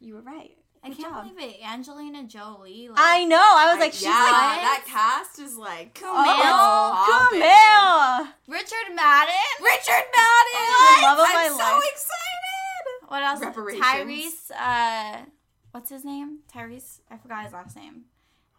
you 0.00 0.14
were 0.14 0.20
right. 0.22 0.56
I 0.86 0.94
can't 0.94 0.98
job. 1.14 1.34
believe 1.36 1.50
it. 1.54 1.56
Angelina 1.66 2.24
Jolie. 2.24 2.88
Like, 2.88 2.98
I 3.00 3.24
know. 3.24 3.36
I 3.40 3.70
was 3.72 3.80
like, 3.80 3.92
she's 3.92 4.02
yeah, 4.04 4.10
like, 4.12 4.60
that 4.62 4.84
cast 4.86 5.38
is 5.38 5.56
like 5.56 5.94
Kumail. 5.94 6.04
oh. 6.06 7.28
Kumail. 7.32 8.32
Richard 8.52 8.94
Madden. 8.94 9.34
Richard 9.60 10.06
Madden. 10.16 10.66
The 10.96 11.02
love 11.06 11.18
of 11.18 11.26
I'm 11.26 11.34
my 11.34 11.48
so 11.50 11.56
life. 11.56 11.82
excited. 11.92 13.08
What 13.08 13.22
else? 13.22 13.40
Reparations. 13.40 13.84
Tyrese. 13.84 14.50
Uh, 14.58 15.18
what's 15.72 15.90
his 15.90 16.04
name? 16.04 16.38
Tyrese. 16.52 17.00
I 17.10 17.16
forgot 17.18 17.44
his 17.44 17.52
last 17.52 17.76
name. 17.76 18.04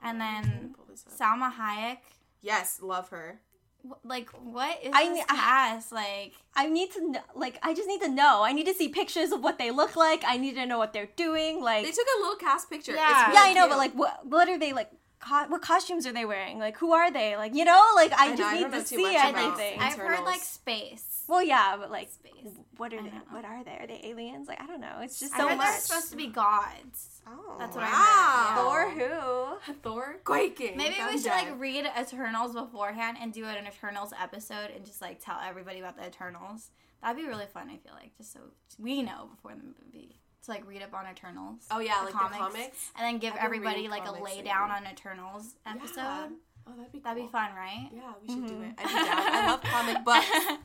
And 0.02 0.22
then 0.22 0.74
Pull 0.76 0.86
this 0.90 1.06
up. 1.08 1.14
Salma 1.14 1.52
Hayek. 1.54 1.98
Yes, 2.42 2.80
love 2.82 3.10
her. 3.10 3.40
Wh- 3.90 4.06
Like, 4.06 4.30
what 4.32 4.78
is 4.84 4.92
I 4.94 5.06
this 5.10 5.18
ne- 5.18 5.24
I- 5.30 5.36
cast? 5.36 5.92
Like, 5.92 6.34
I 6.56 6.68
need 6.68 6.92
to 6.94 7.12
know. 7.12 7.20
Like, 7.36 7.60
I 7.64 7.74
just 7.74 7.88
need 7.88 8.02
to 8.02 8.10
know. 8.10 8.42
I 8.44 8.52
need 8.54 8.66
to 8.66 8.74
see 8.74 8.90
pictures 8.90 9.32
of 9.32 9.42
what 9.44 9.58
they 9.58 9.72
look 9.72 9.96
like. 9.96 10.24
I 10.26 10.38
need 10.38 10.56
to 10.56 10.66
know 10.66 10.78
what 10.78 10.94
they're 10.94 11.10
doing. 11.16 11.62
Like, 11.62 11.84
They 11.86 11.92
took 11.92 12.08
a 12.18 12.20
little 12.22 12.36
cast 12.38 12.70
picture. 12.70 12.94
Yeah. 12.94 13.22
really 13.28 13.34
yeah, 13.36 13.42
I 13.44 13.54
know, 13.54 13.62
cute. 13.62 13.70
but 13.72 13.78
like, 13.78 13.94
what 13.94 14.26
what 14.26 14.50
are 14.50 14.58
they 14.60 14.74
like? 14.74 14.92
Co- 15.20 15.48
what 15.48 15.62
costumes 15.62 16.06
are 16.06 16.14
they 16.14 16.26
wearing? 16.26 16.60
Like, 16.60 16.78
who 16.78 16.92
are 16.94 17.12
they? 17.12 17.36
Like, 17.38 17.56
you 17.56 17.66
know, 17.66 17.82
like 17.96 18.12
I, 18.14 18.34
I 18.34 18.36
just 18.36 18.44
I 18.44 18.54
need 18.56 18.62
don't 18.62 18.72
to 18.72 18.86
see 18.86 19.02
much 19.02 19.16
about 19.16 19.36
everything. 19.36 19.80
I've 19.80 19.96
heard 19.98 20.24
like 20.26 20.42
space. 20.42 21.17
Well, 21.28 21.44
yeah, 21.44 21.76
but 21.78 21.92
like, 21.92 22.10
Space. 22.10 22.34
what 22.78 22.94
are 22.94 23.02
they? 23.02 23.10
know. 23.10 23.22
What 23.32 23.46
are 23.46 23.64
they? 23.64 23.72
Are 23.80 23.88
they 23.88 24.00
aliens? 24.04 24.48
Like, 24.48 24.62
I 24.62 24.66
don't 24.68 24.80
know. 24.82 25.00
It's 25.02 25.20
just 25.20 25.34
I 25.34 25.38
so 25.40 25.48
heard 25.50 25.58
much. 25.58 25.68
they're 25.68 25.80
supposed 25.82 26.12
to 26.12 26.18
be 26.18 26.28
gods. 26.28 27.22
oh, 27.28 27.56
That's 27.60 27.76
what 27.76 27.84
I 27.86 27.92
Wow. 27.92 28.56
heard. 28.74 28.98
Thor 28.98 29.58
who? 29.66 29.74
Thor 29.84 30.16
quaking. 30.24 30.78
Maybe 30.78 30.96
I'm 31.00 31.08
we 31.08 31.18
should 31.18 31.26
dead. 31.26 31.50
like 31.50 31.60
read 31.60 31.90
Eternals 32.00 32.54
beforehand 32.54 33.18
and 33.22 33.34
do 33.34 33.46
an 33.46 33.68
Eternals 33.68 34.14
episode 34.22 34.72
and 34.76 34.86
just 34.86 35.02
like 35.02 35.24
tell 35.24 35.40
everybody 35.44 35.80
about 35.80 35.98
the 35.98 36.06
Eternals. 36.08 36.70
That'd 37.02 37.18
be 37.22 37.28
really 37.28 37.46
fun. 37.46 37.70
I 37.70 37.78
feel 37.78 37.94
like 37.94 38.16
just 38.18 38.34
so 38.34 38.40
we 38.80 39.02
know 39.04 39.30
before 39.36 39.52
the 39.56 39.64
movie 39.64 40.20
to 40.46 40.52
like 40.52 40.66
read 40.68 40.82
up 40.82 40.94
on 40.94 41.06
Eternals. 41.08 41.66
Oh 41.70 41.80
yeah, 41.80 42.00
the 42.00 42.06
like 42.14 42.32
the 42.32 42.38
comics. 42.38 42.92
and 42.98 43.06
then 43.06 43.18
give 43.20 43.34
everybody 43.40 43.88
like 43.88 44.04
a 44.04 44.06
comics 44.08 44.24
lay 44.36 44.42
down 44.42 44.72
on 44.72 44.86
Eternals 44.88 45.56
episode. 45.66 45.96
Yeah. 45.98 46.28
Oh, 46.70 46.74
that'd 46.76 46.92
be 46.92 47.00
That'd 47.00 47.24
be 47.24 47.30
fun, 47.32 47.50
right? 47.56 47.90
Yeah, 47.94 48.12
we 48.22 48.28
should 48.34 48.46
do 48.48 48.54
Mhm. 48.56 48.70
it. 48.72 48.76
I'd 48.78 48.88
be 48.88 48.94
down. 48.94 49.06
I 49.08 49.48
love 49.52 49.62
comic 49.64 50.04
books. 50.04 50.28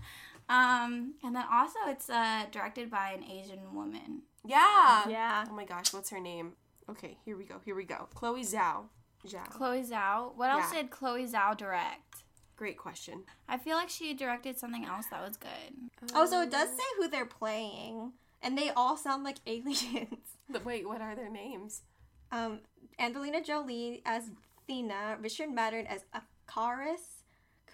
um, 0.53 1.15
and 1.25 1.35
then 1.37 1.45
also 1.51 1.79
it's 1.89 2.09
uh 2.11 2.45
directed 2.51 2.91
by 2.91 3.13
an 3.17 3.25
Asian 3.25 3.75
woman. 3.75 4.23
Yeah. 4.47 5.09
Yeah. 5.09 5.45
Oh 5.51 5.55
my 5.55 5.65
gosh, 5.65 5.93
what's 5.93 6.11
her 6.11 6.21
name? 6.21 6.53
Okay, 6.91 7.17
here 7.25 7.37
we 7.37 7.45
go. 7.45 7.57
Here 7.65 7.75
we 7.77 7.85
go. 7.85 8.09
Chloe 8.15 8.43
Zhao. 8.43 8.85
Zhao. 9.27 9.49
Chloe 9.51 9.83
Zhao. 9.83 10.35
What 10.37 10.51
else 10.51 10.67
Yeah. 10.73 10.83
did 10.83 10.91
Chloe 10.91 11.27
Zhao 11.27 11.57
direct? 11.57 12.25
Great 12.57 12.77
question. 12.77 13.23
I 13.49 13.57
feel 13.59 13.77
like 13.77 13.89
she 13.89 14.15
directed 14.15 14.59
something 14.59 14.85
else 14.85 15.07
that 15.11 15.27
was 15.27 15.37
good. 15.37 15.71
Oh, 16.15 16.27
so 16.27 16.43
it 16.43 16.51
does 16.51 16.69
say 16.71 16.89
who 16.99 17.09
they're 17.09 17.25
playing, 17.27 18.13
and 18.43 18.59
they 18.59 18.71
all 18.71 18.97
sound 18.97 19.25
like 19.25 19.39
aliens. 19.47 20.37
But 20.51 20.65
wait, 20.65 20.87
what 20.87 21.01
are 21.01 21.15
their 21.15 21.31
names? 21.31 21.83
Um, 22.31 22.61
Angelina 22.99 23.43
Jolie 23.43 24.03
as 24.05 24.31
Thena, 24.69 25.17
Richard 25.21 25.51
Madden 25.51 25.87
as 25.87 26.05
Akaris, 26.15 27.12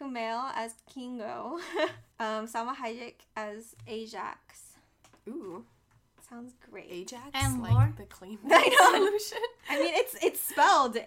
Kumail 0.01 0.51
as 0.55 0.75
Kingo, 0.93 1.59
um, 2.21 2.47
Salma 2.47 2.75
Hayek 2.77 3.15
as 3.37 3.75
Ajax. 3.87 4.77
Ooh, 5.29 5.65
Sounds 6.29 6.53
great. 6.71 6.87
Ajax. 6.91 7.31
And 7.35 7.63
like 7.63 7.73
Lore? 7.73 7.93
the 7.97 8.05
clean 8.05 8.39
I 8.51 8.69
know. 8.69 9.07
solution. 9.09 9.39
I 9.71 9.79
mean, 9.79 9.95
it's 9.95 10.15
it's 10.23 10.41
spelled 10.43 10.99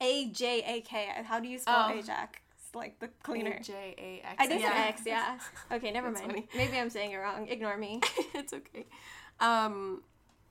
A 0.00 0.26
J 0.30 0.62
A 0.66 0.80
K. 0.80 1.08
How 1.24 1.40
do 1.40 1.48
you 1.48 1.58
spell 1.58 1.88
Oh. 1.90 1.94
Ajax? 1.98 2.38
Like 2.74 2.98
the 3.00 3.08
cleaner. 3.22 3.60
J 3.62 3.94
A 3.98 4.26
X. 4.26 4.36
I 4.38 4.46
think 4.46 4.62
Yeah. 4.62 4.88
it's 4.88 4.98
X. 5.00 5.02
Yeah. 5.06 5.38
Okay, 5.76 5.90
never 5.90 6.10
mind. 6.10 6.26
funny. 6.26 6.48
Maybe 6.56 6.78
I'm 6.78 6.88
saying 6.90 7.12
it 7.12 7.16
wrong. 7.16 7.46
Ignore 7.48 7.76
me. 7.76 8.00
it's 8.34 8.52
okay. 8.54 8.86
Um, 9.40 10.02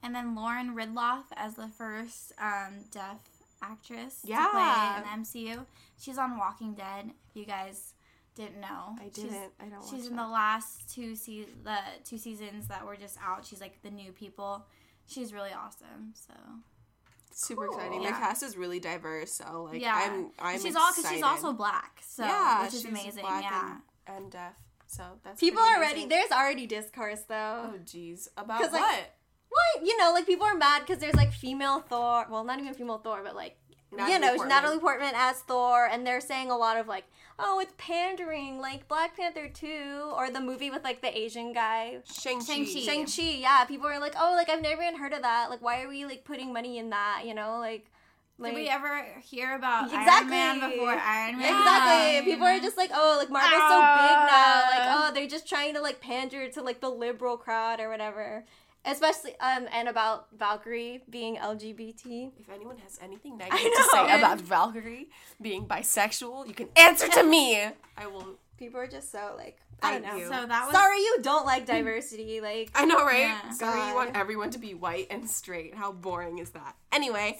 And 0.04 0.14
then 0.16 0.36
Lauren 0.36 0.76
Ridloff 0.76 1.24
as 1.36 1.56
the 1.56 1.68
first 1.68 2.32
um, 2.40 2.86
deaf 2.92 3.22
actress 3.64 4.20
Yeah. 4.24 4.44
to 4.46 4.50
play 4.52 4.98
in 4.98 5.24
the 5.24 5.54
MCU. 5.58 5.66
She's 6.00 6.18
on 6.20 6.38
Walking 6.38 6.74
Dead. 6.76 7.12
If 7.32 7.36
you 7.40 7.46
guys 7.46 7.94
didn't 8.36 8.62
know, 8.62 8.96
I 9.00 9.04
She's- 9.14 9.16
didn't. 9.16 9.52
I 9.60 9.66
don't. 9.66 9.84
She's, 9.84 9.92
watch 10.04 10.10
in 10.12 10.16
that. 10.16 10.24
the 10.26 10.30
last 10.30 10.94
two 10.94 11.16
se- 11.16 11.48
the 11.64 11.78
two 12.06 12.18
seasons 12.18 12.68
that 12.68 12.86
were 12.86 12.96
just 12.96 13.18
out. 13.22 13.46
She's 13.46 13.60
like 13.62 13.82
the 13.82 13.90
new 13.92 14.12
people. 14.12 14.66
She's 15.08 15.34
really 15.34 15.52
awesome. 15.54 16.14
So 16.14 16.34
super 17.34 17.68
Cool. 17.68 17.78
exciting. 17.78 18.02
Yeah. 18.04 18.12
The 18.12 18.18
cast 18.18 18.44
is 18.44 18.58
really 18.58 18.80
diverse. 18.80 19.34
So 19.34 19.70
like, 19.72 19.82
Yeah. 19.82 19.96
I'm. 19.96 20.32
I'm 20.40 20.60
she's 20.60 20.76
all 20.76 20.92
because 20.96 21.10
she's 21.12 21.24
also 21.24 21.54
black. 21.54 22.02
So 22.08 22.24
yeah, 22.24 22.64
which 22.64 22.74
is 22.74 22.82
she's 22.82 22.90
amazing. 22.90 23.22
black 23.24 23.44
yeah. 23.44 23.78
and, 24.08 24.18
and 24.24 24.32
deaf. 24.32 24.54
So 24.88 25.04
that's 25.24 25.40
People 25.40 25.62
are 25.62 25.78
already 25.78 26.06
there's 26.06 26.32
already 26.32 26.68
discourse 26.68 27.22
though. 27.28 27.72
Oh 27.74 27.80
jeez, 27.86 28.28
about 28.36 28.60
'Cause, 28.62 28.74
like, 28.74 29.12
what? 29.50 29.86
You 29.86 29.98
know, 29.98 30.12
like 30.14 30.26
people 30.26 30.46
are 30.46 30.56
mad 30.56 30.82
because 30.82 31.00
there's 31.00 31.16
like 31.16 31.32
female 31.32 31.80
Thor. 31.80 32.26
Well, 32.30 32.44
not 32.44 32.60
even 32.60 32.74
female 32.74 32.98
Thor, 32.98 33.22
but 33.24 33.36
like 33.36 33.56
you 33.92 34.20
know, 34.20 34.30
Portman. 34.30 34.48
Natalie 34.50 34.80
Portman 34.80 35.14
as 35.16 35.40
Thor, 35.40 35.88
and 35.92 36.06
they're 36.06 36.22
saying 36.22 36.50
a 36.50 36.58
lot 36.58 36.78
of 36.78 36.88
like, 36.88 37.06
oh, 37.38 37.60
it's 37.60 37.74
pandering, 37.78 38.60
like 38.60 38.88
Black 38.88 39.18
Panther 39.18 39.50
two, 39.50 40.12
or 40.16 40.30
the 40.30 40.40
movie 40.40 40.70
with 40.70 40.84
like 40.84 41.02
the 41.02 41.18
Asian 41.18 41.54
guy. 41.54 41.98
Shang-Chi. 42.06 42.46
Shang-Chi. 42.46 42.80
Shang 42.82 43.06
Chi, 43.06 43.40
yeah. 43.40 43.66
People 43.66 43.88
are 43.88 44.00
like, 44.00 44.14
oh, 44.18 44.34
like 44.36 44.50
I've 44.50 44.62
never 44.62 44.82
even 44.82 44.98
heard 44.98 45.14
of 45.14 45.22
that. 45.24 45.50
Like, 45.50 45.62
why 45.62 45.82
are 45.82 45.90
we 45.90 46.06
like 46.06 46.24
putting 46.24 46.54
money 46.54 46.78
in 46.78 46.90
that? 46.92 47.24
You 47.26 47.34
know, 47.34 47.58
like, 47.60 47.88
like 48.38 48.56
Did 48.56 48.62
we 48.62 48.70
ever 48.70 49.06
hear 49.22 49.56
about 49.56 49.92
Iron 49.92 50.02
Exactly. 50.02 50.30
Man 50.30 50.72
before 50.72 50.90
Iron 50.90 51.38
Man? 51.38 51.46
exactly. 51.46 52.32
People 52.32 52.48
are 52.48 52.60
just 52.60 52.78
like, 52.78 52.92
oh, 52.94 53.16
like 53.20 53.30
Marvel's 53.30 53.52
so 53.52 53.80
big 53.80 54.18
now. 54.32 54.62
Like, 54.72 54.88
oh, 54.90 55.12
they're 55.14 55.28
just 55.28 55.48
trying 55.48 55.74
to 55.76 55.82
like 55.82 56.00
pander 56.00 56.48
to 56.50 56.62
like 56.62 56.80
the 56.80 56.90
liberal 56.90 57.38
crowd 57.38 57.80
or 57.80 57.90
whatever. 57.90 58.46
Especially 58.84 59.32
um 59.40 59.68
and 59.72 59.88
about 59.88 60.28
Valkyrie 60.38 61.04
being 61.10 61.36
LGBT. 61.38 62.32
If 62.40 62.50
anyone 62.50 62.78
has 62.78 62.98
anything 63.02 63.38
negative 63.38 63.72
to 63.72 63.84
say 63.92 64.18
about 64.18 64.42
Valkyrie 64.42 65.08
being 65.40 65.66
bisexual, 65.68 66.48
you 66.48 66.54
can 66.54 66.70
answer 66.76 67.08
to 67.10 67.24
me. 67.24 67.58
I 67.98 68.08
will. 68.08 68.40
People 68.58 68.80
are 68.80 68.88
just 68.88 69.12
so 69.12 69.36
like 69.38 69.58
I 69.84 69.94
don't 69.94 70.04
know. 70.04 70.16
you. 70.16 70.26
So 70.26 70.46
that 70.48 70.66
was 70.66 70.72
Sorry 70.76 70.98
you 70.98 71.18
don't 71.22 71.46
like 71.46 71.66
diversity. 71.68 72.42
Like 72.42 72.72
I 72.74 72.86
know, 72.86 73.06
right? 73.06 73.20
Yeah. 73.22 73.52
Sorry, 73.52 73.88
you 73.90 73.96
want 73.96 74.16
everyone 74.16 74.50
to 74.52 74.60
be 74.60 74.74
white 74.74 75.08
and 75.12 75.30
straight. 75.30 75.76
How 75.76 75.92
boring 75.92 76.40
is 76.40 76.50
that? 76.52 76.76
Anyway, 76.92 77.38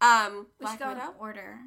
um, 0.00 0.46
we 0.60 0.66
should 0.68 0.78
Black 0.78 0.78
go 0.78 0.90
in 0.90 0.98
Widow. 0.98 1.14
order. 1.18 1.58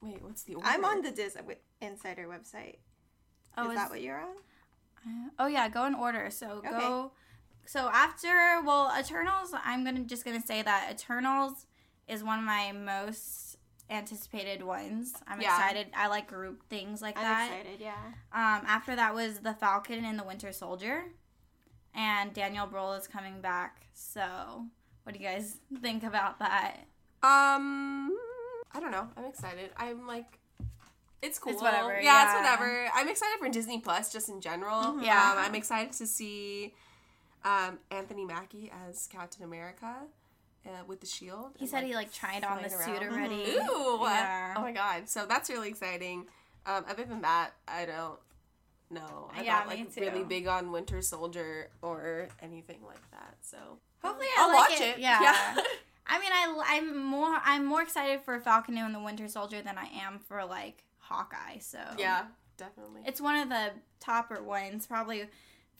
Wait, 0.00 0.22
what's 0.22 0.44
the 0.44 0.54
order? 0.54 0.66
I'm 0.68 0.84
on 0.84 1.02
the 1.02 1.10
Dis 1.10 1.36
Insider 1.80 2.26
website. 2.26 2.76
Oh, 3.56 3.64
is 3.64 3.70
is- 3.70 3.76
that 3.76 3.90
what 3.90 4.00
you're 4.00 4.18
on? 4.20 4.36
Uh, 5.06 5.28
Oh 5.38 5.46
yeah, 5.46 5.68
go 5.68 5.84
in 5.86 5.94
order. 5.94 6.30
So 6.30 6.46
Okay. 6.64 6.70
go. 6.70 7.12
So 7.68 7.90
after 7.92 8.62
well, 8.64 8.90
Eternals, 8.98 9.52
I'm 9.62 9.84
gonna 9.84 10.00
just 10.04 10.24
gonna 10.24 10.40
say 10.40 10.62
that 10.62 10.88
Eternals 10.90 11.66
is 12.08 12.24
one 12.24 12.38
of 12.38 12.44
my 12.46 12.72
most 12.72 13.56
anticipated 13.90 14.62
ones. 14.62 15.12
I'm 15.26 15.40
Yeah. 15.40 15.54
excited. 15.54 15.88
I 15.94 16.06
like 16.08 16.28
group 16.28 16.66
things 16.70 17.02
like 17.02 17.14
that. 17.16 17.24
I'm 17.24 17.48
that. 17.50 17.56
excited. 17.60 17.80
Yeah. 17.80 17.94
Um, 18.32 18.64
after 18.66 18.96
that 18.96 19.14
was 19.14 19.40
the 19.40 19.52
Falcon 19.52 20.04
and 20.06 20.18
the 20.18 20.24
Winter 20.24 20.50
Soldier, 20.50 21.04
and 21.94 22.32
Daniel 22.32 22.66
Brühl 22.66 22.98
is 22.98 23.06
coming 23.06 23.42
back. 23.42 23.82
So 23.92 24.64
what 25.02 25.14
do 25.14 25.20
you 25.20 25.26
guys 25.26 25.58
think 25.82 26.04
about 26.04 26.38
that? 26.38 26.86
Um, 27.22 28.16
I 28.72 28.80
don't 28.80 28.92
know. 28.92 29.08
I'm 29.16 29.24
excited. 29.26 29.72
I'm 29.76 30.06
like, 30.06 30.38
it's 31.20 31.38
cool. 31.38 31.52
It's 31.52 31.60
whatever, 31.60 31.94
Yeah, 31.96 32.02
yeah. 32.02 32.24
it's 32.24 32.34
whatever. 32.34 32.88
I'm 32.94 33.08
excited 33.08 33.38
for 33.38 33.48
Disney 33.50 33.80
Plus 33.80 34.10
just 34.10 34.28
in 34.30 34.40
general. 34.40 35.02
Yeah. 35.02 35.32
Um, 35.32 35.38
I'm 35.38 35.54
excited 35.54 35.92
to 35.94 36.06
see 36.06 36.74
Um, 37.48 37.78
Anthony 37.90 38.24
Mackie 38.24 38.70
as 38.88 39.06
Captain 39.10 39.42
America 39.44 39.94
uh, 40.66 40.70
with 40.86 41.00
the 41.00 41.06
shield. 41.06 41.52
He 41.56 41.64
and, 41.64 41.70
said 41.70 41.78
like, 41.78 41.86
he 41.86 41.94
like 41.94 42.12
tried 42.12 42.44
on 42.44 42.62
the 42.62 42.68
flying 42.68 42.94
suit 42.98 43.02
around. 43.02 43.14
already. 43.14 43.42
Ooh! 43.52 43.98
Yeah. 44.02 44.54
Oh 44.56 44.60
my 44.60 44.72
god! 44.72 45.08
So 45.08 45.24
that's 45.26 45.48
really 45.48 45.68
exciting. 45.68 46.26
Um, 46.66 46.84
other 46.88 47.04
than 47.04 47.22
that, 47.22 47.50
I 47.66 47.86
don't 47.86 48.18
know. 48.90 49.30
I'm 49.34 49.44
Yeah, 49.44 49.60
not 49.60 49.68
me 49.70 49.76
like 49.76 49.94
too. 49.94 50.00
really 50.02 50.24
big 50.24 50.46
on 50.46 50.70
Winter 50.72 51.00
Soldier 51.00 51.70
or 51.82 52.28
anything 52.42 52.80
like 52.86 53.10
that. 53.12 53.36
So 53.40 53.56
Hopefully, 54.02 54.26
I 54.36 54.42
I'll 54.42 54.48
like 54.48 54.70
watch 54.70 54.80
it. 54.80 54.96
it. 54.96 54.98
Yeah. 54.98 55.20
Yeah. 55.22 55.56
I 56.06 56.18
mean, 56.20 56.32
I 56.32 56.62
I'm 56.76 56.96
more 57.04 57.38
I'm 57.44 57.64
more 57.66 57.82
excited 57.82 58.20
for 58.22 58.38
Falcon 58.40 58.76
and 58.78 58.94
the 58.94 59.00
Winter 59.00 59.28
Soldier 59.28 59.62
than 59.62 59.76
I 59.78 59.86
am 60.02 60.18
for 60.18 60.44
like 60.44 60.84
Hawkeye. 60.98 61.58
So 61.60 61.78
yeah, 61.98 62.24
definitely. 62.56 63.02
it's 63.06 63.20
one 63.20 63.36
of 63.36 63.48
the 63.48 63.70
topper 64.00 64.42
ones. 64.42 64.86
Probably 64.86 65.24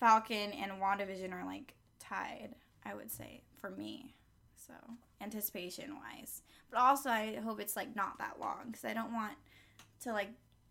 Falcon 0.01 0.53
and 0.53 0.73
WandaVision 0.81 1.33
are 1.33 1.45
like 1.45 1.75
tied. 1.99 2.55
I 2.85 2.95
would 2.95 3.11
say 3.11 3.43
for 3.59 3.71
me. 3.71 4.15
So 4.57 4.75
anticipation 5.21 5.95
wise, 5.97 6.43
but 6.71 6.79
also 6.79 7.11
I 7.11 7.37
hope 7.43 7.61
it's 7.61 7.75
like 7.77 7.97
not 7.97 8.19
that 8.19 8.39
long 8.41 8.65
because 8.67 8.85
I 8.85 8.93
don't 8.93 9.13
want 9.15 9.33
to 10.03 10.13
like 10.13 10.29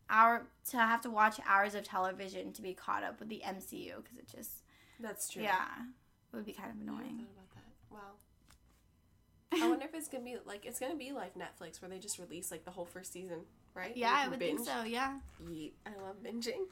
hour 0.10 0.46
to 0.70 0.78
have 0.78 1.02
to 1.02 1.10
watch 1.10 1.40
hours 1.48 1.74
of 1.76 1.84
television 1.84 2.54
to 2.54 2.62
be 2.62 2.74
caught 2.74 3.04
up 3.04 3.20
with 3.20 3.28
the 3.30 3.42
MCU 3.46 3.96
because 4.04 4.18
it 4.20 4.28
just 4.34 4.64
That's 5.00 5.30
true. 5.30 5.42
yeah 5.44 5.66
it 6.32 6.36
would 6.36 6.46
be 6.46 6.54
kind 6.54 6.70
of 6.72 6.80
annoying. 6.82 7.18
thought 7.18 7.34
about 7.34 7.52
that. 7.56 7.66
Wow. 7.92 9.64
I 9.66 9.70
wonder 9.70 9.86
if 9.86 9.94
it's 9.96 10.08
gonna 10.10 10.24
be 10.24 10.38
like 10.46 10.66
it's 10.66 10.80
gonna 10.80 10.96
be 10.96 11.12
like 11.12 11.34
Netflix 11.36 11.82
where 11.82 11.90
they 11.90 12.00
just 12.00 12.20
release 12.20 12.52
like 12.52 12.66
the 12.66 12.72
whole 12.72 12.86
first 12.86 13.12
season, 13.14 13.40
right? 13.74 13.96
Yeah, 13.98 14.20
You 14.22 14.26
I 14.26 14.30
would 14.30 14.40
binge. 14.40 14.58
think 14.60 14.70
so. 14.70 14.84
Yeah. 14.84 15.18
Yeet. 15.44 15.72
I 15.86 15.90
love 16.02 16.18
binging. 16.24 16.68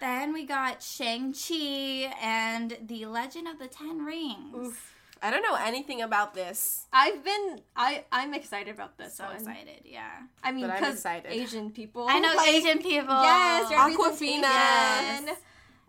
Then 0.00 0.32
we 0.32 0.46
got 0.46 0.82
Shang-Chi 0.82 2.12
and 2.22 2.76
the 2.86 3.06
Legend 3.06 3.48
of 3.48 3.58
the 3.58 3.66
Ten 3.66 4.04
Rings. 4.04 4.76
I 5.20 5.32
don't 5.32 5.42
know 5.42 5.56
anything 5.56 6.00
about 6.02 6.34
this. 6.34 6.86
I've 6.92 7.24
been 7.24 7.60
I 7.74 8.04
I'm 8.12 8.32
excited 8.34 8.72
about 8.72 8.96
this 8.96 9.16
So 9.16 9.24
one. 9.24 9.34
excited, 9.34 9.80
yeah. 9.84 10.10
I 10.44 10.52
mean, 10.52 10.60
But 10.62 10.70
I'm 10.74 10.76
because 10.78 10.94
excited. 10.94 11.32
Asian 11.32 11.72
people. 11.72 12.06
I 12.08 12.20
know 12.20 12.32
like, 12.36 12.48
Asian 12.54 12.78
people. 12.78 13.20
Yes, 13.22 13.72
Awkwafina. 13.72 14.42
representation. 14.42 15.36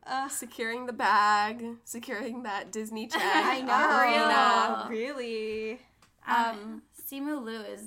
Uh, 0.07 0.27
Securing 0.27 0.87
the 0.87 0.93
bag, 0.93 1.63
securing 1.85 2.41
that 2.41 2.71
Disney 2.71 3.05
check. 3.13 3.21
I 3.23 3.61
know. 3.61 4.87
Awkwafina. 4.87 4.89
Really. 4.89 5.79
Um, 6.27 6.81
Simu 7.11 7.43
Liu 7.43 7.59
is. 7.61 7.83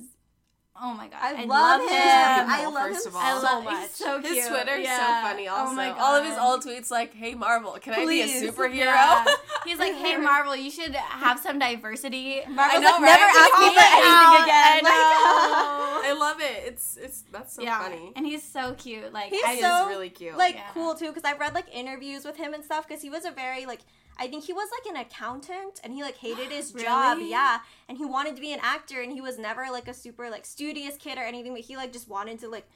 Oh 0.81 0.95
my 0.95 1.07
god, 1.07 1.19
I, 1.21 1.43
I, 1.43 1.45
love, 1.45 1.81
him. 1.83 1.89
him. 1.91 2.51
I 2.51 2.67
love 2.67 2.89
first 2.91 3.07
him 3.07 3.11
of 3.13 3.17
all. 3.17 3.23
I 3.23 3.37
so 3.39 3.45
love 3.45 3.65
much. 3.65 3.81
He's 3.83 3.91
so 3.91 4.21
cute. 4.23 4.35
His 4.37 4.49
Twitter's 4.49 4.85
Yeah. 4.85 4.97
so 5.23 5.29
funny. 5.29 5.47
Also, 5.47 5.73
oh 5.73 5.75
my 5.77 5.91
all 5.91 6.15
of 6.17 6.25
his 6.25 6.37
old 6.39 6.65
tweets 6.65 6.91
like, 6.91 7.13
"Hey 7.15 7.35
Marvel, 7.35 7.73
can 7.81 7.93
I 7.93 8.07
be 8.07 8.23
a 8.23 8.27
superhero?" 8.27 8.77
Yeah. 8.87 9.25
He's 9.67 9.79
like, 9.79 9.95
hey 9.95 10.17
Marvel, 10.17 10.57
you 10.57 10.71
should 10.71 10.95
have 10.95 11.39
some 11.39 11.59
diversity. 11.59 12.41
Marvel's 12.49 12.83
know, 12.83 12.91
like, 12.91 13.01
never 13.03 13.23
right? 13.23 13.51
ask 13.53 13.61
me 13.61 13.67
Oh 13.67 13.71
for 13.71 13.81
my 13.81 13.93
anything 13.95 14.45
again. 14.45 14.81
I 14.87 16.01
Like, 16.03 16.11
I 16.11 16.13
love 16.19 16.41
it. 16.41 16.63
It's 16.73 16.97
it's 16.97 17.23
that's 17.31 17.55
so 17.55 17.63
yeah, 17.63 17.79
funny. 17.81 18.13
and 18.17 18.27
he's 18.27 18.43
so 18.43 18.75
cute. 18.75 19.13
Like, 19.13 19.31
He's 19.31 19.45
I 19.45 19.61
so- 19.61 19.89
really 19.89 20.09
cute. 20.11 20.37
like 20.37 20.55
Yeah. 20.55 20.71
cool 20.75 20.95
too 20.95 21.09
because 21.09 21.25
I've 21.25 21.39
read 21.39 21.55
like 21.55 21.67
interviews 21.73 22.25
with 22.25 22.37
him 22.39 22.55
and 22.55 22.65
stuff 22.65 22.89
because 22.89 23.03
he 23.03 23.11
was 23.11 23.25
a 23.25 23.31
very 23.31 23.67
like 23.67 23.81
I 24.19 24.27
think 24.29 24.45
he 24.45 24.53
was 24.53 24.69
like 24.71 24.95
an 24.95 25.01
accountant 25.01 25.81
and 25.83 25.93
he 25.93 26.03
like 26.03 26.17
hated 26.17 26.51
his 26.51 26.73
job 26.85 27.19
yeah. 27.21 27.61
And 27.89 27.99
he 27.99 28.05
wanted 28.05 28.35
to 28.37 28.41
be 28.41 28.53
an 28.53 28.61
actor 28.63 29.01
and 29.01 29.13
he 29.13 29.21
was 29.21 29.39
never 29.39 29.67
like 29.71 29.89
a 29.89 29.95
super 29.95 30.31
like 30.31 30.45
studious 30.45 30.97
kid 30.97 31.19
or 31.19 31.23
anything 31.23 31.53
but 31.53 31.63
he 31.63 31.77
like 31.77 31.93
just 31.93 32.09
wanted 32.09 32.39
to 32.41 32.49
like 32.49 32.67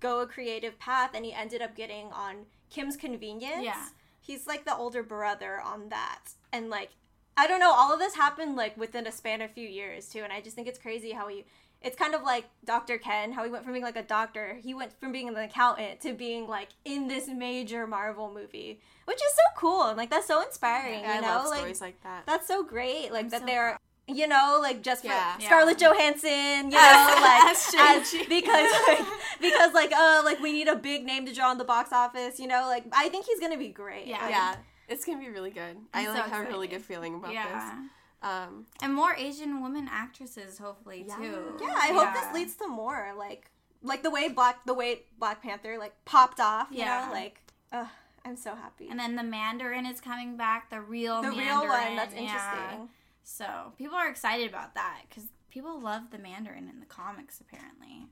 go 0.00 0.20
a 0.20 0.26
creative 0.26 0.78
path 0.78 1.10
and 1.14 1.24
he 1.24 1.32
ended 1.32 1.62
up 1.62 1.76
getting 1.76 2.06
on 2.12 2.46
Kim's 2.70 2.96
Convenience. 2.96 3.64
Yeah. 3.64 3.86
he's 4.20 4.46
like 4.46 4.64
the 4.64 4.76
older 4.76 5.02
brother 5.02 5.60
on 5.60 5.88
that. 5.90 6.32
And 6.52 6.70
like 6.70 6.90
I 7.36 7.46
don't 7.46 7.60
know 7.60 7.72
all 7.72 7.92
of 7.92 7.98
this 7.98 8.14
happened 8.14 8.56
like 8.56 8.76
within 8.76 9.06
a 9.06 9.12
span 9.12 9.40
of 9.40 9.50
a 9.50 9.54
few 9.54 9.68
years 9.68 10.08
too 10.08 10.20
and 10.20 10.32
I 10.32 10.40
just 10.40 10.54
think 10.54 10.68
it's 10.68 10.78
crazy 10.78 11.12
how 11.12 11.28
he 11.28 11.44
it's 11.84 11.96
kind 11.96 12.14
of 12.14 12.22
like 12.22 12.46
Dr. 12.64 12.98
Ken, 12.98 13.32
how 13.32 13.44
he 13.44 13.50
went 13.50 13.64
from 13.64 13.72
being 13.72 13.84
like 13.84 13.96
a 13.96 14.02
doctor, 14.02 14.58
he 14.62 14.74
went 14.74 14.92
from 14.98 15.12
being 15.12 15.28
an 15.28 15.36
accountant 15.36 16.00
to 16.00 16.12
being 16.12 16.46
like 16.48 16.68
in 16.84 17.08
this 17.08 17.28
major 17.28 17.86
Marvel 17.86 18.32
movie, 18.32 18.80
which 19.04 19.16
is 19.16 19.32
so 19.32 19.42
cool 19.56 19.82
and 19.84 19.96
like 19.96 20.10
that's 20.10 20.26
so 20.26 20.42
inspiring. 20.42 21.00
Yeah, 21.00 21.12
I 21.12 21.20
know, 21.20 21.26
love 21.28 21.46
like 21.46 21.58
stories 21.58 21.80
like 21.80 22.02
that. 22.02 22.24
that's 22.26 22.46
so 22.46 22.62
great. 22.62 23.12
Like 23.12 23.24
I'm 23.24 23.30
that 23.30 23.40
so 23.40 23.46
they're 23.46 23.78
you 24.08 24.26
know 24.26 24.58
like 24.60 24.82
just 24.82 25.02
for 25.02 25.08
Yeah. 25.08 25.38
Scarlett 25.38 25.78
Johansson, 25.78 26.70
you 26.70 26.76
know, 26.76 27.16
like 27.20 27.44
As 27.50 27.74
as, 27.78 28.14
because 28.28 28.70
like, 28.88 29.06
because 29.40 29.72
like 29.74 29.92
uh 29.92 30.22
like 30.24 30.40
we 30.40 30.52
need 30.52 30.68
a 30.68 30.76
big 30.76 31.04
name 31.04 31.26
to 31.26 31.34
draw 31.34 31.52
in 31.52 31.58
the 31.58 31.64
box 31.64 31.92
office. 31.92 32.38
You 32.38 32.46
know, 32.46 32.66
like 32.66 32.84
I 32.92 33.08
think 33.08 33.26
he's 33.26 33.40
gonna 33.40 33.58
be 33.58 33.68
great. 33.68 34.06
Yeah. 34.06 34.22
Like, 34.22 34.30
yeah, 34.30 34.56
it's 34.88 35.04
gonna 35.04 35.20
be 35.20 35.30
really 35.30 35.50
good. 35.50 35.76
I 35.94 36.06
I'm 36.06 36.14
like 36.14 36.24
so 36.24 36.30
have 36.30 36.46
a 36.46 36.48
really 36.48 36.68
good 36.68 36.82
feeling 36.82 37.14
about 37.14 37.32
yeah. 37.32 37.46
this. 37.46 37.90
Um, 38.22 38.66
And 38.80 38.94
more 38.94 39.14
Asian 39.16 39.62
women 39.62 39.88
actresses, 39.90 40.58
hopefully 40.58 41.04
Yeah. 41.08 41.16
too. 41.16 41.58
Yeah, 41.60 41.74
I 41.76 41.88
hope 41.88 42.04
Yeah. 42.04 42.12
this 42.24 42.32
leads 42.34 42.54
to 42.56 42.68
more 42.68 43.12
like 43.16 43.50
like 43.84 44.04
the 44.04 44.10
way 44.10 44.28
Black 44.28 44.64
the 44.64 44.74
way 44.74 45.02
Black 45.18 45.42
Panther 45.42 45.76
like 45.76 46.04
popped 46.04 46.38
off. 46.38 46.68
You 46.70 46.78
Yeah. 46.78 47.06
know, 47.06 47.12
like 47.12 47.40
uh, 47.72 47.88
I'm 48.24 48.36
so 48.36 48.54
happy. 48.54 48.88
And 48.88 48.98
then 49.00 49.16
the 49.16 49.22
Mandarin 49.24 49.86
is 49.86 50.00
coming 50.00 50.36
back, 50.36 50.70
the 50.70 50.80
real 50.80 51.20
the 51.20 51.32
Mandarin. 51.32 51.48
real 51.48 51.68
one 51.68 51.96
that's 51.96 52.14
yeah. 52.14 52.20
interesting. 52.20 52.88
So 53.24 53.72
people 53.76 53.96
are 53.96 54.08
excited 54.08 54.48
about 54.48 54.74
that 54.74 55.02
because 55.08 55.24
people 55.50 55.80
love 55.80 56.10
the 56.10 56.18
Mandarin 56.18 56.68
in 56.68 56.78
the 56.80 56.86
comics, 56.86 57.40
apparently. 57.40 58.06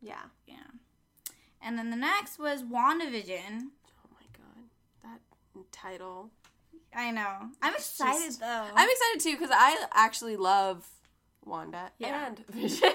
Yeah. 0.00 0.24
Yeah. 0.46 0.56
And 1.62 1.78
then 1.78 1.90
the 1.90 1.96
next 1.96 2.38
was 2.38 2.62
WandaVision. 2.62 3.70
oh 3.86 4.10
my 4.12 4.26
god, 4.36 4.68
that 5.02 5.20
title. 5.72 6.30
I 6.94 7.10
know. 7.10 7.50
I'm 7.62 7.74
excited 7.74 8.24
just- 8.26 8.40
though. 8.40 8.64
I'm 8.74 8.88
excited 8.88 9.20
too 9.20 9.32
because 9.36 9.50
I 9.52 9.76
actually 9.92 10.36
love 10.36 10.86
Wanda 11.44 11.90
Yeah. 11.98 12.26
and 12.26 12.38
Vision. 12.48 12.90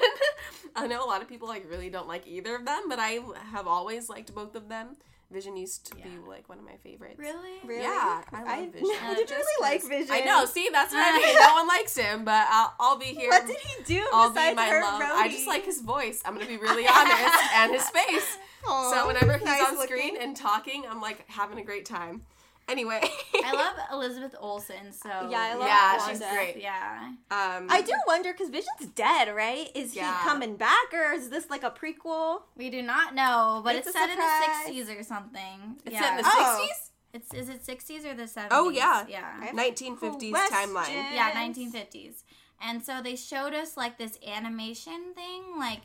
I 0.76 0.88
know 0.88 1.04
a 1.04 1.08
lot 1.08 1.22
of 1.22 1.30
people 1.30 1.48
like 1.48 1.70
really 1.70 1.90
don't 1.90 2.08
like 2.08 2.28
either 2.28 2.56
of 2.56 2.66
them, 2.66 2.84
but 2.90 3.00
I 3.00 3.20
have 3.52 3.68
always 3.68 4.10
liked 4.10 4.34
both 4.34 4.56
of 4.56 4.70
them. 4.70 4.98
Vision 5.32 5.58
used 5.58 5.88
to 5.88 5.96
be 5.96 6.04
like 6.28 6.48
one 6.48 6.60
of 6.60 6.64
my 6.66 6.76
favorites. 6.84 7.16
really? 7.18 7.58
Really? 7.66 7.82
Yeah, 7.82 8.22
I 8.32 8.44
love 8.62 8.72
Vision. 8.74 8.88
I 9.02 9.16
didn't 9.16 9.30
Just 9.30 9.40
really 9.60 9.72
like 9.72 9.84
Vision. 9.84 10.14
I 10.16 10.20
know. 10.22 10.46
See, 10.46 10.70
that's 10.72 10.94
what 10.94 11.02
I 11.02 11.18
mean. 11.26 11.36
No 11.42 11.54
one 11.56 11.68
likes 11.68 11.98
him, 11.98 12.24
but 12.24 12.46
I'll, 12.52 12.74
I'll 12.80 12.98
be 13.00 13.06
here. 13.06 13.30
What 13.30 13.48
did 13.48 13.58
he 13.58 13.84
do 13.84 14.06
I'll 14.14 14.30
be 14.30 14.54
my 14.54 14.66
hurt 14.68 14.82
love. 14.84 15.02
Rhodey? 15.02 15.10
I 15.12 15.28
just 15.30 15.48
like 15.48 15.66
his 15.66 15.82
voice. 15.82 16.22
I'm 16.24 16.36
gonna 16.36 16.46
be 16.46 16.58
really 16.62 16.86
honest, 16.88 17.36
and 17.56 17.74
his 17.74 17.90
face. 17.90 18.38
Aw, 18.68 18.92
so 18.94 19.08
whenever 19.08 19.34
he's 19.34 19.44
nice 19.44 19.62
on 19.70 19.78
screen 19.88 20.16
and 20.22 20.36
talking, 20.36 20.84
I'm 20.88 21.02
like 21.02 21.28
having 21.28 21.58
a 21.58 21.64
great 21.64 21.86
time. 21.86 22.22
Anyway, 22.70 23.02
I 23.44 23.52
love 23.56 23.76
Elizabeth 23.92 24.36
Olsen. 24.40 24.92
So 24.92 25.10
Yeah, 25.10 25.38
I 25.40 25.54
love 25.56 25.68
Yeah, 25.68 25.98
Wanda. 25.98 26.14
she's 26.14 26.20
great. 26.34 26.58
Yeah. 26.62 27.08
Um, 27.30 27.68
I 27.70 27.82
do 27.86 27.94
wonder 28.08 28.32
because 28.32 28.50
Vision's 28.50 28.92
dead, 28.96 29.34
right? 29.36 29.70
Is 29.76 29.96
Yeah. 29.96 30.18
he 30.22 30.28
coming 30.30 30.56
back 30.56 30.94
or 30.94 31.12
is 31.14 31.30
this 31.30 31.50
like 31.50 31.64
a 31.64 31.72
prequel? 31.72 32.44
We 32.56 32.70
do 32.70 32.82
not 32.82 33.14
know, 33.16 33.62
but 33.64 33.76
It's 33.76 33.88
it's, 33.88 33.96
a 33.96 34.00
set 34.00 34.10
in 34.10 34.18
the 34.18 34.82
60s 34.82 35.00
or 35.00 35.04
something. 35.04 35.78
It's 35.86 35.94
yeah. 35.94 36.02
set 36.02 36.12
in 36.12 36.18
the 36.24 36.30
Oh. 36.34 36.68
60s, 36.70 36.90
It's 37.14 37.34
is 37.34 37.50
it 37.50 37.64
60s 37.66 38.06
or 38.06 38.14
the 38.16 38.24
70s? 38.24 38.48
Oh, 38.52 38.70
yeah. 38.70 39.06
Yeah. 39.10 39.52
1950s 39.54 40.32
timeline. 40.50 40.90
Yeah, 41.14 41.32
1950s. 41.32 42.24
And 42.62 42.82
so 42.84 43.02
they 43.04 43.16
showed 43.18 43.54
us 43.54 43.76
like 43.76 43.98
this 43.98 44.18
animation 44.26 45.14
thing, 45.16 45.44
like 45.60 45.82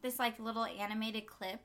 this 0.00 0.18
like 0.18 0.38
little 0.38 0.64
animated 0.64 1.26
clip 1.26 1.60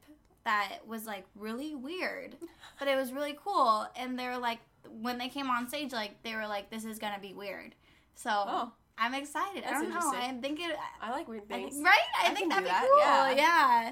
that 0.46 0.80
was 0.88 1.06
like 1.06 1.26
really 1.36 1.76
weird, 1.76 2.36
but 2.80 2.88
it 2.88 2.96
was 2.96 3.12
really 3.12 3.38
cool. 3.44 3.88
And 3.96 4.18
they 4.18 4.28
were 4.28 4.38
like, 4.38 4.60
when 5.02 5.18
they 5.18 5.30
came 5.30 5.50
on 5.50 5.68
stage, 5.68 5.92
like 5.94 6.22
they 6.24 6.36
were 6.36 6.48
like, 6.48 6.70
this 6.70 6.86
is 6.86 7.00
gonna 7.00 7.20
be 7.20 7.34
weird. 7.34 7.76
So 8.16 8.30
Oh, 8.32 8.72
I'm 8.98 9.14
excited. 9.14 9.64
I 9.64 9.72
don't 9.72 9.90
know. 9.90 10.00
I 10.14 10.34
think 10.42 10.60
it. 10.60 10.76
I 11.02 11.12
like 11.12 11.28
weird 11.28 11.44
I 11.50 11.54
things. 11.54 11.74
think, 11.76 11.86
right? 11.86 12.00
I, 12.22 12.32
I 12.32 12.34
think 12.34 12.50
that'd 12.50 12.64
be 12.66 12.70
that, 12.70 12.82
cool. 12.88 13.00
yeah. 13.00 13.32
Yeah. 13.36 13.92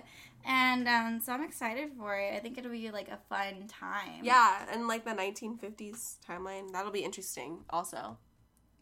And 0.50 0.88
um, 0.88 1.20
so 1.20 1.34
I'm 1.34 1.44
excited 1.44 1.92
for 1.98 2.18
it. 2.18 2.34
I 2.34 2.40
think 2.40 2.58
it'll 2.58 2.72
be 2.72 2.90
like 2.92 3.10
a 3.10 3.18
fun 3.30 3.68
time. 3.68 4.22
Yeah, 4.24 4.66
and 4.72 4.88
like 4.88 5.04
the 5.04 5.12
1950s 5.12 6.18
timeline, 6.26 6.72
that'll 6.72 6.92
be 6.92 7.04
interesting. 7.04 7.60
Also, 7.70 8.18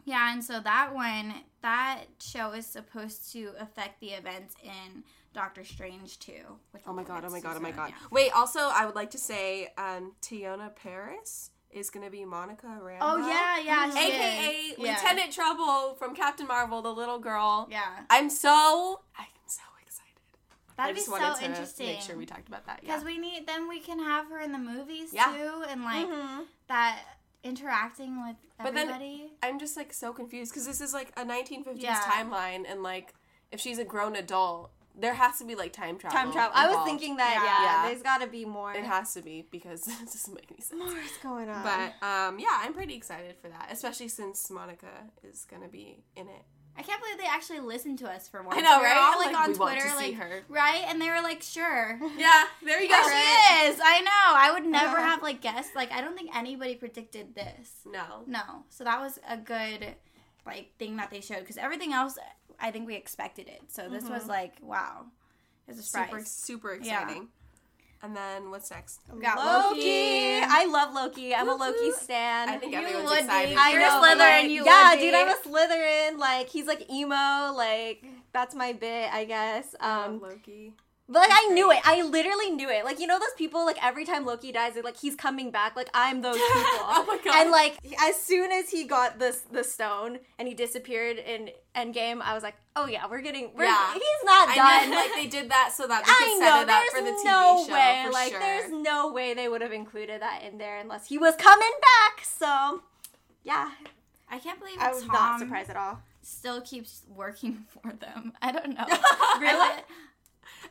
Yeah, 0.06 0.32
and 0.32 0.42
so 0.42 0.60
that 0.60 0.94
one, 0.94 1.34
that 1.62 2.04
show 2.20 2.52
is 2.52 2.64
supposed 2.66 3.30
to 3.32 3.50
affect 3.58 4.00
the 4.00 4.10
events 4.10 4.54
in 4.62 5.02
Doctor 5.34 5.64
Strange 5.64 6.18
too. 6.18 6.44
which 6.70 6.82
oh 6.86 6.92
my 6.92 7.02
we'll 7.02 7.04
god, 7.04 7.24
oh 7.26 7.30
my 7.30 7.38
to 7.40 7.44
god, 7.44 7.56
oh 7.56 7.60
my 7.60 7.70
god. 7.72 7.90
yeah. 7.90 7.96
Wait, 8.10 8.30
also, 8.34 8.60
I 8.60 8.86
would 8.86 8.94
like 8.94 9.10
to 9.10 9.18
say, 9.18 9.68
um, 9.76 10.12
Teyonah 10.22 10.74
Parris 10.76 11.50
is 11.72 11.90
gonna 11.90 12.08
be 12.08 12.24
Monica 12.24 12.66
Rambeau. 12.68 12.98
Oh 13.02 13.16
yeah, 13.28 13.58
yeah, 13.62 13.90
she 13.90 13.98
aka 13.98 14.48
is. 14.54 14.78
Yeah. 14.78 14.92
Lieutenant 14.92 15.32
Trouble 15.32 15.94
from 15.98 16.14
Captain 16.14 16.46
Marvel, 16.46 16.80
the 16.82 16.92
little 16.92 17.18
girl. 17.18 17.66
Yeah, 17.70 17.82
I'm 18.08 18.30
so, 18.30 19.00
I'm 19.18 19.26
so 19.46 19.60
excited. 19.84 20.14
I 20.78 20.82
that'd 20.84 20.94
be 20.94 21.00
just 21.00 21.06
so 21.06 21.12
wanted 21.20 21.38
to 21.40 21.44
interesting. 21.46 21.86
make 21.88 22.00
sure 22.00 22.16
we 22.16 22.24
talked 22.26 22.48
about 22.48 22.64
that. 22.66 22.80
Yeah. 22.82 22.92
because 22.92 23.04
we 23.04 23.18
need 23.18 23.46
then 23.46 23.68
we 23.68 23.80
can 23.80 23.98
have 23.98 24.28
her 24.30 24.38
in 24.40 24.52
the 24.52 24.58
movies 24.58 25.10
Yeah. 25.12 25.32
too, 25.36 25.64
and 25.68 25.82
like 25.84 26.06
Mhm. 26.06 26.44
that 26.68 27.00
interacting 27.46 28.22
with 28.22 28.36
But 28.58 28.74
then- 28.74 28.88
everybody. 28.88 29.32
I'm 29.42 29.58
just 29.58 29.76
like 29.76 29.92
so 29.92 30.12
confused 30.12 30.52
because 30.52 30.66
this 30.66 30.80
is 30.80 30.92
like 30.92 31.12
a 31.16 31.24
1950s 31.24 31.82
Yeah. 31.82 32.00
timeline, 32.00 32.64
and 32.70 32.82
like 32.82 33.14
if 33.52 33.60
she's 33.60 33.78
a 33.78 33.84
grown 33.84 34.16
adult, 34.16 34.70
there 34.98 35.14
has 35.14 35.38
to 35.38 35.44
be 35.44 35.54
like 35.54 35.72
time 35.72 35.98
travel. 35.98 36.16
Time 36.18 36.32
travel. 36.32 36.52
I 36.54 36.68
was 36.74 36.84
thinking 36.86 37.16
that. 37.18 37.34
Yeah. 37.34 37.44
Yeah, 37.44 37.82
Yeah. 37.82 37.88
there's 37.90 38.02
got 38.02 38.18
to 38.22 38.26
be 38.26 38.44
more. 38.46 38.72
It 38.72 38.84
has 38.84 39.12
to 39.14 39.20
be 39.22 39.46
because 39.50 39.86
it 39.88 40.06
doesn't 40.06 40.34
make 40.34 40.50
any 40.50 40.60
sense. 40.62 40.78
more 40.80 40.98
is 40.98 41.12
going 41.22 41.48
on. 41.50 41.62
But 41.62 42.06
um, 42.06 42.38
yeah, 42.38 42.58
I'm 42.62 42.72
pretty 42.74 42.94
excited 42.94 43.36
for 43.40 43.48
that, 43.48 43.68
especially 43.70 44.08
since 44.08 44.50
Monica 44.50 44.88
is 45.22 45.46
gonna 45.50 45.68
be 45.68 46.02
in 46.16 46.28
it. 46.28 46.44
I 46.78 46.82
can't 46.82 47.00
believe 47.00 47.18
they 47.18 47.26
actually 47.26 47.60
listened 47.60 47.98
to 48.00 48.08
us 48.10 48.28
for 48.28 48.42
once. 48.42 48.58
I 48.58 48.60
know, 48.60 48.82
right? 48.82 48.96
all 48.96 49.18
like, 49.18 49.32
like, 49.32 49.48
on 49.48 49.54
Twitter, 49.54 49.88
like 49.96 50.14
her. 50.14 50.42
right, 50.48 50.84
and 50.86 51.00
they 51.00 51.08
were 51.08 51.22
like, 51.22 51.42
"Sure." 51.42 51.98
Yeah, 52.18 52.44
there 52.64 52.82
you 52.82 52.88
go. 52.88 52.94
There 53.02 53.04
she 53.04 53.66
is. 53.68 53.80
I 53.82 54.00
know. 54.02 54.10
I 54.34 54.50
would 54.52 54.66
never 54.66 54.96
Uh-huh. 54.98 55.06
have 55.06 55.22
like 55.22 55.40
guessed. 55.40 55.74
Like, 55.74 55.90
I 55.92 56.00
don't 56.00 56.16
think 56.16 56.34
anybody 56.36 56.74
predicted 56.74 57.34
this. 57.34 57.70
No. 57.90 58.22
No. 58.26 58.64
So 58.68 58.84
that 58.84 59.00
was 59.00 59.18
a 59.28 59.36
good 59.36 59.94
like 60.44 60.72
thing 60.78 60.96
that 60.98 61.10
they 61.10 61.20
showed 61.20 61.40
because 61.40 61.56
everything 61.56 61.92
else, 61.92 62.18
I 62.60 62.70
think 62.70 62.86
we 62.86 62.94
expected 62.94 63.48
it. 63.48 63.62
So 63.68 63.88
this 63.88 64.08
was 64.08 64.26
like, 64.28 64.54
wow, 64.62 65.06
it's 65.66 65.78
a 65.80 65.82
surprise. 65.82 66.28
Super, 66.30 66.74
super 66.76 66.84
Yeah. 66.84 67.20
Exciting. 68.02 68.08
And 68.08 68.16
then 68.16 68.50
what's 68.50 68.70
next? 68.70 69.00
We 69.12 69.20
got 69.20 69.36
Loki. 69.38 69.78
Loki. 69.80 70.40
I 70.48 70.66
love 70.66 70.94
Loki. 70.94 71.34
I'm 71.34 71.48
a 71.48 71.52
Woo-hoo. 71.56 71.72
Loki 71.72 71.92
stan. 71.92 72.48
I 72.48 72.56
think 72.58 72.72
You 72.72 72.78
everyone's 72.78 73.08
would 73.10 73.18
be. 73.18 73.24
excited. 73.24 73.56
I 73.58 73.70
You're 73.72 73.80
know, 73.80 73.98
a 73.98 74.02
Slytherin, 74.02 74.18
like- 74.42 74.50
you 74.50 74.64
yeah, 74.64 74.90
would 74.90 75.00
dude, 75.00 75.12
be. 75.12 75.16
I'm 75.16 75.28
a 75.28 75.34
Slytherin. 75.34 76.18
Like 76.18 76.48
he's 76.48 76.66
like 76.66 76.90
emo. 76.90 77.52
Like 77.54 78.04
that's 78.32 78.54
my 78.54 78.72
bit, 78.72 79.12
I 79.12 79.24
guess. 79.24 79.74
I 79.80 80.04
Um, 80.04 80.12
love 80.20 80.32
Loki. 80.32 80.72
But 81.08 81.20
like 81.20 81.30
I 81.32 81.48
knew 81.52 81.70
it. 81.70 81.78
I 81.84 82.02
literally 82.02 82.50
knew 82.50 82.68
it. 82.68 82.84
Like 82.84 82.98
you 83.00 83.06
know 83.06 83.18
those 83.18 83.32
people. 83.36 83.64
Like 83.64 83.82
every 83.84 84.04
time 84.04 84.24
Loki 84.26 84.50
dies, 84.52 84.74
they're 84.74 84.82
like 84.82 84.96
he's 84.98 85.14
coming 85.14 85.50
back. 85.50 85.76
Like 85.76 85.88
I'm 85.94 86.20
those 86.22 86.34
people. 86.52 86.52
oh 86.54 87.04
my 87.06 87.18
god. 87.24 87.36
And 87.42 87.50
like 87.50 87.78
as 88.00 88.16
soon 88.20 88.50
as 88.52 88.70
he 88.70 88.84
got 88.84 89.18
this 89.18 89.40
the 89.52 89.62
stone 89.64 90.18
and 90.38 90.48
he 90.48 90.54
disappeared 90.54 91.18
in 91.18 91.50
Endgame, 91.76 92.20
I 92.22 92.34
was 92.34 92.42
like, 92.42 92.56
oh 92.74 92.86
yeah, 92.86 93.04
we're 93.08 93.20
getting. 93.20 93.50
We're, 93.54 93.64
Yeah. 93.64 93.92
He's 93.94 94.24
not 94.24 94.48
I 94.48 94.54
done. 94.80 94.90
know, 94.90 94.96
like 94.96 95.14
they 95.14 95.26
did 95.26 95.50
that 95.50 95.72
so 95.74 95.86
that 95.86 96.04
they 96.04 96.12
could 96.12 96.22
I 96.22 96.38
set 96.38 96.44
know. 96.44 96.62
it 96.62 96.68
up 96.70 96.82
for 96.92 97.02
the 97.02 97.10
TV 97.10 97.24
no 97.24 97.64
show 97.66 97.72
way. 97.74 98.02
for 98.06 98.12
like 98.12 98.30
sure. 98.32 98.40
there's 98.40 98.70
no 98.72 99.12
way 99.12 99.34
they 99.34 99.48
would 99.48 99.60
have 99.62 99.72
included 99.72 100.22
that 100.22 100.42
in 100.42 100.58
there 100.58 100.78
unless 100.78 101.06
he 101.08 101.18
was 101.18 101.34
coming 101.36 101.72
back. 101.80 102.24
So 102.24 102.82
yeah, 103.44 103.70
I 104.28 104.38
can't 104.38 104.58
believe 104.58 104.76
I 104.80 104.90
was 104.92 105.02
Tom 105.04 105.12
not 105.12 105.38
surprised 105.38 105.70
at 105.70 105.76
all. 105.76 106.00
still 106.22 106.60
keeps 106.60 107.02
working 107.14 107.64
for 107.82 107.92
them. 107.92 108.32
I 108.42 108.50
don't 108.52 108.74
know. 108.74 108.86
Really? 109.40 109.60
I, 109.60 109.82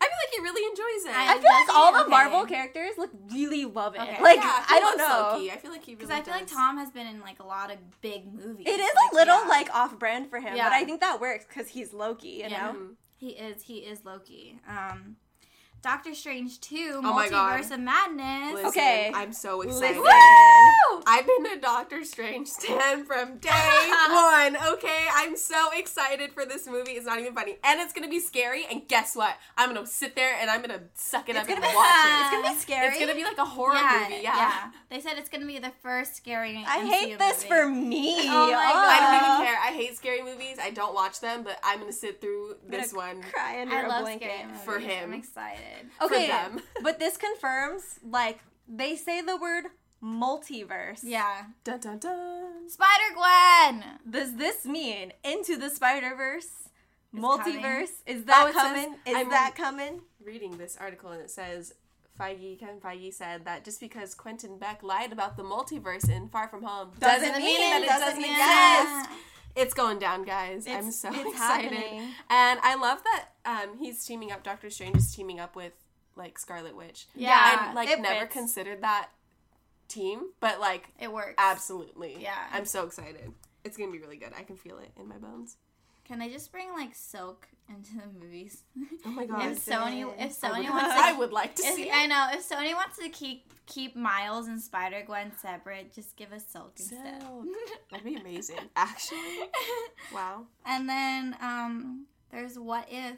I 0.02 0.06
feel 0.06 0.20
like 0.24 0.34
he 0.36 0.42
really 0.42 0.64
enjoys 0.70 1.10
it. 1.12 1.16
I- 1.18 1.36
I 1.36 1.40
feel 1.40 1.52
like 1.52 1.70
all 1.76 1.92
the 1.94 2.00
Okay. 2.02 2.10
Marvel 2.10 2.46
characters 2.46 2.98
look 2.98 3.12
really 3.32 3.66
love 3.66 3.96
it. 3.96 4.02
Okay. 4.02 4.22
Like 4.22 4.38
Yeah, 4.38 4.66
he 4.68 4.76
I 4.76 4.80
don't 4.80 4.98
know. 4.98 5.30
Loki. 5.34 5.52
I 5.52 5.58
feel 5.58 5.72
like 5.72 5.84
he 5.86 5.94
really 5.94 6.06
because 6.06 6.10
I 6.12 6.22
feel 6.22 6.34
like. 6.34 6.48
Tom 6.48 6.78
has 6.78 6.92
been 6.92 7.08
in 7.08 7.22
like 7.22 7.40
a 7.40 7.46
lot 7.46 7.72
of 7.72 7.78
big 8.02 8.32
movies. 8.34 8.66
It 8.68 8.80
is 8.80 8.92
Like, 8.96 9.12
a 9.12 9.16
little 9.16 9.42
yeah. 9.44 9.48
like 9.50 9.74
off-brand 9.76 10.30
for 10.30 10.40
him, 10.40 10.56
Yeah. 10.56 10.66
but 10.70 10.74
I 10.74 10.84
think 10.86 11.02
that 11.02 11.20
works 11.20 11.46
because 11.48 11.70
he's 11.70 11.94
Loki. 11.94 12.28
You 12.30 12.40
Yeah. 12.50 12.68
know. 12.68 12.74
Mhm. 12.80 12.96
he 13.18 13.30
is. 13.30 13.64
He 13.64 13.78
is 13.78 14.04
Loki. 14.04 14.60
Um, 14.68 15.16
Doctor 15.86 16.16
Strange 16.16 16.60
two, 16.62 16.94
Oh 17.04 17.14
my 17.14 17.30
God. 17.30 17.62
Multiverse 17.62 17.72
of 17.72 17.80
Madness. 17.80 18.54
Listen, 18.56 18.68
Okay. 18.70 19.12
I'm 19.14 19.32
so 19.32 19.62
excited. 19.62 19.98
Woo! 19.98 21.04
I've 21.06 21.28
been 21.28 21.46
a 21.56 21.62
Doctor 21.62 22.04
Strange 22.04 22.48
stan 22.48 23.06
from 23.06 23.38
day 23.38 23.52
one. 24.10 24.58
Okay, 24.74 25.06
I'm 25.14 25.38
so 25.38 25.70
excited 25.78 26.32
for 26.32 26.44
this 26.44 26.66
movie. 26.66 26.94
It's 26.94 27.06
not 27.06 27.20
even 27.20 27.36
funny, 27.36 27.58
and 27.64 27.80
it's 27.80 27.94
gonna 27.94 28.10
be 28.10 28.20
scary. 28.20 28.66
And 28.72 28.88
guess 28.88 29.16
what? 29.16 29.36
I'm 29.58 29.72
gonna 29.72 29.86
sit 29.86 30.16
there 30.16 30.36
and 30.42 30.50
I'm 30.50 30.62
gonna 30.62 30.82
suck 30.96 31.30
it 31.30 31.36
It's 31.36 31.42
up 31.42 31.48
gonna 31.48 31.62
and 31.62 31.72
be 31.72 31.76
watch 31.76 31.86
it's 31.88 32.06
it. 32.06 32.20
It's 32.20 32.32
gonna 32.32 32.56
be 32.56 32.60
scary. 32.62 32.88
It's 32.88 33.00
gonna 33.00 33.16
be 33.16 33.24
like 33.24 33.38
a 33.38 33.46
horror 33.46 33.76
yeah, 33.76 34.08
movie. 34.10 34.24
Yeah. 34.24 34.72
They 34.90 35.00
said 35.02 35.20
it's 35.20 35.30
gonna 35.30 35.46
be 35.46 35.60
the 35.60 35.72
first 35.84 36.16
scary. 36.16 36.64
I 36.68 36.80
MCU 36.80 36.88
hate 36.90 37.20
this 37.20 37.44
movie. 37.44 37.48
for 37.48 37.70
me. 37.70 38.16
Oh 38.36 38.48
my 38.52 38.72
God. 38.74 38.88
I 38.90 39.20
don't 39.20 39.30
even 39.38 39.46
care. 39.46 39.60
I 39.62 39.68
hate 39.76 39.96
scary 39.96 40.24
movies. 40.24 40.58
I 40.60 40.72
don't 40.72 40.96
watch 40.96 41.20
them, 41.20 41.44
but 41.44 41.60
I'm 41.64 41.80
gonna 41.80 41.92
sit 41.92 42.22
through 42.22 42.56
I'm 42.66 42.72
this 42.72 42.92
one 42.92 43.22
Cry 43.22 43.62
under 43.62 43.76
I 43.76 43.82
a 43.84 43.88
love 43.88 44.02
blanket. 44.02 44.32
scary 44.32 44.46
movies. 44.48 44.62
For 44.66 44.80
him. 44.80 45.04
I'm 45.04 45.14
excited. 45.14 45.60
Okay, 46.02 46.28
for 46.28 46.32
them. 46.32 46.62
but 46.84 47.00
this 47.00 47.18
confirms 47.18 48.00
like 48.04 48.40
they 48.68 48.96
say 48.96 49.22
the 49.22 49.38
word 49.38 49.66
multiverse. 50.04 51.00
Yeah, 51.04 51.46
Dun 51.64 51.80
dun 51.80 51.98
dun. 52.00 52.70
Spider 52.70 53.14
Gwen. 53.16 53.84
Does 54.10 54.36
this 54.36 54.66
mean 54.66 55.14
into 55.24 55.58
the 55.58 55.70
Spider 55.70 56.16
Verse? 56.16 56.46
Is 57.14 57.22
Multiverse? 57.22 57.90
Is 58.06 58.26
that 58.26 58.44
Oh, 58.44 58.48
it 58.50 58.54
says- 58.54 58.62
coming? 58.62 58.96
Is 59.06 59.16
I'm- 59.16 59.30
that 59.30 59.56
coming? 59.56 60.02
Reading 60.24 60.58
this 60.58 60.76
article 60.80 61.12
and 61.12 61.22
it 61.22 61.30
says 61.32 61.74
Feige, 62.20 62.60
Kevin 62.60 62.80
Feige 62.80 63.14
said 63.14 63.46
that 63.46 63.64
just 63.64 63.80
because 63.80 64.16
Quentin 64.16 64.58
Beck 64.58 64.82
lied 64.84 65.12
about 65.14 65.38
the 65.38 65.44
multiverse 65.44 66.10
in 66.10 66.30
Far 66.30 66.48
From 66.50 66.64
Home 66.64 66.92
doesn't, 67.00 67.28
Doesn't 67.30 67.44
mean, 67.44 67.60
mean- 67.62 67.72
that 67.72 67.84
it 67.84 67.88
doesn't 67.88 68.08
doesn't, 68.08 68.24
exist. 68.24 68.40
Yeah. 68.40 69.06
It's 69.56 69.74
going 69.74 70.00
down, 70.00 70.24
guys. 70.24 70.68
I'm 70.68 70.92
so 70.92 71.10
it's 71.14 71.32
excited. 71.32 71.72
happening. 71.72 72.02
And 72.30 72.60
I 72.62 72.76
love 72.76 73.00
that 73.04 73.30
um, 73.46 73.78
he's 73.80 74.04
teaming 74.06 74.32
up. 74.32 74.44
Doctor 74.44 74.70
Strange 74.70 74.98
is 74.98 75.14
teaming 75.16 75.40
up 75.40 75.56
with 75.56 75.74
like 76.16 76.38
Scarlet 76.40 76.76
Witch. 76.76 77.08
Yeah, 77.16 77.68
I 77.70 77.74
like 77.74 77.90
never 78.02 78.22
fits. 78.22 78.34
considered 78.34 78.82
that 78.82 79.10
team, 79.88 80.32
but 80.40 80.60
like 80.60 80.90
It 81.00 81.12
works. 81.12 81.36
absolutely. 81.38 82.18
Yeah. 82.20 82.36
I'm 82.52 82.66
so 82.66 82.86
excited. 82.86 83.32
It's 83.64 83.78
gonna 83.78 83.92
be 83.92 84.00
really 84.00 84.18
good. 84.18 84.32
I 84.38 84.44
can 84.44 84.56
feel 84.58 84.78
it 84.78 84.92
in 85.00 85.08
my 85.08 85.18
bones. 85.18 85.58
Can 86.08 86.20
they 86.20 86.30
just 86.30 86.52
bring 86.52 86.72
like 86.72 86.94
Silk 86.94 87.48
into 87.68 87.94
the 87.96 88.20
movies? 88.20 88.64
Oh 89.06 89.10
my 89.10 89.26
god. 89.28 89.52
if 89.52 89.66
Sony, 89.66 90.06
if 90.20 90.44
I 90.44 90.48
Sony 90.50 90.64
would, 90.66 90.70
wants 90.70 90.96
to, 90.96 91.02
I 91.04 91.14
would 91.18 91.32
like 91.34 91.56
to 91.56 91.64
if- 91.64 91.76
see 91.76 91.90
I 91.92 92.06
know 92.06 92.28
if 92.32 92.48
Sony 92.48 92.74
wants 92.76 92.98
to 93.00 93.10
keep 93.10 93.52
keep 93.66 93.96
Miles 93.96 94.48
and 94.48 94.62
Spider 94.62 95.02
Gwen 95.06 95.32
separate, 95.42 95.92
just 95.94 96.16
give 96.16 96.32
us 96.32 96.46
Silk 96.48 96.74
instead. 96.78 97.22
Silk. 97.22 97.46
That'd 97.92 98.06
be 98.06 98.16
amazing. 98.16 98.60
Actually, 98.76 99.50
wow. 100.14 100.44
and 100.66 100.88
then 100.88 101.36
um, 101.42 102.06
there's 102.32 102.60
What 102.60 102.86
If, 102.92 103.16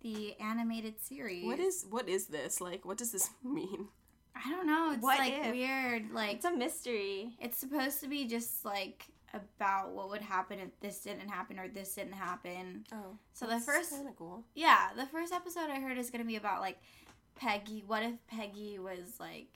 the 0.00 0.34
animated 0.40 0.94
series. 1.02 1.44
What 1.44 1.58
is 1.60 1.84
what 1.90 2.08
is 2.08 2.26
this? 2.28 2.60
Like, 2.62 2.86
what 2.86 2.96
does 2.96 3.12
this 3.12 3.28
mean? 3.44 3.88
I 4.34 4.50
don't 4.50 4.66
know. 4.66 4.92
It's 4.92 5.02
What 5.02 5.18
like 5.18 5.34
if? 5.34 5.52
weird. 5.52 6.10
Like 6.12 6.36
It's 6.36 6.44
a 6.46 6.50
mystery. 6.56 7.36
it's 7.38 7.58
supposed 7.58 8.00
to 8.00 8.08
be 8.08 8.26
just 8.26 8.64
like 8.64 9.04
about 9.34 9.90
what 9.92 10.08
would 10.10 10.22
happen 10.22 10.58
if 10.60 10.68
this 10.80 11.00
didn't 11.00 11.28
happen 11.28 11.58
or 11.58 11.68
this 11.68 11.94
didn't 11.94 12.12
happen. 12.14 12.84
Oh, 12.92 13.18
So 13.32 13.46
the 13.46 13.60
first 13.60 13.90
kind 13.90 14.08
of 14.08 14.16
cool. 14.16 14.44
Yeah, 14.54 14.90
the 14.96 15.06
first 15.06 15.32
episode 15.32 15.70
I 15.70 15.80
heard 15.80 15.98
is 15.98 16.10
gonna 16.10 16.24
be 16.24 16.36
about 16.36 16.60
like 16.60 16.78
Peggy. 17.34 17.82
What 17.86 18.02
if 18.02 18.14
Peggy 18.28 18.78
was 18.78 19.18
like 19.18 19.48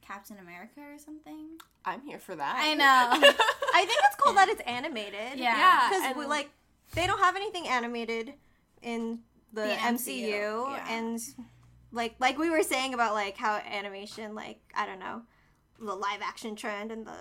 Captain 0.00 0.38
America 0.38 0.80
or 0.80 0.98
something? 0.98 1.58
I'm 1.84 2.02
here 2.02 2.18
for 2.18 2.34
that. 2.36 2.56
I 2.60 2.74
know. 2.74 2.84
I 3.74 3.84
think 3.84 3.98
it's 4.04 4.16
cool 4.20 4.34
that 4.34 4.48
it's 4.48 4.62
animated. 4.62 5.36
Yeah. 5.38 5.56
Yeah, 5.56 5.88
because 5.88 6.04
and- 6.16 6.28
like 6.28 6.50
they 6.94 7.06
don't 7.06 7.18
have 7.20 7.36
anything 7.36 7.66
animated 7.68 8.34
in 8.82 9.20
the, 9.52 9.62
The 9.62 9.68
MCU, 9.68 10.28
MCU, 10.30 10.70
yeah. 10.76 10.86
and 10.90 11.20
like 11.92 12.14
like 12.20 12.38
we 12.38 12.50
were 12.50 12.62
saying 12.62 12.94
about 12.94 13.14
like 13.14 13.36
how 13.36 13.56
animation 13.56 14.34
like 14.34 14.60
I 14.74 14.86
don't 14.86 14.98
know 15.00 15.22
the 15.80 15.94
live 15.94 16.20
action 16.22 16.54
trend 16.56 16.90
and 16.92 17.06
the 17.06 17.16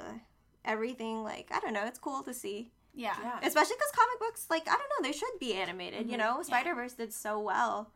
everything 0.66 1.24
like 1.24 1.47
I 1.51 1.60
don't 1.60 1.74
know 1.74 1.86
it's 1.86 1.99
cool 1.99 2.24
to 2.24 2.34
see 2.34 2.72
Yeah. 2.93 3.16
Yeah. 3.22 3.39
especially 3.43 3.76
because 3.76 3.91
comic 3.95 4.20
books 4.20 4.47
like 4.49 4.68
I 4.68 4.76
don't 4.76 4.89
know 5.03 5.08
they 5.08 5.14
should 5.18 5.39
be 5.39 5.53
animated 5.53 6.08
you 6.10 6.16
Mhm. 6.16 6.20
know 6.20 6.41
Spider 6.43 6.74
Verse 6.76 6.93
did 6.93 7.14
so 7.14 7.39
well 7.39 7.91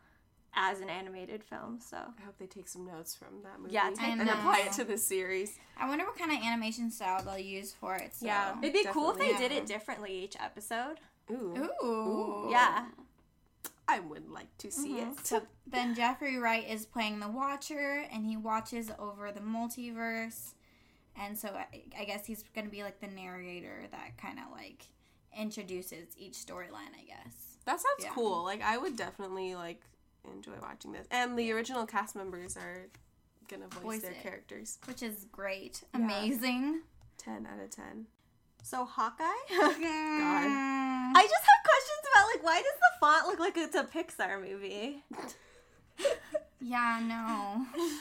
as 0.54 0.82
an 0.82 0.90
animated 0.90 1.44
film 1.44 1.80
so 1.82 1.98
I 1.98 2.22
hope 2.26 2.38
they 2.38 2.46
take 2.48 2.68
some 2.68 2.86
notes 2.86 3.16
from 3.16 3.42
that 3.44 3.60
movie. 3.60 3.74
Yeah, 3.74 3.90
take 3.90 4.02
and 4.10 4.22
apply 4.30 4.64
it 4.66 4.74
to 4.74 4.84
the 4.84 4.98
series. 4.98 5.58
I 5.78 5.88
wonder 5.88 6.04
what 6.06 6.18
kind 6.18 6.32
of 6.32 6.40
animation 6.44 6.92
style 6.92 7.24
they'll 7.24 7.38
use 7.38 7.72
for 7.74 7.96
it. 7.96 8.14
So. 8.16 8.26
Yeah. 8.26 8.58
it'd 8.62 8.74
be 8.74 8.84
cool 8.86 9.12
if 9.12 9.18
they 9.18 9.30
Definitely. 9.32 9.48
did 9.50 9.64
it 9.64 9.66
differently 9.66 10.12
each 10.24 10.36
episode 10.40 11.00
Ooh. 11.32 11.70
Ooh. 11.84 12.48
yeah 12.52 12.88
I 13.88 14.00
would 14.00 14.30
like 14.30 14.58
to 14.60 14.72
see 14.72 14.92
Mhm. 15.00 15.20
it. 15.20 15.26
So 15.28 15.42
then 15.68 15.96
Jeffrey 15.96 16.38
Wright 16.38 16.66
is 16.68 16.86
playing 16.86 17.20
the 17.20 17.28
Watcher, 17.28 18.06
and 18.12 18.26
he 18.26 18.38
watches 18.38 18.90
over 18.98 19.34
the 19.34 19.42
multiverse, 19.42 20.54
and 21.20 21.38
so 21.38 21.50
I, 21.50 21.82
I 22.00 22.06
guess 22.06 22.26
he's 22.26 22.44
gonna 22.56 22.70
be 22.70 22.84
like 22.84 23.00
the 23.00 23.08
narrator 23.08 23.84
that 23.92 24.18
kind 24.18 24.40
of 24.40 24.46
like 24.56 24.86
introduces 25.38 26.08
each 26.18 26.34
storyline. 26.34 26.94
I 27.00 27.04
guess. 27.08 27.58
That 27.66 27.80
sounds 27.80 28.04
Yeah. 28.04 28.12
cool. 28.14 28.44
Like 28.44 28.62
I 28.62 28.78
would 28.78 28.96
definitely 28.98 29.56
like 29.56 29.82
enjoy 30.32 30.54
watching 30.62 30.92
this. 30.92 31.08
And 31.12 31.38
the 31.38 31.52
original 31.52 31.86
cast 31.86 32.16
members 32.16 32.58
are 32.58 32.88
gonna 33.50 33.68
voice, 33.68 33.84
Voice 33.84 34.02
their 34.02 34.12
it. 34.12 34.24
characters. 34.24 34.78
which 34.86 35.02
is 35.04 35.26
great, 35.32 35.84
Yeah. 35.94 36.00
amazing. 36.02 36.82
Ten 37.18 37.46
out 37.52 37.60
of 37.64 37.70
ten. 37.70 38.08
so 38.64 38.86
Hawkeye 38.86 39.24
mm. 39.52 39.60
God. 39.60 41.18
I 41.18 41.24
just 41.24 41.44
have 41.44 41.64
questions 41.66 42.08
about 42.14 42.26
like 42.36 42.44
why 42.44 42.62
does 42.62 42.74
the 42.80 43.00
font 43.00 43.28
look 43.28 43.40
like 43.40 43.58
it's 43.58 43.76
a 43.76 43.84
Pixar 43.84 44.42
movie? 44.42 45.04
Yeah, 46.64 47.00
no. 47.04 47.66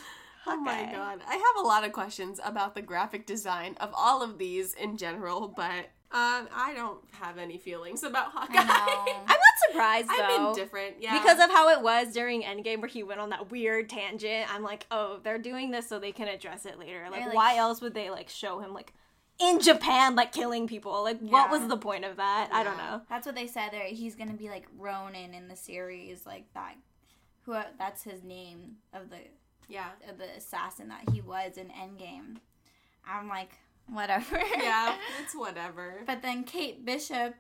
Oh 0.53 0.61
my 0.61 0.84
god. 0.92 1.20
I 1.28 1.34
have 1.34 1.64
a 1.64 1.66
lot 1.66 1.84
of 1.84 1.92
questions 1.92 2.40
about 2.44 2.74
the 2.74 2.82
graphic 2.82 3.26
design 3.26 3.76
of 3.80 3.90
all 3.96 4.22
of 4.22 4.38
these 4.38 4.74
in 4.74 4.96
general, 4.96 5.48
but 5.48 5.90
um, 6.12 6.48
I 6.53 6.72
don't 6.74 6.98
have 7.12 7.38
any 7.38 7.57
feelings 7.57 8.03
about 8.03 8.32
Hawkeye. 8.32 8.59
I'm 8.59 9.26
not 9.26 9.38
surprised 9.68 10.09
though. 10.09 10.24
I'm 10.24 10.42
though. 10.42 10.48
indifferent, 10.51 10.96
yeah. 10.98 11.16
Because 11.16 11.38
of 11.38 11.51
how 11.51 11.68
it 11.68 11.82
was 11.82 12.12
during 12.12 12.42
Endgame 12.42 12.80
where 12.80 12.88
he 12.88 13.05
went 13.05 13.20
on 13.20 13.30
that 13.30 13.53
weird 13.53 13.88
tangent. 13.88 14.53
I'm 14.53 14.64
like, 14.64 14.86
oh, 14.90 15.20
they're 15.22 15.38
doing 15.38 15.70
this 15.70 15.88
so 15.88 16.01
they 16.01 16.11
can 16.11 16.26
address 16.26 16.66
it 16.66 16.80
later. 16.80 17.07
Like, 17.12 17.26
like- 17.26 17.34
why 17.34 17.57
else 17.59 17.80
would 17.80 17.94
they 17.94 18.11
like 18.11 18.28
show 18.28 18.59
him 18.59 18.74
like 18.74 18.92
in 19.38 19.61
Japan 19.61 20.16
like 20.16 20.32
killing 20.32 20.66
people? 20.66 21.05
Like 21.05 21.20
what 21.20 21.48
was 21.48 21.68
the 21.68 21.76
point 21.76 22.05
of 22.05 22.16
that? 22.16 22.48
I 22.53 22.64
don't 22.64 22.76
know. 22.76 23.03
That's 23.09 23.24
what 23.24 23.36
they 23.36 23.46
said 23.46 23.70
there. 23.70 23.84
He's 23.84 24.16
gonna 24.16 24.32
be 24.34 24.48
like 24.48 24.66
Ronin 24.76 25.32
in 25.32 25.46
the 25.46 25.57
series, 25.57 26.26
like 26.26 26.53
that. 26.55 26.74
who 27.42 27.57
that's 27.78 28.03
his 28.03 28.24
name 28.24 28.78
of 28.92 29.11
the 29.11 29.18
Yeah. 29.71 29.87
the 30.18 30.25
assassin 30.37 30.89
that 30.89 31.09
he 31.12 31.21
was 31.21 31.57
in 31.57 31.68
Endgame. 31.68 32.37
I'm 33.09 33.29
like, 33.29 33.53
whatever. 33.89 34.39
Yeah, 34.59 34.97
it's 35.23 35.35
whatever. 35.35 36.03
but 36.07 36.23
then 36.23 36.45
Kate 36.45 36.85
Bishop. 36.85 37.35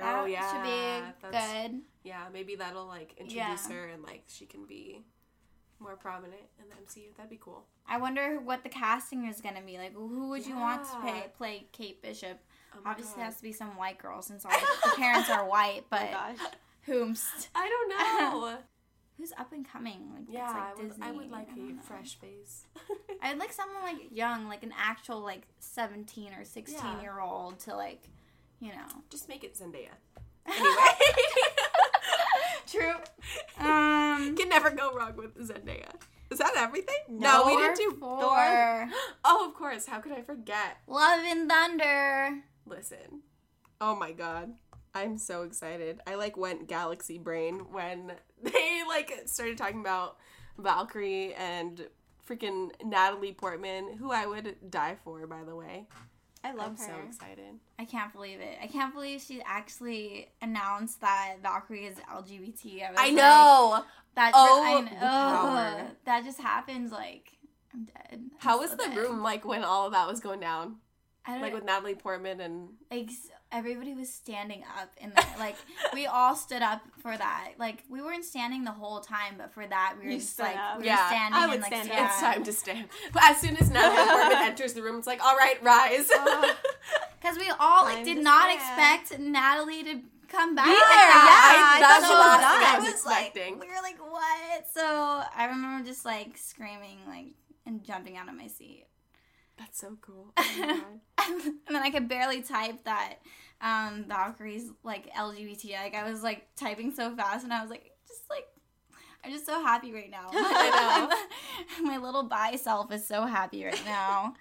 Oh 0.00 0.24
yeah. 0.24 0.50
should 0.52 0.62
be 0.62 1.30
That's- 1.30 1.68
good. 1.68 1.80
Yeah, 2.04 2.24
maybe 2.32 2.56
that'll 2.56 2.86
like 2.86 3.12
introduce 3.18 3.68
Yeah. 3.68 3.74
her 3.74 3.86
and 3.88 4.02
like 4.02 4.22
she 4.28 4.46
can 4.46 4.64
be 4.66 5.02
more 5.78 5.96
prominent 5.96 6.42
in 6.60 6.68
the 6.68 6.74
MCU. 6.76 7.14
That'd 7.16 7.30
be 7.30 7.38
cool. 7.40 7.64
I 7.88 7.98
wonder 7.98 8.38
what 8.40 8.62
the 8.62 8.68
casting 8.68 9.26
is 9.26 9.40
gonna 9.40 9.60
be 9.62 9.78
like. 9.78 9.94
Who 9.94 10.28
would 10.30 10.46
you 10.46 10.56
want 10.56 10.84
to 10.84 11.00
play, 11.00 11.24
play 11.36 11.66
Kate 11.72 12.00
Bishop? 12.02 12.38
Oh 12.74 12.78
Obviously, 12.86 13.14
it 13.14 13.16
God. 13.18 13.24
has 13.24 13.36
to 13.36 13.42
be 13.42 13.52
some 13.52 13.76
white 13.76 13.98
girl 13.98 14.22
since 14.22 14.44
all 14.44 14.50
the 14.52 14.90
parents 14.96 15.28
are 15.28 15.42
oh 15.44 15.48
white. 15.48 15.80
Oh 15.82 15.86
But 15.90 16.00
my 16.02 16.10
gosh. 16.10 16.36
whomst? 16.88 17.48
I 17.54 17.68
don't 17.68 17.88
know. 17.90 18.58
Who's 19.18 19.32
up 19.38 19.52
and 19.52 19.66
coming? 19.68 20.10
Like, 20.14 20.24
yeah, 20.28 20.48
like 20.48 20.56
I, 20.56 20.74
would, 20.82 20.92
I 21.02 21.12
would 21.12 21.30
like 21.30 21.48
don't 21.54 21.70
a 21.70 21.72
know. 21.74 21.82
fresh 21.82 22.16
face. 22.18 22.64
I'd 23.22 23.38
like 23.38 23.52
someone 23.52 23.82
like 23.82 24.10
young, 24.10 24.48
like 24.48 24.62
an 24.62 24.72
actual 24.76 25.20
like 25.20 25.42
seventeen 25.60 26.32
or 26.32 26.44
sixteen 26.44 26.78
Yeah. 26.82 27.00
year 27.02 27.20
old 27.20 27.58
to 27.60 27.74
like, 27.76 28.02
you 28.60 28.70
know. 28.70 28.86
Just 29.10 29.28
make 29.28 29.44
it 29.44 29.54
Zendaya. 29.56 29.88
Anyway. 30.46 30.74
True. 32.66 32.94
Um. 33.64 34.34
Can 34.36 34.48
never 34.48 34.70
go 34.70 34.92
wrong 34.92 35.14
with 35.16 35.36
Zendaya. 35.36 35.90
Is 36.30 36.38
that 36.38 36.54
everything? 36.56 36.96
No, 37.08 37.44
we 37.46 37.56
didn't 37.56 37.76
do 37.76 37.96
Thor. 38.00 38.20
Thor. 38.20 38.88
Oh, 39.24 39.46
of 39.48 39.54
course. 39.54 39.86
How 39.86 40.00
could 40.00 40.12
I 40.12 40.22
forget? 40.22 40.78
Love 40.88 41.20
and 41.24 41.48
Thunder. 41.48 42.38
Listen. 42.66 43.20
Oh 43.80 43.94
my 43.94 44.12
god. 44.12 44.54
I'm 44.94 45.18
so 45.18 45.42
excited. 45.42 46.00
I 46.06 46.16
like 46.16 46.36
went 46.36 46.68
galaxy 46.68 47.18
brain 47.18 47.60
when 47.72 48.12
they 48.42 48.82
like 48.88 49.22
started 49.26 49.56
talking 49.58 49.80
about 49.80 50.16
Valkyrie 50.58 51.34
and 51.34 51.86
freaking 52.28 52.70
Natalie 52.84 53.32
Portman, 53.32 53.96
who 53.98 54.12
I 54.12 54.26
would 54.26 54.56
die 54.70 54.96
for, 55.02 55.26
by 55.26 55.44
the 55.44 55.56
way. 55.56 55.86
I 56.44 56.52
love 56.52 56.72
I'm 56.72 56.76
her. 56.76 56.84
so 56.84 56.92
excited. 57.06 57.54
I 57.78 57.84
can't 57.84 58.12
believe 58.12 58.40
it. 58.40 58.58
I 58.60 58.66
can't 58.66 58.92
believe 58.92 59.20
she 59.20 59.40
actually 59.46 60.28
announced 60.40 61.00
that 61.00 61.36
Valkyrie 61.40 61.86
is 61.86 61.96
LGBT. 62.12 62.90
was 62.90 62.98
I 62.98 63.04
like, 63.06 63.14
know. 63.14 63.84
that. 64.16 64.32
Oh, 64.34 64.62
I 64.64 64.80
know. 64.80 65.06
Uh, 65.06 65.84
that 66.04 66.24
just 66.24 66.40
happens. 66.40 66.90
Like 66.90 67.30
I'm 67.72 67.84
dead. 67.84 67.94
I'm 68.12 68.30
How 68.38 68.58
was 68.58 68.72
the 68.72 68.76
dead. 68.78 68.96
room 68.96 69.22
like 69.22 69.44
when 69.44 69.62
all 69.62 69.86
of 69.86 69.92
that 69.92 70.08
was 70.08 70.18
going 70.20 70.40
down? 70.40 70.76
I 71.24 71.40
Like 71.40 71.54
with 71.54 71.64
Natalie 71.64 71.94
Portman 71.94 72.40
and 72.40 72.70
like 72.90 73.08
everybody 73.52 73.94
was 73.94 74.12
standing 74.12 74.64
up 74.80 74.90
in 74.98 75.12
there. 75.14 75.24
Like 75.38 75.56
we 75.92 76.06
all 76.06 76.34
stood 76.34 76.62
up 76.62 76.80
for 77.02 77.16
that. 77.16 77.52
Like 77.58 77.84
we 77.88 78.00
weren't 78.02 78.24
standing 78.24 78.64
the 78.64 78.72
whole 78.72 79.00
time, 79.00 79.34
but 79.38 79.52
for 79.52 79.66
that 79.66 79.94
we 79.98 80.06
were 80.06 80.12
You 80.12 80.18
just 80.18 80.38
like 80.38 80.56
up. 80.56 80.78
we 80.78 80.82
were 80.84 80.86
Yeah, 80.86 81.06
standing 81.08 81.38
I 81.40 81.46
would 81.46 81.54
and 81.54 81.62
like 81.62 81.72
stand 81.72 81.90
up. 81.92 82.10
it's 82.10 82.20
time 82.20 82.44
to 82.44 82.52
stand. 82.52 82.88
But 83.12 83.22
as 83.24 83.40
soon 83.40 83.56
as 83.58 83.70
Natalie 83.70 84.08
Portman 84.10 84.38
enters 84.48 84.72
the 84.72 84.82
room, 84.82 84.96
it's 84.98 85.06
like, 85.06 85.22
all 85.24 85.36
right, 85.36 85.62
rise. 85.62 86.08
Because 87.20 87.38
we 87.38 87.50
all 87.60 87.84
like 87.84 88.04
did 88.04 88.18
not 88.18 88.50
stand. 88.50 88.98
expect 88.98 89.20
Natalie 89.20 89.84
to 89.84 90.00
come 90.28 90.54
back. 90.54 90.64
Be 90.66 90.70
like 90.72 90.78
yeah, 90.80 90.88
I 90.88 91.76
that's 91.80 91.92
thought 91.92 92.00
the 92.00 92.06
she 92.08 92.14
was 92.14 92.20
last 92.26 92.40
done. 92.40 92.58
thing 92.58 92.68
I 92.68 92.74
I 92.74 92.78
was 92.78 92.92
was 92.92 93.06
like, 93.06 93.34
we 93.60 93.68
were 93.68 93.82
like, 93.82 93.98
what? 94.00 94.66
So 94.72 95.22
I 95.36 95.46
remember 95.50 95.86
just 95.86 96.04
like 96.04 96.36
screaming, 96.36 96.98
like, 97.06 97.26
and 97.66 97.84
jumping 97.84 98.16
out 98.16 98.28
of 98.28 98.34
my 98.34 98.46
seat. 98.48 98.86
That's 99.62 99.78
so 99.80 99.96
cool. 100.00 100.32
Oh 100.36 100.54
my 100.58 100.66
God. 101.18 101.30
and 101.38 101.54
then 101.76 101.82
I 101.82 101.90
could 101.90 102.08
barely 102.08 102.42
type 102.42 102.82
that 102.84 103.14
um, 103.60 104.04
Valkyrie's 104.08 104.70
like 104.82 105.12
LGBT. 105.14 105.72
Like 105.80 105.94
I 105.94 106.10
was 106.10 106.22
like 106.22 106.48
typing 106.56 106.92
so 106.92 107.14
fast, 107.14 107.44
and 107.44 107.52
I 107.52 107.60
was 107.62 107.70
like, 107.70 107.92
just 108.08 108.22
like, 108.28 108.46
I'm 109.24 109.30
just 109.30 109.46
so 109.46 109.62
happy 109.62 109.92
right 109.92 110.10
now. 110.10 110.28
My 111.82 111.96
little 111.96 112.24
bi 112.24 112.56
self 112.56 112.90
is 112.92 113.06
so 113.06 113.24
happy 113.24 113.64
right 113.64 113.84
now. 113.84 114.34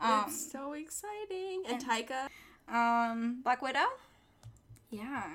Um, 0.00 0.24
it's 0.26 0.50
so 0.50 0.72
exciting. 0.72 1.64
And 1.68 1.82
and- 1.82 1.84
Taika. 1.84 2.28
um, 2.74 3.40
Black 3.44 3.60
Widow? 3.60 3.84
yeah, 4.90 5.28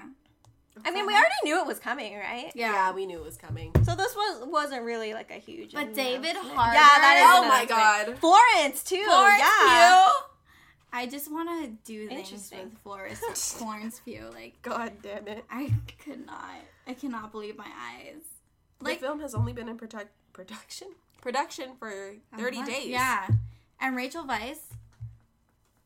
I 0.86 0.92
mean, 0.92 1.06
we 1.06 1.14
already 1.14 1.30
knew 1.44 1.60
it 1.60 1.68
was 1.68 1.80
coming, 1.80 2.16
right? 2.16 2.52
Yeah. 2.56 2.72
yeah. 2.72 2.92
we 2.94 3.06
knew 3.06 3.18
it 3.18 3.24
was 3.24 3.38
coming. 3.38 3.72
So 3.84 3.96
this 3.96 4.16
was 4.16 4.48
wasn't 4.48 4.84
really 4.84 5.14
like 5.14 5.32
a 5.32 5.36
huge. 5.36 5.74
But 5.74 5.94
David. 5.94 6.36
Harbour. 6.36 6.74
Yeah, 6.74 6.82
that 6.82 7.18
is. 7.18 7.24
Oh 7.28 7.48
my 7.48 7.62
announcement. 7.62 8.20
God. 8.20 8.20
Florence 8.20 8.84
too. 8.84 9.04
Florence 9.06 9.40
yeah. 9.40 10.06
Pugh. 10.06 10.24
I 10.94 11.06
just 11.06 11.32
want 11.32 11.50
to 11.64 11.92
do 11.92 12.08
things 12.08 12.32
with 12.32 12.72
Florence 12.82 13.20
Florence 13.58 14.02
Pugh. 14.04 14.30
Like 14.34 14.62
God 14.62 14.94
damn 15.02 15.28
it. 15.28 15.44
I 15.50 15.72
could 16.04 16.26
not. 16.26 16.62
I 16.88 16.94
cannot 16.94 17.32
believe 17.32 17.58
my 17.58 17.68
eyes. 17.68 18.24
Like 18.80 19.00
the 19.00 19.08
film 19.08 19.20
has 19.22 19.36
only 19.36 19.54
been 19.54 19.70
in 19.70 19.78
produc- 19.78 20.08
production 20.34 20.90
production 21.22 21.72
for 21.78 22.14
30 22.38 22.64
days. 22.64 22.88
Yeah. 22.88 23.28
And 23.80 23.96
Rachel 23.96 24.24
Weisz, 24.24 24.60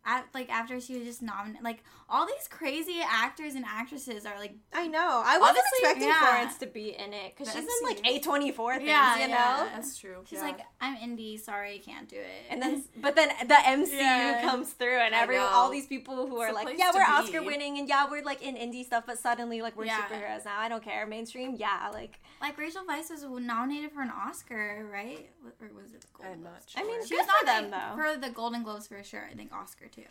at, 0.05 0.25
like 0.33 0.49
after 0.49 0.79
she 0.81 0.97
was 0.97 1.03
just 1.05 1.21
nominated, 1.21 1.63
like 1.63 1.83
all 2.09 2.25
these 2.25 2.47
crazy 2.49 2.99
actors 3.07 3.55
and 3.55 3.63
actresses 3.65 4.25
are 4.25 4.37
like, 4.39 4.53
I 4.73 4.87
know. 4.87 5.21
I 5.25 5.37
wasn't 5.37 5.59
Honestly, 5.59 5.79
expecting 5.81 6.07
yeah. 6.07 6.19
Florence 6.27 6.57
to 6.57 6.67
be 6.67 6.89
in 6.89 7.13
it 7.13 7.33
because 7.37 7.53
she's 7.53 7.63
in 7.63 7.69
like 7.87 7.99
A 8.05 8.19
twenty 8.19 8.51
four 8.51 8.75
things, 8.75 8.87
Yeah, 8.89 9.15
you 9.15 9.27
know. 9.27 9.33
yeah. 9.33 9.69
That's 9.73 9.97
true. 9.97 10.23
she's 10.27 10.39
yeah. 10.39 10.45
like, 10.45 10.59
I'm 10.81 10.95
indie, 10.97 11.39
sorry, 11.39 11.79
can't 11.85 12.09
do 12.09 12.17
it. 12.17 12.45
And 12.49 12.61
then, 12.61 12.83
but 12.97 13.15
then 13.15 13.29
the 13.47 13.53
MCU 13.53 13.91
Yeah. 13.97 14.41
comes 14.43 14.71
through, 14.73 14.97
and 14.99 15.13
I 15.15 15.21
every 15.21 15.37
all 15.37 15.69
these 15.69 15.87
people 15.87 16.27
who 16.27 16.41
It's 16.41 16.49
are 16.49 16.53
like, 16.53 16.77
yeah, 16.77 16.91
we're 16.93 17.05
be." 17.05 17.11
Oscar 17.11 17.43
winning, 17.43 17.77
and 17.77 17.87
yeah, 17.87 18.07
we're 18.09 18.23
like 18.23 18.41
in 18.41 18.55
indie 18.55 18.85
stuff, 18.85 19.03
but 19.05 19.19
suddenly 19.19 19.61
like 19.61 19.77
we're 19.77 19.85
Yeah. 19.85 20.01
superheroes 20.07 20.45
now. 20.45 20.57
I 20.59 20.67
don't 20.69 20.83
care. 20.83 21.05
Mainstream, 21.05 21.55
yeah, 21.57 21.89
like 21.93 22.19
like 22.41 22.57
Rachel 22.57 22.83
Weisz 22.89 23.09
was 23.11 23.23
nominated 23.23 23.91
for 23.91 24.01
an 24.01 24.09
Oscar, 24.11 24.87
right? 24.91 25.29
Or 25.61 25.67
was 25.75 25.93
it 25.93 26.01
the 26.01 26.07
Golden 26.13 26.33
I'm 26.33 26.43
not 26.43 26.51
Globes? 26.53 26.73
I 26.75 26.83
mean, 26.83 27.01
She 27.05 27.15
good 27.15 27.25
was 27.25 27.27
for 27.39 27.45
them 27.45 27.69
nominated 27.69 27.73
though. 27.97 28.13
for 28.13 28.19
the 28.27 28.29
Golden 28.33 28.63
Globes 28.63 28.87
for 28.87 29.03
sure. 29.03 29.27
I 29.31 29.35
think 29.35 29.53
Oscar 29.53 29.87
too, 29.87 30.03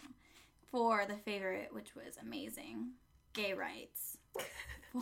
for 0.70 1.04
the 1.06 1.16
favorite, 1.16 1.68
which 1.72 1.94
was 1.94 2.16
amazing, 2.22 2.90
gay 3.32 3.52
rights. 3.54 4.18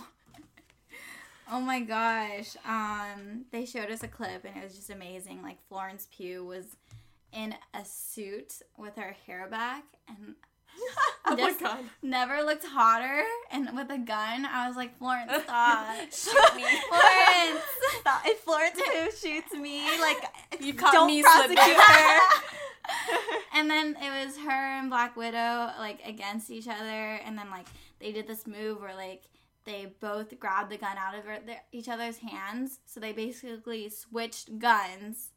oh 1.51 1.61
my 1.61 1.81
gosh! 1.81 2.57
Um, 2.67 3.45
they 3.53 3.65
showed 3.65 3.91
us 3.91 4.03
a 4.03 4.09
clip 4.09 4.45
and 4.45 4.57
it 4.57 4.65
was 4.65 4.75
just 4.75 4.91
amazing. 4.91 5.43
Like 5.43 5.59
Florence 5.69 6.09
Pugh 6.11 6.45
was 6.45 6.77
in 7.33 7.55
a 7.75 7.85
suit 7.85 8.55
with 8.77 8.97
her 8.97 9.15
hair 9.27 9.47
back 9.51 9.85
and 10.09 10.35
oh 11.27 11.37
my 11.37 11.53
god. 11.61 11.85
never 12.03 12.43
looked 12.43 12.65
hotter. 12.65 13.23
And 13.51 13.69
with 13.77 13.91
a 13.91 13.99
gun, 13.99 14.47
I 14.47 14.67
was 14.69 14.77
like, 14.77 14.99
Florence, 14.99 15.31
stop, 15.45 15.97
shoot 16.13 16.57
me, 16.57 16.65
Florence. 16.89 17.65
Stop. 18.01 18.23
If 18.27 18.39
Florence 18.41 18.81
Pugh 18.81 19.11
shoots 19.11 19.53
me, 19.55 19.83
like 20.01 20.19
You 20.61 20.75
caught 20.75 20.93
don't 20.93 21.07
me 21.07 21.23
prosecute 21.23 21.59
her. 21.59 22.21
and 23.55 23.71
then 23.71 23.97
it 24.01 24.27
was 24.27 24.37
her 24.39 24.79
and 24.79 24.91
Black 24.91 25.17
Widow 25.17 25.71
like 25.79 26.01
against 26.07 26.51
each 26.51 26.69
other, 26.69 27.21
and 27.25 27.37
then 27.39 27.51
like 27.51 27.67
they 27.99 28.13
did 28.13 28.27
this 28.27 28.47
move 28.47 28.81
where 28.81 28.95
like 28.95 29.25
they 29.65 29.93
both 30.01 30.39
grabbed 30.39 30.71
the 30.71 30.79
gun 30.79 30.97
out 30.97 31.15
of 31.15 31.25
each 31.73 31.89
other's 31.89 32.19
hands, 32.19 32.81
so 32.87 33.01
they 33.01 33.13
basically 33.13 33.89
switched 33.91 34.59
guns 34.59 35.31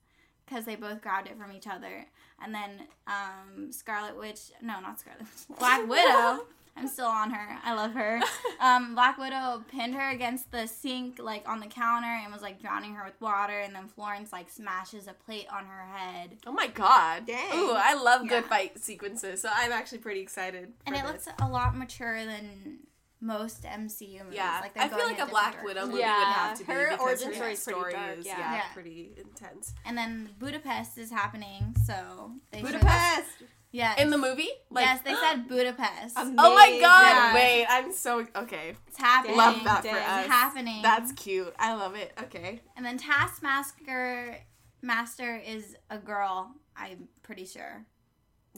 because 0.52 0.66
they 0.66 0.76
both 0.76 1.02
grabbed 1.02 1.28
it 1.28 1.38
from 1.38 1.52
each 1.52 1.68
other, 1.68 2.06
and 2.44 2.54
then 2.54 2.88
um, 3.08 3.72
Scarlet 3.72 4.18
Witch, 4.18 4.52
no, 4.62 4.80
not 4.82 5.00
Scarlet 5.00 5.22
Witch, 5.22 5.58
Black 5.60 5.88
Widow. 5.88 6.46
I'm 6.78 6.88
still 6.88 7.08
on 7.08 7.32
her. 7.32 7.60
I 7.64 7.74
love 7.74 7.94
her. 7.94 8.22
Um, 8.62 8.94
Black 8.94 9.18
Widow 9.18 9.64
pinned 9.72 9.96
her 9.96 10.12
against 10.12 10.52
the 10.52 10.68
sink, 10.68 11.18
like 11.18 11.50
on 11.50 11.60
the 11.60 11.66
counter, 11.66 12.06
and 12.06 12.32
was 12.32 12.44
like 12.44 12.62
drowning 12.62 12.94
her 12.94 13.04
with 13.04 13.20
water. 13.20 13.60
And 13.60 13.74
then 13.74 13.88
Florence 13.88 14.32
like 14.32 14.52
smashes 14.52 15.08
a 15.08 15.14
plate 15.14 15.48
on 15.52 15.66
her 15.66 15.88
head. 15.98 16.38
Oh 16.46 16.52
my 16.52 16.68
god. 16.68 17.26
Dang. 17.26 17.58
Ooh, 17.58 17.74
I 17.76 17.96
love 17.96 18.30
good 18.30 18.46
fight 18.46 18.78
sequences, 18.78 19.42
so 19.42 19.50
I'm 19.52 19.72
actually 19.72 19.98
pretty 19.98 20.20
excited. 20.20 20.74
And 20.86 20.96
it 20.96 21.02
this. 21.02 21.12
looks 21.12 21.28
a 21.42 21.48
lot 21.48 21.76
mature 21.76 22.24
than 22.24 22.82
most 23.22 23.64
MCU 23.64 24.24
movies. 24.24 24.34
Yeah, 24.36 24.60
like 24.62 24.74
they're 24.74 24.84
I 24.84 24.88
feel 24.90 25.06
like 25.06 25.20
a 25.20 25.24
a 25.24 25.28
Black 25.28 25.64
Widow 25.64 25.82
direction. 25.88 25.90
movie 25.92 26.04
would 26.04 26.34
have 26.34 26.58
to 26.58 26.66
be 26.66 26.74
her 26.74 26.90
because 26.90 27.00
origin 27.02 27.28
her 27.30 27.34
story 27.36 27.54
is 27.54 27.62
story 27.62 27.94
dark, 27.94 28.18
is 28.20 28.26
yeah. 28.26 28.40
yeah, 28.40 28.54
Yeah. 28.56 28.62
pretty 28.74 29.14
intense. 29.18 29.74
And 29.86 29.98
then 29.98 30.30
Budapest 30.40 30.98
is 30.98 31.12
happening, 31.12 31.76
so 31.86 32.32
they 32.52 32.60
showed- 32.62 32.72
Budapest. 32.74 33.30
Yes. 33.74 34.02
In 34.02 34.10
the 34.10 34.18
movie, 34.18 34.50
like 34.70 34.84
yes, 34.84 35.00
they 35.06 35.14
said 35.16 35.48
Budapest. 35.48 36.18
Um, 36.18 36.36
Oh 36.38 36.54
my 36.54 36.78
god! 36.82 37.04
Yeah. 37.06 37.34
Wait, 37.34 37.66
I'm 37.70 37.94
so 37.94 38.26
okay. 38.36 38.74
it's 38.88 38.98
happening. 38.98 39.38
Love 39.38 39.64
that 39.64 39.82
for 39.84 39.90
us. 39.96 40.20
It's 40.26 40.28
happening. 40.28 40.82
That's 40.82 41.14
cute. 41.14 41.54
I 41.58 41.74
love 41.76 41.96
it. 41.96 42.12
Okay. 42.24 42.60
and 42.76 42.86
then 42.86 42.98
Taskmaster 42.98 44.38
Master 44.82 45.38
is 45.38 45.76
a 45.90 45.98
girl. 45.98 46.52
I'm 46.76 47.08
pretty 47.24 47.46
sure. 47.46 47.86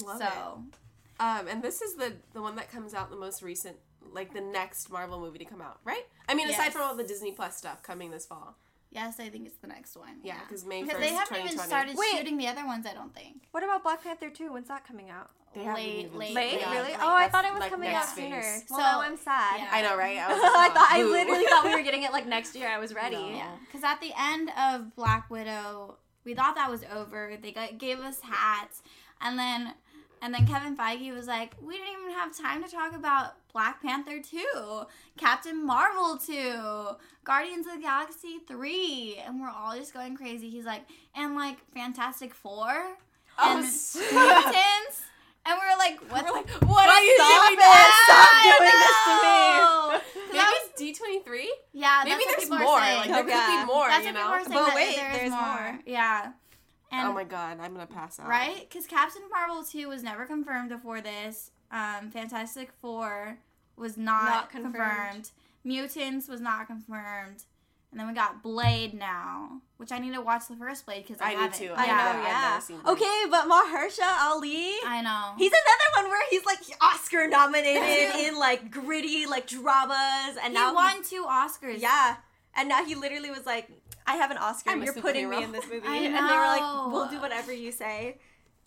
Love 0.03 0.17
so 0.19 0.63
it. 0.71 0.77
Um, 1.19 1.47
and 1.47 1.61
this 1.61 1.81
is 1.81 1.95
the 1.95 2.13
the 2.33 2.41
one 2.41 2.55
that 2.55 2.71
comes 2.71 2.93
out 2.95 3.11
the 3.11 3.15
most 3.15 3.43
recent, 3.43 3.77
like 4.11 4.33
the 4.33 4.41
next 4.41 4.91
Marvel 4.91 5.19
movie 5.19 5.39
to 5.39 5.45
come 5.45 5.61
out, 5.61 5.79
right? 5.85 6.03
I 6.27 6.33
mean, 6.35 6.49
aside 6.49 6.73
from 6.73 6.81
all 6.83 6.95
the 6.95 7.03
Disney 7.03 7.31
Plus 7.31 7.57
stuff 7.57 7.81
coming 7.83 8.11
this 8.11 8.25
fall. 8.25 8.57
Yes, 8.91 9.19
I 9.19 9.29
think 9.29 9.47
it's 9.47 9.57
the 9.57 9.67
next 9.67 9.95
one. 9.97 10.19
Yeah, 10.23 10.35
because 10.47 10.65
May 10.65 10.81
because 10.83 10.97
first, 10.99 11.09
they 11.09 11.13
haven't 11.15 11.27
twenty 11.27 11.43
even 11.45 11.55
twenty. 11.55 11.67
started 11.67 11.95
Wait. 11.97 12.11
shooting 12.15 12.37
the 12.37 12.47
other 12.47 12.65
ones. 12.65 12.85
I 12.85 12.93
don't 12.93 13.13
think. 13.15 13.47
What 13.51 13.63
about 13.63 13.81
Black 13.81 14.03
Panther 14.03 14.29
2? 14.29 14.53
When's 14.53 14.67
that 14.67 14.85
coming 14.87 15.09
out? 15.09 15.31
They 15.55 15.63
haven't 15.63 15.83
late, 15.83 16.13
late, 16.15 16.33
Late? 16.35 16.59
yeah, 16.59 16.71
really? 16.71 16.87
late. 16.91 16.97
Oh, 17.01 17.13
I 17.15 17.27
thought 17.27 17.45
it 17.45 17.51
was 17.53 17.59
like, 17.61 17.71
coming 17.71 17.91
out 17.91 18.05
sooner. 18.05 18.41
phase. 18.41 18.65
Well, 18.69 18.79
So- 18.79 18.83
now 18.85 19.01
I'm 19.01 19.17
sad. 19.17 19.57
yeah. 19.59 19.69
I 19.71 19.81
know, 19.81 19.97
right? 19.97 20.17
I, 20.17 20.27
was 20.33 20.41
like, 20.41 20.71
I 20.71 20.73
thought 20.73 20.89
I 20.91 21.03
literally 21.03 21.45
thought 21.45 21.65
we 21.65 21.75
were 21.75 21.81
getting 21.81 22.03
it 22.03 22.11
like 22.11 22.27
next 22.27 22.55
year. 22.55 22.67
I 22.67 22.77
was 22.77 22.93
ready. 22.93 23.15
No. 23.15 23.29
Yeah, 23.29 23.51
because 23.65 23.83
at 23.83 23.99
the 23.99 24.11
end 24.15 24.51
of 24.59 24.95
Black 24.95 25.27
Widow, 25.29 25.97
we 26.23 26.35
thought 26.35 26.53
that 26.55 26.69
was 26.69 26.83
over. 26.95 27.35
They 27.41 27.51
got, 27.51 27.77
gave 27.79 27.99
us 27.99 28.19
hats, 28.21 28.81
and 29.21 29.37
then 29.39 29.73
and 30.21 30.33
then 30.33 30.45
Kevin 30.47 30.75
Feige 30.77 31.13
was 31.13 31.27
like, 31.27 31.53
"We 31.61 31.77
didn't 31.77 31.99
even 32.01 32.13
have 32.13 32.35
time 32.37 32.63
to 32.63 32.69
talk 32.71 32.93
about 32.95 33.33
Black 33.53 33.81
Panther 33.81 34.19
two, 34.19 34.83
Captain 35.17 35.65
Marvel 35.65 36.17
two, 36.17 36.89
Guardians 37.23 37.67
of 37.67 37.73
the 37.75 37.81
Galaxy 37.81 38.39
three, 38.47 39.21
and 39.25 39.39
we're 39.39 39.49
all 39.49 39.75
just 39.77 39.93
going 39.93 40.15
crazy." 40.17 40.49
He's 40.49 40.65
like, 40.65 40.81
"And 41.15 41.35
like 41.35 41.57
Fantastic 41.73 42.33
Four 42.33 42.97
Oh, 43.39 43.57
and 43.57 43.65
s- 43.65 43.95
mutants." 44.11 45.01
And 45.45 45.59
we 45.59 45.65
were 45.67 45.77
like, 45.77 45.99
what? 46.09 46.23
We're 46.23 46.31
like, 46.31 46.49
what 46.71 46.87
are 46.87 47.01
you 47.03 47.17
doing? 47.17 47.53
it! 47.53 47.59
now? 47.59 47.73
Stop 48.05 48.29
I 48.31 48.55
doing 48.57 48.79
this 48.79 48.97
to 49.03 49.13
me. 49.19 50.23
me. 50.23 50.23
'Cause 50.23 50.31
Maybe 50.31 50.37
that 50.37 50.51
was- 50.53 50.69
it's 50.69 50.79
D 50.79 50.93
twenty 50.93 51.19
three. 51.19 51.53
yeah, 51.73 52.01
Maybe 52.05 52.23
that's 52.25 52.35
there's 52.37 52.43
people 52.49 52.57
are 52.59 52.63
more. 52.63 52.79
saying. 52.79 52.97
Like 52.99 53.07
there 53.09 53.19
Oh, 53.19 53.23
could 53.23 53.29
yeah. 53.29 53.61
be 53.61 53.65
more. 53.67 53.87
That's 53.89 54.05
you 54.05 54.13
know. 54.13 54.39
But 54.47 54.49
that 54.53 54.75
wait, 54.75 54.95
there's, 54.95 55.15
there's 55.17 55.31
more. 55.31 55.41
more. 55.41 55.79
Yeah. 55.85 56.31
Oh 56.31 56.95
and 56.95 57.07
oh 57.09 57.13
my 57.13 57.23
god, 57.25 57.59
I'm 57.59 57.73
gonna 57.73 57.85
pass 57.87 58.19
out. 58.21 58.27
right? 58.29 58.67
Because 58.69 58.85
Captain 58.87 59.23
Marvel 59.29 59.63
2 59.65 59.89
was 59.89 60.01
never 60.03 60.25
confirmed 60.25 60.69
before 60.69 61.01
this. 61.01 61.51
Um, 61.73 62.11
Fantastic 62.11 62.71
Four 62.81 63.37
was 63.75 63.97
not, 63.97 64.25
Not 64.25 64.49
confirmed. 64.51 64.73
confirmed. 64.73 65.29
Mutants 65.65 66.27
was 66.27 66.39
not 66.39 66.67
confirmed. 66.67 67.43
And 67.91 67.99
then 67.99 68.07
we 68.07 68.13
got 68.13 68.41
Blade 68.41 68.93
now, 68.95 69.61
which 69.77 69.91
I 69.91 69.99
need 69.99 70.13
to 70.15 70.21
watch 70.21 70.47
the 70.47 70.55
first 70.55 70.85
Blade 70.85 71.05
because 71.07 71.21
I, 71.21 71.29
I 71.29 71.33
do 71.33 71.37
haven't. 71.41 71.59
too. 71.59 71.73
I 71.75 71.85
Yeah. 71.85 71.95
know, 71.97 72.19
I've 72.19 72.23
yeah. 72.27 72.49
never 72.49 72.61
seen 72.61 72.79
Okay, 72.87 73.23
but 73.29 73.47
Mahershala 73.47 74.17
Ali. 74.31 74.71
I 74.85 75.01
know. 75.03 75.33
He's 75.37 75.51
another 75.51 76.01
one 76.01 76.09
where 76.11 76.21
he's 76.31 76.43
like 76.45 76.57
Oscar 76.81 77.27
nominated 77.27 78.15
in 78.19 78.37
like 78.39 78.71
gritty 78.71 79.25
like 79.27 79.45
dramas, 79.47 80.37
and 80.43 80.47
he 80.47 80.53
now 80.53 80.73
won 80.73 81.03
two 81.03 81.23
Oscars. 81.27 81.79
Yeah, 81.81 82.15
and 82.55 82.67
now 82.69 82.83
he 82.83 82.95
literally 82.95 83.29
was 83.29 83.45
like, 83.45 83.69
"I 84.07 84.15
have 84.15 84.31
an 84.31 84.37
Oscar. 84.37 84.71
I'm 84.71 84.81
You're 84.83 84.93
putting 84.93 85.29
me 85.29 85.43
in 85.43 85.51
this 85.51 85.65
movie," 85.71 85.85
I 85.87 85.97
and 85.97 86.15
they 86.15 86.19
were 86.19 86.47
like, 86.47 86.91
"We'll 86.93 87.09
do 87.09 87.19
whatever 87.21 87.53
you 87.53 87.71
say." 87.71 88.17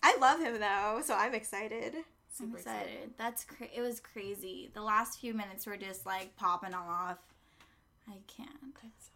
I 0.01 0.15
love 0.21 0.39
him 0.39 0.57
though, 0.61 1.01
so 1.03 1.15
I'm 1.15 1.33
excited. 1.33 1.95
I'm 2.39 2.47
Super 2.47 2.57
excited. 2.57 3.11
That's 3.17 3.43
cra- 3.45 3.67
it 3.75 3.81
was 3.81 3.99
crazy. 3.99 4.69
The 4.73 4.81
last 4.81 5.19
few 5.19 5.33
minutes 5.33 5.65
were 5.65 5.77
just 5.77 6.05
like 6.05 6.35
popping 6.37 6.73
off. 6.73 7.17
I 8.09 8.13
can't. 8.27 8.49
I'm 8.63 8.71
so 8.71 8.87
excited. 8.87 9.13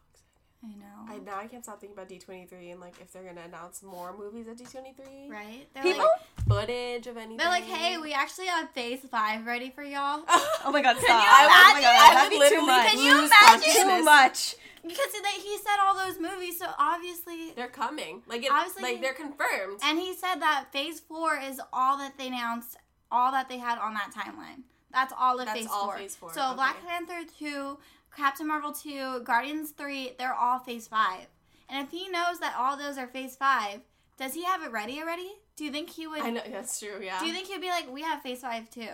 I 0.63 0.67
know. 0.77 1.11
I 1.15 1.17
now 1.17 1.39
I 1.39 1.47
can't 1.47 1.63
stop 1.63 1.79
thinking 1.81 1.97
about 1.97 2.07
D 2.07 2.19
twenty 2.19 2.45
three 2.45 2.69
and 2.69 2.79
like 2.79 2.93
if 3.01 3.11
they're 3.11 3.23
gonna 3.23 3.41
announce 3.47 3.81
more 3.81 4.15
movies 4.15 4.47
at 4.47 4.57
D 4.57 4.65
twenty 4.65 4.93
three. 4.93 5.27
right? 5.29 5.67
They're 5.73 5.81
People. 5.83 6.01
like, 6.01 6.47
Footage 6.47 7.07
of 7.07 7.17
anything. 7.17 7.37
they're 7.37 7.47
like, 7.47 7.63
hey, 7.63 7.97
we 7.97 8.13
actually 8.13 8.45
have 8.47 8.69
Phase 8.71 8.99
Five 9.09 9.45
ready 9.47 9.69
for 9.71 9.83
y'all. 9.83 10.23
Oh 10.63 10.71
my 10.71 10.83
god, 10.83 10.97
stop! 10.97 11.09
you 11.09 11.15
oh 11.15 11.47
my 11.47 11.71
imagine? 11.73 11.81
god, 11.81 12.11
I 12.11 12.13
that'd 12.13 12.39
be 12.39 12.55
too 12.55 12.65
much. 12.65 12.91
Can 12.91 12.99
you 12.99 13.17
imagine? 13.25 13.97
Too 13.99 14.03
much. 14.03 14.55
Because 14.83 15.11
they, 15.13 15.41
he 15.41 15.57
said 15.57 15.77
all 15.81 15.95
those 15.95 16.19
movies, 16.19 16.59
so 16.59 16.65
obviously. 16.77 17.51
They're 17.55 17.67
coming. 17.67 18.21
Like 18.27 18.43
it, 18.43 18.51
Obviously- 18.51 18.83
like 18.83 19.01
they're 19.01 19.13
confirmed. 19.15 19.79
And 19.83 19.97
he 19.97 20.13
said 20.13 20.35
that 20.41 20.65
Phase 20.71 20.99
Four 20.99 21.37
is 21.39 21.59
all 21.73 21.97
that 21.97 22.17
they 22.19 22.27
announced, 22.27 22.77
all 23.11 23.31
that 23.31 23.49
they 23.49 23.57
had 23.57 23.77
on 23.77 23.93
that 23.95 24.11
timeline. 24.15 24.63
That's 24.91 25.13
all 25.17 25.39
of 25.39 25.45
That's 25.45 25.59
Phase 25.59 25.67
all 25.71 25.85
Four. 25.85 25.97
Phase 25.97 26.15
Four, 26.15 26.33
So 26.33 26.45
okay. 26.47 26.55
Black 26.55 26.85
Panther 26.85 27.21
two, 27.39 27.77
Captain 28.15 28.47
Marvel 28.47 28.71
two, 28.73 29.21
Guardians 29.23 29.71
three, 29.71 30.11
they're 30.19 30.33
all 30.33 30.59
Phase 30.59 30.87
Five. 30.87 31.27
And 31.69 31.85
if 31.85 31.91
he 31.91 32.09
knows 32.09 32.39
that 32.39 32.55
all 32.57 32.75
those 32.77 32.97
are 32.97 33.07
Phase 33.07 33.35
Five, 33.35 33.79
does 34.17 34.33
he 34.33 34.43
have 34.43 34.61
it 34.63 34.71
ready 34.71 34.99
already? 35.01 35.31
Do 35.55 35.63
you 35.63 35.71
think 35.71 35.89
he 35.89 36.07
would? 36.07 36.21
I 36.21 36.29
know 36.29 36.41
that's 36.51 36.79
true. 36.79 36.99
Yeah. 37.01 37.19
Do 37.19 37.25
you 37.27 37.33
think 37.33 37.47
he'd 37.47 37.61
be 37.61 37.69
like, 37.69 37.91
we 37.91 38.01
have 38.01 38.21
Phase 38.21 38.41
Five 38.41 38.69
too? 38.69 38.89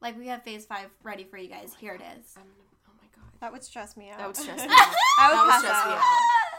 Like 0.00 0.18
we 0.18 0.28
have 0.28 0.42
Phase 0.42 0.64
Five 0.64 0.86
ready 1.02 1.24
for 1.24 1.36
you 1.36 1.48
guys. 1.48 1.72
Oh 1.74 1.76
Here 1.80 1.94
it 1.94 2.00
is. 2.18 2.34
I'm, 2.36 2.42
oh 2.88 2.92
my 3.00 3.06
god. 3.14 3.30
That 3.40 3.52
would 3.52 3.62
stress 3.62 3.96
me 3.96 4.10
out. 4.12 4.18
That 4.18 4.26
would 4.28 4.36
stress 4.36 4.60
me 4.60 4.68
out. 4.70 4.94
I 5.20 5.28
would 5.28 5.36
That 5.36 5.44
would 5.44 5.50
pass 5.50 5.60
stress 5.60 5.86
me 5.86 5.92
out. 5.92 6.02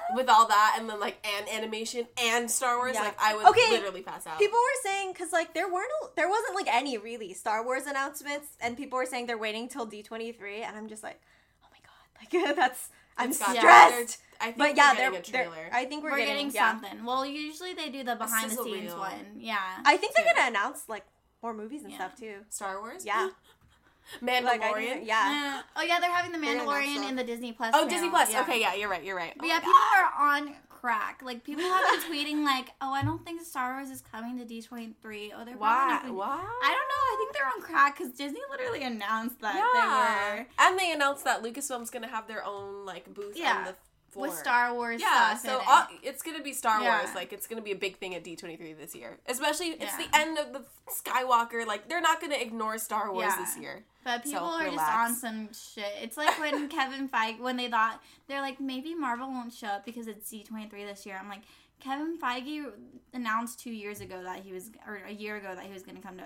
Out. 0.10 0.16
With 0.18 0.30
all 0.30 0.48
that 0.48 0.76
and 0.80 0.90
then 0.90 1.00
like 1.00 1.26
and 1.38 1.48
animation 1.50 2.08
and 2.22 2.50
Star 2.50 2.78
Wars, 2.78 2.96
Yeah. 2.96 3.04
like 3.04 3.16
I 3.22 3.36
would 3.36 3.46
Okay, 3.48 3.70
literally 3.72 4.02
pass 4.02 4.26
out. 4.28 4.38
People 4.40 4.58
were 4.60 4.90
saying 4.90 5.14
because 5.14 5.32
like 5.32 5.54
there 5.54 5.68
weren't 5.72 5.92
a- 6.04 6.10
there 6.16 6.30
wasn't 6.30 6.56
like 6.56 6.68
any 6.74 6.98
really 6.98 7.34
Star 7.34 7.64
Wars 7.64 7.86
announcements, 7.86 8.48
and 8.62 8.76
people 8.78 8.98
were 8.98 9.06
saying 9.06 9.28
they're 9.28 9.38
waiting 9.38 9.68
till 9.70 9.86
D 9.86 10.04
twenty 10.04 10.32
three, 10.32 10.62
and 10.64 10.76
I'm 10.78 10.88
just 10.88 11.04
like, 11.04 11.20
oh 11.64 11.68
my 11.72 11.78
god, 11.80 12.44
like 12.50 12.56
that's 12.56 12.90
I'm 13.18 13.30
It's 13.30 13.40
got- 13.40 13.56
stressed. 13.56 14.20
I 14.42 14.46
think 14.48 14.58
but 14.58 14.76
yeah, 14.76 14.92
we're 14.92 14.98
they're, 14.98 15.12
getting 15.22 15.36
a 15.36 15.50
they're- 15.52 15.70
I 15.72 15.86
think 15.86 16.04
we're, 16.04 16.12
We're, 16.12 16.18
getting, 16.26 16.52
yeah. 16.52 16.72
something. 16.72 17.06
Well, 17.06 17.26
usually 17.26 17.74
they 17.74 17.88
do 17.90 18.04
the 18.04 18.16
behind 18.16 18.52
the 18.52 18.56
scenes 18.64 18.92
reel. 18.92 18.98
one. 19.00 19.38
Yeah. 19.38 19.58
I 19.86 19.96
think 19.96 20.16
they're 20.16 20.26
gonna 20.26 20.48
announce 20.50 20.90
like 20.90 21.06
more 21.42 21.54
movies 21.54 21.84
and 21.84 21.92
Yeah. 21.92 21.98
stuff 22.00 22.18
too. 22.20 22.40
Star 22.50 22.82
Wars. 22.82 23.06
Yeah, 23.06 23.30
Mandalorian. 24.22 24.44
like 24.44 24.76
think, 24.76 25.08
yeah. 25.08 25.62
Uh, 25.66 25.80
oh 25.80 25.84
yeah, 25.84 26.00
they're 26.00 26.12
having 26.12 26.32
the 26.32 26.38
They're 26.40 26.58
gonna 26.58 26.70
announce 26.70 26.88
Mandalorian 26.88 27.10
in 27.10 27.16
the 27.16 27.24
Disney 27.24 27.52
Plus. 27.52 27.72
oh, 27.74 27.80
channel. 27.80 27.90
Disney 27.90 28.10
Plus. 28.10 28.32
Yeah. 28.32 28.42
Okay, 28.42 28.60
yeah, 28.60 28.74
you're 28.76 28.90
right. 28.90 29.04
You're 29.04 29.16
right. 29.16 29.34
But 29.38 29.46
Oh 29.46 29.48
yeah, 29.48 29.56
my 29.56 29.60
people 29.62 29.74
are 29.96 30.30
on 30.38 30.56
crack. 30.70 31.22
Like 31.24 31.44
people 31.44 31.64
have 31.64 31.84
been 31.92 32.12
tweeting 32.12 32.44
like, 32.44 32.70
"Oh, 32.82 32.92
I 32.92 33.04
don't 33.04 33.24
think 33.26 33.42
Star 33.42 33.76
Wars 33.76 33.90
is 33.90 34.02
coming 34.02 34.38
to 34.40 34.46
D 34.46 34.62
twenty 34.62 34.94
three. 35.02 35.32
Oh, 35.36 35.46
they're 35.46 35.56
God. 35.56 35.60
probably 35.60 35.60
Why? 35.60 35.88
not 35.90 36.02
gonna- 36.02 36.14
Why? 36.14 36.60
I 36.64 36.70
don't 36.70 36.90
know. 36.90 37.04
I 37.04 37.16
think 37.18 37.34
they're 37.34 37.48
on 37.48 37.62
crack 37.62 37.98
because 37.98 38.14
Disney 38.14 38.40
literally 38.52 38.84
announced 38.84 39.40
that 39.42 39.56
Yeah. 39.56 40.36
they 40.36 40.40
were 40.42 40.48
And 40.60 40.80
they 40.80 40.92
announced 40.92 41.24
that 41.24 41.42
Lucasfilm's 41.42 41.90
gonna 41.90 42.08
have 42.10 42.28
their 42.28 42.44
own 42.46 42.86
like 42.86 43.14
booth 43.14 43.38
Yeah. 43.38 43.58
on 43.60 43.64
the 43.66 43.76
with 44.16 44.34
Star 44.34 44.74
Wars. 44.74 45.02
Yeah, 45.02 45.36
so 45.38 45.58
it. 45.58 45.64
uh, 45.68 45.86
it's 46.02 46.22
gonna 46.22 46.42
be 46.44 46.54
Star 46.54 46.82
Yeah. 46.82 47.02
Wars. 47.04 47.16
Like 47.16 47.34
it's 47.34 47.48
gonna 47.48 47.62
be 47.62 47.72
a 47.72 47.76
big 47.76 47.98
thing 47.98 48.16
at 48.16 48.24
D 48.24 48.36
twenty 48.36 48.56
three 48.58 48.74
this 48.74 48.94
year. 48.96 49.18
Especially 49.28 49.68
it's 49.68 49.84
Yeah. 50.00 50.06
the 50.12 50.18
end 50.18 50.38
of 50.38 50.54
the 50.54 50.64
Skywalker. 50.90 51.66
Like 51.66 51.88
they're 51.90 52.02
not 52.02 52.22
gonna 52.22 52.36
ignore 52.36 52.78
Star 52.78 53.12
Wars 53.12 53.26
Yeah. 53.36 53.44
this 53.44 53.58
year. 53.58 53.84
But 54.04 54.24
people 54.24 54.40
So, 54.42 54.46
are 54.60 54.64
relax. 54.66 54.76
just 54.76 54.92
on 54.98 55.16
some 55.16 55.50
shit. 55.54 55.94
It's 56.02 56.18
like 56.18 56.38
when 56.40 56.68
Kevin 56.78 57.08
Feige, 57.08 57.40
when 57.40 57.56
they 57.58 57.70
thought, 57.70 58.02
they're 58.28 58.42
like, 58.42 58.60
maybe 58.60 58.94
Marvel 58.94 59.28
won't 59.28 59.54
show 59.54 59.68
up 59.68 59.86
because 59.86 60.08
it's 60.08 60.30
D23 60.30 60.70
this 60.86 61.06
year. 61.06 61.18
I'm 61.18 61.30
like, 61.30 61.44
Kevin 61.80 62.18
Feige 62.22 62.66
announced 63.14 63.60
two 63.62 63.72
years 63.72 64.02
ago 64.02 64.22
that 64.24 64.42
he 64.44 64.52
was, 64.52 64.72
or 64.86 65.02
a 65.08 65.12
year 65.14 65.38
ago 65.38 65.56
that 65.56 65.64
he 65.66 65.72
was 65.72 65.84
going 65.84 65.96
to 65.96 66.02
come 66.02 66.18
to 66.18 66.24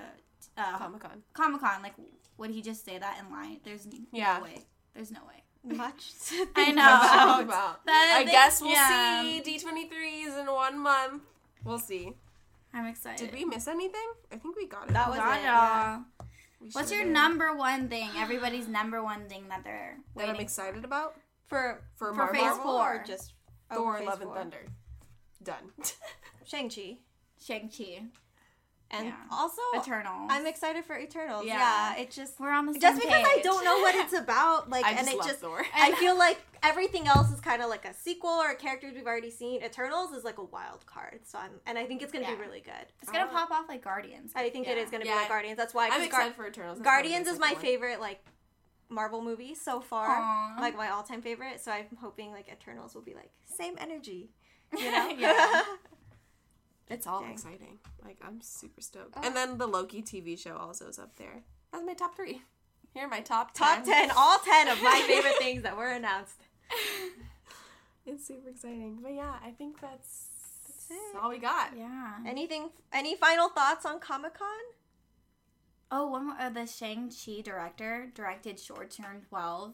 uh, 0.57 0.77
Comic 0.79 1.01
Con. 1.01 1.21
Comic 1.33 1.61
Con. 1.61 1.83
Like, 1.83 1.93
would 2.38 2.49
he 2.49 2.61
just 2.63 2.83
say 2.83 2.97
that 2.97 3.19
in 3.23 3.31
line? 3.31 3.59
There's 3.63 3.85
no 3.85 4.41
way. 4.41 4.65
There's 4.95 5.11
no 5.11 5.19
way. 5.27 5.43
Much. 5.64 6.14
to 6.30 6.45
think 6.45 6.49
I 6.58 6.72
know. 6.72 6.82
about. 6.82 7.43
About. 7.43 7.86
That- 7.86 8.16
I 8.20 8.24
they- 8.26 8.32
guess 8.32 8.62
we'll 8.62 8.72
yeah. 8.72 9.22
see 9.22 9.39
D 9.41 9.60
twenty 9.60 9.88
threes 9.89 10.34
in 10.36 10.47
one 10.47 10.80
month. 10.80 11.24
We'll 11.64 11.80
see. 11.80 12.14
I'm 12.74 12.86
excited. 12.86 13.26
Did 13.32 13.34
we 13.38 13.45
miss 13.45 13.68
anything? 13.68 14.08
I 14.32 14.36
think 14.38 14.55
we 14.55 14.68
got 14.68 14.89
it. 14.89 14.93
That 14.93 15.10
was 15.10 15.18
Got 15.18 15.38
it, 15.38 15.39
it 15.39 15.43
yeah. 15.43 15.97
all. 16.20 16.26
We 16.62 16.70
What's 16.72 16.91
your 16.91 17.01
should've. 17.01 17.14
number 17.14 17.55
one 17.55 17.88
thing? 17.89 18.10
Everybody's 18.18 18.68
number 18.68 19.03
one 19.03 19.28
thing 19.28 19.45
that 19.49 19.64
they're 19.64 19.97
that 20.16 20.22
I'm 20.24 20.28
waiting 20.30 20.41
excited 20.41 20.84
about 20.86 21.16
for 21.47 21.82
for, 21.95 22.10
For 22.10 22.14
Marvel? 22.14 22.41
Phase 22.43 22.58
four. 22.58 22.95
or 22.95 23.03
just 23.05 23.34
oh, 23.72 23.76
Thor: 23.78 23.97
Phase 23.97 24.08
Love 24.08 24.22
and. 24.22 24.34
Thunder. 24.34 24.66
Done. 25.43 25.72
Shang 26.45 26.70
Chi, 26.76 26.97
Shang-Chi. 27.43 28.03
And 28.91 29.07
Yeah. 29.07 29.15
also 29.31 29.61
Eternals. 29.75 30.27
I'm 30.31 30.45
excited 30.45 30.85
for 30.85 30.97
Eternals. 30.97 31.45
Yeah. 31.45 31.57
Yeah, 31.93 32.01
it 32.01 32.09
just 32.11 32.39
We're 32.39 32.51
on 32.51 32.65
the 32.65 32.73
same 32.73 32.81
just 32.81 33.01
because 33.01 33.23
I 33.25 33.41
don't 33.43 33.63
know 33.65 33.79
what 33.79 33.95
it's 33.95 34.13
about, 34.17 34.69
like, 34.69 34.85
I 34.85 34.91
and 34.91 34.99
just 34.99 35.11
it 35.13 35.23
just 35.23 35.39
Thor. 35.39 35.65
I 35.75 35.91
feel 35.99 36.17
like 36.17 36.38
everything 36.63 37.07
else 37.07 37.31
is 37.31 37.39
kind 37.41 37.61
of 37.61 37.69
like 37.69 37.85
a 37.85 37.93
sequel 37.93 38.29
or 38.29 38.51
a 38.51 38.55
characters 38.55 38.93
we've 38.95 39.05
already 39.07 39.29
seen. 39.31 39.61
Eternals 39.63 40.11
is 40.13 40.23
like 40.23 40.38
a 40.38 40.43
wild 40.43 40.85
card, 40.85 41.19
so 41.25 41.38
I'm 41.38 41.51
and 41.65 41.77
I 41.77 41.85
think 41.85 42.01
it's 42.01 42.11
gonna 42.13 42.25
Yeah. 42.25 42.35
be 42.35 42.41
really 42.41 42.61
good. 42.61 42.85
It's 43.01 43.11
gonna 43.11 43.27
Oh. 43.29 43.33
pop 43.35 43.51
off 43.51 43.65
like 43.67 43.83
Guardians. 43.83 44.31
I 44.35 44.49
think 44.49 44.67
it 44.67 44.77
Yeah. 44.77 44.83
is 44.83 44.89
gonna 44.89 45.05
Yeah. 45.05 45.13
be 45.15 45.19
like 45.19 45.27
Guardians. 45.29 45.57
That's 45.57 45.73
why 45.73 45.85
I'm 45.85 45.91
'cause 45.91 45.99
Gar- 45.99 46.05
excited 46.21 46.35
for 46.35 46.47
Eternals. 46.47 46.77
That's 46.79 46.85
Guardians 46.85 47.27
is 47.27 47.39
my 47.39 47.53
one. 47.53 47.61
favorite 47.61 47.99
like 47.99 48.23
Marvel 48.89 49.21
movie 49.21 49.53
so 49.53 49.81
far, 49.81 50.07
Aw. 50.07 50.55
like 50.61 50.77
my 50.77 50.89
all 50.89 51.03
time 51.03 51.21
favorite. 51.21 51.59
So 51.61 51.71
I'm 51.73 51.88
hoping 51.99 52.31
like 52.31 52.47
Eternals 52.47 52.95
will 52.95 53.01
be 53.01 53.13
like 53.13 53.31
same 53.43 53.75
energy, 53.79 54.29
you 54.77 54.79
know? 54.91 55.09
Yeah. 55.09 55.63
It's 56.89 57.05
all 57.07 57.21
Dang. 57.21 57.31
exciting. 57.33 57.79
Like 58.03 58.17
I'm 58.25 58.39
super 58.41 58.81
stoked. 58.81 59.13
Oh. 59.17 59.21
And 59.23 59.35
then 59.35 59.57
the 59.57 59.67
Loki 59.67 60.01
TV 60.01 60.38
show 60.39 60.55
also 60.55 60.88
is 60.88 60.97
up 60.99 61.15
there. 61.17 61.43
That's 61.71 61.85
my 61.85 61.93
top 61.93 62.15
three. 62.15 62.41
Here 62.93 63.05
are 63.05 63.09
my 63.09 63.19
top 63.21 63.53
Top 63.53 63.83
10. 63.83 63.85
ten, 63.85 64.11
all 64.17 64.39
ten 64.39 64.67
of 64.69 64.81
my 64.81 65.03
favorite 65.07 65.38
things 65.38 65.63
that 65.63 65.75
were 65.77 65.88
announced. 65.91 66.35
It's 68.05 68.25
super 68.25 68.49
exciting. 68.49 68.99
But 69.03 69.13
yeah, 69.15 69.33
I 69.45 69.51
think 69.51 69.81
that's, 69.81 70.27
That's 70.88 70.91
it. 70.91 71.17
all 71.21 71.29
we 71.29 71.39
got. 71.39 71.71
Yeah. 71.77 72.13
Anything? 72.25 72.69
Any 72.93 73.15
final 73.17 73.49
thoughts 73.49 73.85
on 73.85 73.99
Comic 73.99 74.33
Con? 74.35 74.47
Oh, 75.91 76.07
one 76.07 76.27
more. 76.27 76.35
Uh, 76.39 76.49
the 76.49 76.65
Shang 76.65 77.09
Chi 77.11 77.41
director 77.41 78.07
directed 78.15 78.59
Short 78.59 78.91
Term 78.91 79.21
Twelve. 79.27 79.73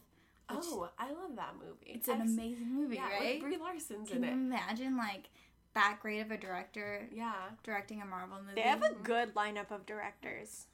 which- 0.49 0.59
Oh, 0.63 0.89
I 0.97 1.11
love 1.11 1.35
that 1.35 1.53
movie. 1.59 1.91
it's 1.95 2.07
an 2.07 2.21
I've 2.21 2.27
amazing 2.27 2.73
movie, 2.73 2.95
yeah, 2.95 3.07
right? 3.19 3.33
With 3.41 3.51
Brie 3.51 3.57
Larson's 3.57 4.09
Can 4.09 4.17
in 4.17 4.23
you 4.23 4.29
it. 4.29 4.33
imagine 4.33 4.97
like 4.97 5.29
that 5.73 5.97
great 6.01 6.19
of 6.19 6.31
a 6.31 6.37
director 6.37 7.07
Yeah. 7.11 7.33
directing 7.63 8.01
a 8.01 8.05
Marvel 8.05 8.37
movie? 8.41 8.55
They 8.55 8.61
have 8.61 8.83
a 8.83 8.93
good 8.93 9.33
lineup 9.35 9.71
of 9.71 9.85
directors 9.85 10.67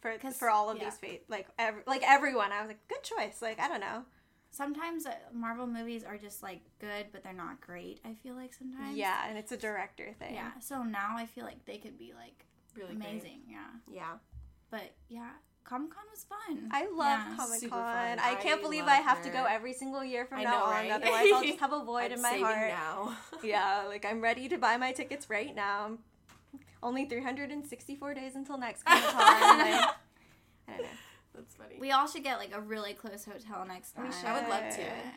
for 0.00 0.16
for 0.32 0.50
all 0.50 0.70
of 0.70 0.78
yeah. 0.78 0.84
these 0.90 0.98
fa- 0.98 1.24
like 1.28 1.48
ev- 1.58 1.82
like 1.86 2.02
everyone. 2.06 2.52
I 2.52 2.60
was 2.60 2.68
like, 2.68 2.86
good 2.88 3.02
choice. 3.02 3.40
Like 3.42 3.58
I 3.60 3.68
don't 3.68 3.80
know. 3.80 4.04
sometimes 4.50 5.04
uh, 5.06 5.14
Marvel 5.32 5.66
movies 5.66 6.04
are 6.04 6.16
just 6.16 6.42
like 6.42 6.60
good, 6.78 7.06
but 7.10 7.24
they're 7.24 7.32
not 7.32 7.60
great. 7.60 8.00
I 8.04 8.14
feel 8.22 8.34
like 8.36 8.54
sometimes. 8.54 8.96
Yeah, 8.96 9.26
and 9.28 9.36
it's 9.36 9.50
a 9.52 9.56
director 9.56 10.14
thing. 10.18 10.34
Yeah. 10.34 10.52
So 10.60 10.82
now 10.84 11.16
I 11.16 11.26
feel 11.26 11.44
like 11.44 11.64
they 11.64 11.78
could 11.78 11.98
be 11.98 12.12
like 12.14 12.44
Really 12.76 12.94
great. 12.94 13.08
amazing. 13.08 13.40
Yeah. 13.48 13.66
Yeah. 13.90 14.12
But 14.70 14.92
yeah, 15.08 15.30
Comic 15.64 15.90
Con 15.94 16.04
was 16.10 16.24
fun. 16.24 16.68
I 16.70 16.82
love 16.88 16.98
Yeah. 16.98 17.36
Comic 17.36 17.70
Con. 17.70 18.18
I 18.18 18.34
can't 18.36 18.58
I 18.60 18.62
believe 18.62 18.84
I 18.84 18.96
have 18.96 19.22
to 19.22 19.30
go 19.30 19.44
every 19.44 19.72
single 19.72 20.04
year 20.04 20.26
from 20.26 20.40
I 20.40 20.44
now 20.44 20.50
know, 20.50 20.64
on. 20.64 20.70
right? 20.70 20.90
Otherwise, 20.90 21.26
I'll 21.34 21.42
just 21.42 21.60
have 21.66 21.72
a 21.72 21.82
void 21.84 22.06
I'm 22.06 22.12
in 22.12 22.22
my 22.22 22.36
heart. 22.38 22.68
now. 22.68 23.16
Yeah, 23.42 23.84
like 23.88 24.04
I'm 24.04 24.20
ready 24.20 24.48
to 24.48 24.58
buy 24.58 24.76
my 24.76 24.92
tickets 24.92 25.28
right 25.30 25.54
now. 25.54 25.98
Only 26.82 27.06
364 27.06 28.14
days 28.14 28.34
until 28.36 28.58
next 28.58 28.82
Comic 28.86 29.04
Con. 29.04 29.18
like, 29.18 29.28
I 29.58 29.86
don't 30.68 30.82
know. 30.82 30.86
That's 31.34 31.54
funny. 31.56 31.76
we 31.80 31.90
all 31.90 32.06
should 32.06 32.22
get 32.22 32.38
like 32.38 32.54
a 32.54 32.60
really 32.60 32.92
close 32.94 33.24
hotel 33.24 33.64
next 33.66 33.96
We 33.96 34.04
time. 34.04 34.12
should. 34.12 34.26
I 34.28 34.40
would 34.40 34.48
love 34.48 34.74
to. 34.76 34.80
Yeah. 34.82 35.10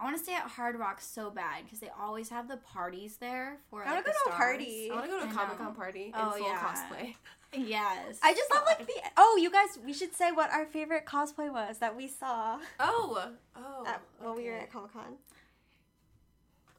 I 0.00 0.04
want 0.04 0.16
to 0.16 0.22
stay 0.22 0.34
at 0.34 0.42
Hard 0.42 0.78
Rock 0.78 1.00
so 1.00 1.28
bad 1.30 1.64
because 1.64 1.80
they 1.80 1.90
always 2.00 2.28
have 2.28 2.46
the 2.46 2.58
parties 2.58 3.16
there 3.16 3.56
for 3.68 3.82
I 3.84 3.88
wanna 3.90 4.02
go 4.02 4.12
to 4.12 4.30
a 4.30 4.32
party. 4.32 4.88
I 4.92 4.94
want 4.94 5.06
to 5.06 5.10
go 5.10 5.18
to 5.18 5.26
a 5.28 5.32
Comic 5.32 5.58
Con 5.58 5.74
party 5.74 6.04
in 6.04 6.12
Oh, 6.14 6.30
full 6.30 6.46
yeah. 6.46 6.58
cosplay. 6.58 7.14
Yes. 7.56 8.18
I 8.22 8.34
just 8.34 8.52
love 8.54 8.64
like 8.66 8.86
the. 8.86 8.92
Oh, 9.16 9.38
you 9.40 9.50
guys, 9.50 9.78
we 9.84 9.92
should 9.92 10.14
say 10.14 10.32
what 10.32 10.50
our 10.50 10.66
favorite 10.66 11.06
cosplay 11.06 11.50
was 11.52 11.78
that 11.78 11.96
we 11.96 12.06
saw 12.06 12.58
Oh, 12.78 13.30
oh. 13.56 13.84
at, 13.86 14.02
when 14.20 14.36
we 14.36 14.44
were 14.48 14.56
at 14.56 14.70
Comic 14.72 14.92
Con. 14.92 15.16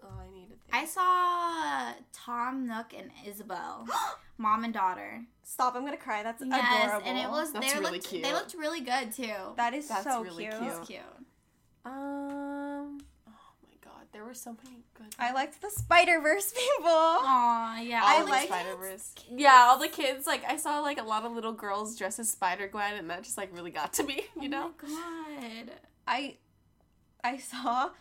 Oh, 0.03 0.07
I 0.21 0.31
need 0.33 0.45
to 0.49 0.55
think. 0.55 0.59
I 0.71 0.85
saw 0.85 1.93
Tom 2.13 2.67
Nook 2.67 2.93
and 2.97 3.09
Isabelle, 3.27 3.87
mom 4.37 4.63
and 4.63 4.73
daughter. 4.73 5.21
Stop! 5.43 5.75
I'm 5.75 5.83
gonna 5.83 5.97
cry. 5.97 6.21
That's 6.23 6.43
Yes, 6.45 6.85
adorable. 6.85 7.07
and 7.09 7.17
it 7.17 7.29
was 7.29 7.51
That's 7.51 7.73
they 7.73 7.79
really 7.79 7.91
looked 7.93 8.07
cute. 8.07 8.23
they 8.23 8.31
looked 8.33 8.53
really 8.53 8.81
good 8.81 9.11
too. 9.11 9.33
That 9.57 9.73
is 9.73 9.87
That's 9.87 10.03
so 10.03 10.21
really 10.23 10.45
cute. 10.45 10.57
cute. 10.59 10.63
It 10.71 10.79
was 10.79 10.87
cute. 10.87 10.99
Um. 11.85 12.48
There 14.11 14.23
were 14.25 14.33
so 14.33 14.55
many 14.63 14.77
good. 14.95 15.07
I 15.19 15.33
liked 15.33 15.61
the 15.61 15.69
Spider 15.69 16.19
Verse 16.19 16.51
people. 16.57 16.87
Aw, 16.89 17.79
yeah. 17.81 18.01
I 18.03 18.15
all 18.19 18.25
the 18.25 18.31
like- 18.31 18.47
Spider 18.47 18.75
Verse. 18.75 19.13
Yeah, 19.35 19.67
all 19.69 19.77
the 19.77 19.87
kids. 19.87 20.25
Like 20.25 20.43
I 20.47 20.57
saw 20.57 20.79
like 20.79 20.99
a 20.99 21.03
lot 21.03 21.23
of 21.25 21.31
little 21.31 21.53
girls 21.53 21.95
dressed 21.97 22.19
as 22.19 22.29
Spider 22.29 22.67
Gwen, 22.67 22.95
and 22.95 23.09
that 23.09 23.23
just 23.23 23.37
like 23.37 23.55
really 23.55 23.71
got 23.71 23.93
to 23.93 24.03
me. 24.03 24.23
You 24.39 24.49
know. 24.49 24.71
Oh 24.83 24.87
my 25.39 25.63
god. 25.65 25.71
I 26.07 26.37
I 27.23 27.37
saw 27.37 27.91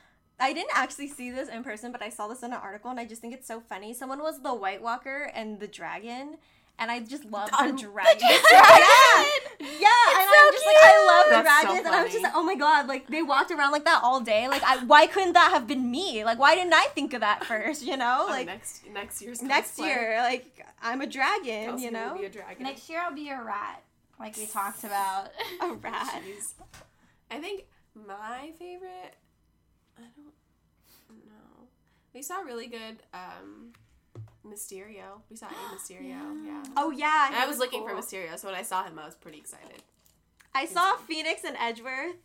I 0.41 0.53
didn't 0.53 0.71
actually 0.75 1.09
see 1.09 1.31
this 1.31 1.49
in 1.49 1.63
person, 1.65 1.93
but 1.93 2.01
I 2.01 2.09
saw 2.11 2.27
this 2.29 2.43
in 2.43 2.53
an 2.53 2.59
article 2.63 2.91
and 2.91 2.99
I 3.01 3.05
just 3.05 3.21
think 3.21 3.35
it's 3.35 3.47
so 3.47 3.61
funny. 3.61 3.93
Someone 3.93 4.21
was 4.21 4.41
the 4.43 4.55
White 4.55 4.81
Walker 4.83 5.31
and 5.35 5.59
the 5.61 5.67
dragon, 5.69 6.37
and 6.79 6.91
I 6.91 7.01
just 7.01 7.25
love 7.27 7.51
Um, 7.59 7.67
the 7.67 7.73
the 7.77 7.79
dragon. 7.83 8.19
dragon! 8.19 8.41
Yeah, 9.61 9.67
yeah, 9.81 10.05
and 10.15 10.29
so 10.31 10.35
I'm 10.41 10.53
just 10.53 10.67
like 10.67 10.77
I 10.81 10.98
love 11.39 11.45
That's 11.45 11.61
so 11.63 11.67
dragons, 11.69 11.87
and 11.87 11.95
I 11.95 12.03
was 12.03 12.13
just 12.13 12.23
like, 12.25 12.33
oh 12.37 12.43
my 12.43 12.55
god, 12.55 12.87
like 12.87 13.07
they 13.09 13.23
walked 13.23 13.51
around 13.51 13.73
like 13.73 13.85
that 13.85 14.01
all 14.03 14.21
day. 14.21 14.49
Like, 14.49 14.63
I, 14.65 14.85
why 14.85 15.07
couldn't 15.07 15.33
that 15.35 15.51
have 15.53 15.67
been 15.67 15.91
me? 15.91 16.25
Like, 16.25 16.39
why 16.39 16.55
didn't 16.55 16.75
I 16.75 16.87
think 16.95 17.13
of 17.15 17.21
that 17.21 17.45
first? 17.45 17.83
You 17.83 17.97
know, 17.97 18.27
Oh, 18.29 18.31
like 18.31 18.47
next 18.47 18.83
next 18.93 19.23
year's 19.23 19.43
next 19.43 19.77
cosplay. 19.79 19.87
year, 19.87 20.19
like 20.23 20.67
I'm 20.83 21.01
a 21.01 21.07
dragon. 21.07 21.65
Kelsey 21.67 21.85
you 21.87 21.91
will 21.93 21.99
know, 21.99 22.19
be 22.19 22.25
a 22.27 22.31
dragon. 22.31 22.63
Next 22.63 22.89
year 22.89 23.01
I'll 23.05 23.15
be 23.15 23.29
a 23.31 23.43
rat, 23.43 23.83
like 24.21 24.37
we 24.37 24.47
talked 24.47 24.85
about. 24.85 25.29
a 25.63 25.73
rat. 25.75 26.23
Jeez. 26.27 26.53
I 27.31 27.39
think 27.39 27.65
my 27.95 28.51
favorite. 28.59 29.15
I 29.99 30.03
don't 30.17 31.27
know. 31.27 31.67
We 32.15 32.23
saw 32.23 32.41
really 32.41 32.67
good 32.69 32.99
um, 33.13 33.73
Mysterio. 34.47 35.21
We 35.31 35.37
saw 35.37 35.47
a 35.47 35.51
Mysterio. 35.75 36.45
Yeah. 36.47 36.63
Oh 36.77 36.91
yeah, 36.91 37.27
And 37.27 37.35
he 37.37 37.43
I 37.43 37.47
was 37.47 37.59
looking 37.59 37.81
cool. 37.81 37.89
for 37.89 37.95
Mysterio, 37.97 38.39
so 38.39 38.49
when 38.49 38.55
I 38.57 38.63
saw 38.63 38.85
him, 38.85 38.99
I 38.99 39.05
was 39.05 39.15
pretty 39.15 39.39
excited. 39.39 39.83
I 40.55 40.67
saw 40.67 40.97
Phoenix 40.97 41.45
and 41.45 41.57
Edgeworth 41.59 42.17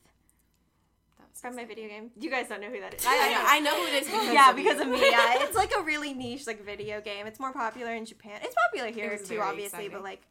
from 1.43 1.55
my 1.57 1.65
video 1.65 1.89
game. 1.89 2.09
You 2.19 2.29
guys 2.29 2.47
don't 2.47 2.61
know 2.61 2.69
who 2.69 2.79
that 2.79 2.93
is. 2.93 3.05
I, 3.07 3.31
know, 3.31 3.43
I 3.45 3.59
know 3.59 3.75
who 3.75 3.87
it 3.87 4.01
is 4.01 4.07
because 4.07 4.33
yeah, 4.33 4.49
of 4.49 4.55
because 4.55 4.79
of 4.79 4.87
me. 4.87 5.01
Yeah, 5.01 5.33
it's 5.43 5.55
like 5.55 5.73
a 5.77 5.81
really 5.81 6.13
niche 6.13 6.47
like 6.47 6.65
video 6.65 7.01
game. 7.01 7.27
It's 7.27 7.39
more 7.39 7.51
popular 7.51 7.93
in 7.93 8.05
Japan. 8.05 8.39
It's 8.41 8.55
popular 8.69 8.91
here 8.91 9.11
was 9.11 9.27
too, 9.27 9.39
obviously, 9.39 9.85
exciting. 9.85 9.91
but 9.91 10.03
like. 10.03 10.21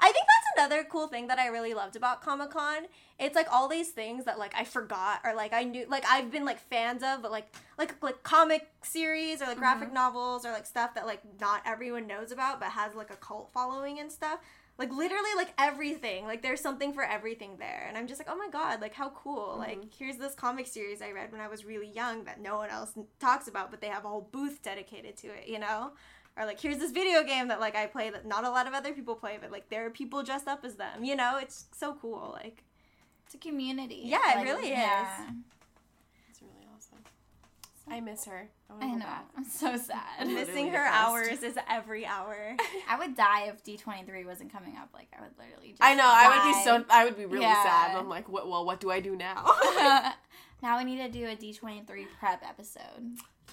I 0.00 0.12
think 0.12 0.26
that's 0.26 0.70
another 0.70 0.86
cool 0.88 1.08
thing 1.08 1.26
that 1.26 1.40
I 1.40 1.48
really 1.48 1.74
loved 1.74 1.96
about 1.96 2.22
Comic 2.22 2.50
Con. 2.50 2.84
It's 3.18 3.34
like 3.34 3.48
all 3.50 3.66
these 3.66 3.90
things 3.90 4.26
that 4.26 4.38
like 4.38 4.54
I 4.56 4.62
forgot 4.62 5.20
or 5.24 5.34
like 5.34 5.52
I 5.52 5.64
knew 5.64 5.86
like 5.88 6.04
I've 6.08 6.30
been 6.30 6.44
like 6.44 6.60
fans 6.60 7.02
of, 7.02 7.20
but 7.20 7.32
like 7.32 7.52
like 7.78 8.00
like 8.00 8.22
comic 8.22 8.68
series 8.82 9.42
or 9.42 9.46
like 9.46 9.58
graphic 9.58 9.88
mm-hmm. 9.88 9.94
novels 9.94 10.46
or 10.46 10.52
like 10.52 10.66
stuff 10.66 10.94
that 10.94 11.04
like 11.04 11.20
not 11.40 11.62
everyone 11.66 12.06
knows 12.06 12.30
about 12.30 12.60
but 12.60 12.68
has 12.68 12.94
like 12.94 13.10
a 13.10 13.16
cult 13.16 13.50
following 13.52 13.98
and 13.98 14.12
stuff. 14.12 14.38
Like 14.78 14.92
literally 14.92 15.30
like 15.36 15.52
everything. 15.58 16.24
Like 16.24 16.42
there's 16.42 16.60
something 16.60 16.92
for 16.92 17.02
everything 17.02 17.56
there. 17.58 17.86
And 17.88 17.98
I'm 17.98 18.06
just 18.06 18.20
like, 18.20 18.28
"Oh 18.30 18.36
my 18.36 18.48
god, 18.48 18.80
like 18.80 18.94
how 18.94 19.10
cool. 19.10 19.48
Mm-hmm. 19.50 19.60
Like 19.60 19.94
here's 19.98 20.16
this 20.18 20.34
comic 20.34 20.66
series 20.68 21.02
I 21.02 21.10
read 21.10 21.32
when 21.32 21.40
I 21.40 21.48
was 21.48 21.64
really 21.64 21.88
young 21.88 22.24
that 22.24 22.40
no 22.40 22.56
one 22.56 22.70
else 22.70 22.92
talks 23.18 23.48
about, 23.48 23.70
but 23.70 23.80
they 23.80 23.88
have 23.88 24.04
a 24.04 24.08
whole 24.08 24.28
booth 24.30 24.62
dedicated 24.62 25.16
to 25.18 25.28
it, 25.28 25.48
you 25.48 25.58
know?" 25.58 25.92
Or 26.36 26.46
like 26.46 26.60
here's 26.60 26.78
this 26.78 26.92
video 26.92 27.24
game 27.24 27.48
that 27.48 27.58
like 27.58 27.74
I 27.74 27.86
play 27.86 28.10
that 28.10 28.24
not 28.24 28.44
a 28.44 28.50
lot 28.50 28.68
of 28.68 28.72
other 28.72 28.92
people 28.92 29.16
play, 29.16 29.38
but 29.40 29.50
like 29.50 29.68
there 29.70 29.84
are 29.86 29.90
people 29.90 30.22
dressed 30.22 30.46
up 30.46 30.64
as 30.64 30.76
them. 30.76 31.02
You 31.02 31.16
know, 31.16 31.38
it's 31.42 31.66
so 31.76 31.96
cool. 32.00 32.30
Like 32.32 32.62
It's 33.26 33.34
a 33.34 33.38
community. 33.38 34.02
Yeah, 34.04 34.40
it 34.40 34.44
really 34.44 34.70
is. 34.70 34.78
Awesome. 34.78 35.44
I 37.90 38.00
miss 38.00 38.24
her. 38.26 38.48
wanna 38.68 38.86
I 38.86 38.94
know. 38.94 39.04
back. 39.04 39.26
I'm 39.36 39.44
so 39.44 39.76
sad. 39.76 40.26
Missing 40.26 40.70
her 40.70 40.84
hours 40.84 41.42
is 41.42 41.58
every 41.68 42.04
hour. 42.06 42.56
I 42.88 42.98
would 42.98 43.16
die 43.16 43.44
if 43.48 43.62
D23 43.64 44.24
wasn't 44.26 44.52
coming 44.52 44.76
up. 44.76 44.90
Like 44.94 45.08
I 45.18 45.22
would 45.22 45.30
literally. 45.38 45.70
Just 45.70 45.82
I 45.82 45.94
know. 45.94 46.04
I 46.06 46.28
would 46.28 46.52
be 46.52 46.64
so. 46.64 46.84
I 46.90 47.04
would 47.04 47.16
be 47.16 47.26
really 47.26 47.42
Yeah. 47.44 47.62
sad. 47.62 47.96
I'm 47.96 48.08
like, 48.08 48.28
what? 48.28 48.48
Well, 48.48 48.64
what 48.64 48.80
do 48.80 48.90
I 48.90 49.00
do 49.00 49.16
now? 49.16 49.44
now 50.62 50.78
we 50.78 50.84
need 50.84 50.98
to 50.98 51.08
do 51.08 51.26
a 51.26 51.36
D23 51.36 52.06
prep 52.18 52.42
episode. 52.48 52.82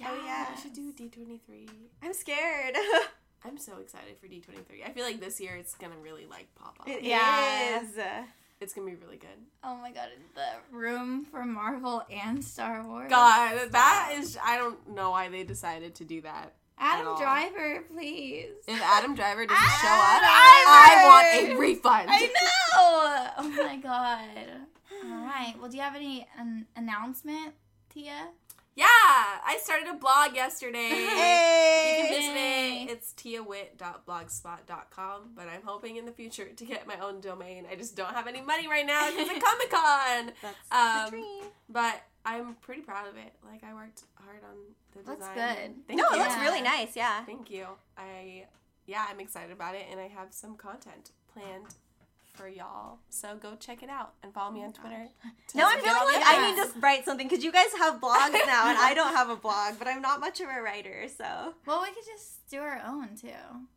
Oh, 0.03 0.23
yeah. 0.25 0.47
we 0.53 0.61
should 0.61 0.73
do 0.73 0.91
D23. 0.91 1.69
I'm 2.03 2.13
scared. 2.13 2.75
I'm 3.45 3.57
so 3.57 3.77
excited 3.77 4.17
for 4.19 4.27
D23. 4.27 4.85
I 4.85 4.91
feel 4.91 5.05
like 5.05 5.19
this 5.21 5.39
year 5.39 5.55
it's 5.55 5.75
gonna 5.75 5.97
really 6.01 6.25
like 6.25 6.47
pop 6.55 6.77
off. 6.79 6.87
It 6.87 7.03
Yeah. 7.03 7.79
is. 7.81 7.95
It's 8.61 8.73
gonna 8.73 8.87
be 8.87 8.95
really 8.95 9.17
good. 9.17 9.29
Oh 9.63 9.75
my 9.77 9.91
god, 9.91 10.09
the 10.33 10.75
room 10.75 11.25
for 11.25 11.43
Marvel 11.45 12.03
and 12.09 12.43
Star 12.43 12.87
Wars. 12.87 13.09
God, 13.09 13.71
that 13.71 14.13
is. 14.17 14.37
I 14.43 14.57
don't 14.57 14.89
know 14.95 15.11
why 15.11 15.29
they 15.29 15.43
decided 15.43 15.95
to 15.95 16.05
do 16.05 16.21
that. 16.21 16.53
Adam. 16.77 17.17
Driver, 17.17 17.83
please. 17.93 18.47
If 18.67 18.81
Adam 18.81 19.15
Driver 19.15 19.45
doesn't 19.45 19.63
show 19.63 19.87
Adam 19.87 20.25
up, 20.25 20.35
I 20.67 21.03
want 21.05 21.51
a 21.51 21.55
refund. 21.57 22.09
I 22.09 22.21
know. 22.25 23.31
Oh 23.37 23.49
my 23.63 23.77
god. 23.77 24.67
All 25.03 25.25
right. 25.25 25.55
Well, 25.59 25.69
do 25.69 25.77
you 25.77 25.83
have 25.83 25.95
any 25.95 26.27
an 26.37 26.65
announcement, 26.75 27.53
Tia? 27.93 28.29
Yeah, 28.75 28.85
I 28.85 29.57
started 29.63 29.87
a 29.87 29.93
blog 29.93 30.35
yesterday. 30.35 30.89
You 31.85 31.91
can 32.01 32.09
visit 32.09 32.35
it. 32.35 32.89
It's 32.91 33.13
tiawit.blogspot.com, 33.13 35.21
but 35.35 35.47
I'm 35.47 35.61
hoping 35.63 35.95
in 35.97 36.05
the 36.05 36.11
future 36.11 36.47
to 36.55 36.65
get 36.65 36.87
my 36.87 36.97
own 36.99 37.21
domain. 37.21 37.65
I 37.71 37.75
just 37.75 37.95
don't 37.95 38.13
have 38.13 38.25
any 38.27 38.41
money 38.41 38.67
right 38.67 38.85
now 38.85 39.09
because 39.11 39.29
of 39.29 39.39
Comic 39.43 39.69
Con. 39.69 40.31
That's 40.41 40.57
Um, 40.71 41.05
the 41.05 41.11
dream. 41.11 41.43
But 41.69 42.01
I'm 42.25 42.55
pretty 42.55 42.81
proud 42.81 43.07
of 43.07 43.15
it. 43.17 43.33
Like 43.45 43.63
I 43.63 43.73
worked 43.73 44.03
hard 44.15 44.41
on 44.43 44.55
the 44.93 44.99
Looks 45.09 45.27
design. 45.27 45.35
good. 45.35 45.75
Thank 45.87 45.99
No, 45.99 46.09
you. 46.09 46.15
it 46.15 46.19
looks 46.19 46.37
really 46.39 46.61
nice. 46.61 46.95
Yeah. 46.95 47.23
Thank 47.25 47.49
you. 47.51 47.67
I 47.97 48.45
yeah, 48.87 49.05
I'm 49.09 49.19
excited 49.19 49.51
about 49.51 49.75
it 49.75 49.85
and 49.89 49.99
I 49.99 50.07
have 50.07 50.31
some 50.33 50.55
content 50.57 51.11
planned 51.33 51.75
for 52.35 52.47
y'all. 52.47 52.99
So 53.09 53.35
go 53.41 53.55
check 53.59 53.81
it 53.83 53.89
out 53.89 54.13
and 54.23 54.33
follow 54.33 54.51
me 54.51 54.61
on 54.63 54.73
oh 54.77 54.81
Twitter. 54.81 55.07
to 55.49 55.57
No, 55.57 55.65
I'm 55.67 55.79
feeling 55.79 55.95
like 55.95 56.23
I 56.25 56.51
need 56.55 56.61
to 56.63 56.79
write 56.79 57.05
something 57.05 57.27
because 57.27 57.43
you 57.43 57.51
guys 57.51 57.67
have 57.77 57.95
blogs 58.01 58.31
now 58.45 58.69
and 58.69 58.77
I 58.77 58.93
don't 58.93 59.13
have 59.13 59.29
a 59.29 59.35
blog, 59.35 59.75
but 59.79 59.87
I'm 59.87 60.01
not 60.01 60.19
much 60.19 60.41
of 60.41 60.47
a 60.49 60.61
writer, 60.61 61.05
so 61.07 61.53
Well, 61.65 61.81
we 61.81 61.87
could 61.87 62.05
just 62.05 62.47
do 62.49 62.59
our 62.59 62.81
own 62.85 63.09
too. 63.19 63.29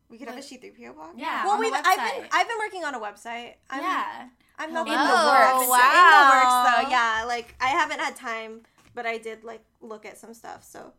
we 0.09 0.17
could 0.17 0.27
have 0.27 0.37
a 0.37 0.41
What? 0.41 0.45
She3PO 0.45 0.95
blog. 0.95 1.09
Yeah. 1.17 1.45
Well, 1.45 1.59
we've 1.59 1.73
I've 1.73 1.83
been. 1.83 2.27
I've 2.31 2.47
been 2.47 2.57
working 2.59 2.83
on 2.83 2.95
a 2.95 2.99
website. 2.99 3.53
I'm, 3.69 3.81
yeah. 3.81 4.27
I'm 4.57 4.73
not 4.73 4.87
Hello. 4.87 4.99
in 4.99 5.07
the 5.07 5.15
works. 5.25 5.69
Oh, 5.71 5.85
In 5.89 6.19
the 6.19 6.35
works 6.35 6.83
though. 6.83 6.89
Yeah, 6.89 7.23
like 7.27 7.55
I 7.61 7.67
haven't 7.67 7.99
had 7.99 8.15
time, 8.15 8.61
but 8.93 9.05
I 9.05 9.17
did 9.17 9.43
like 9.43 9.63
look 9.81 10.05
at 10.05 10.17
some 10.17 10.33
stuff. 10.33 10.63
So 10.63 10.93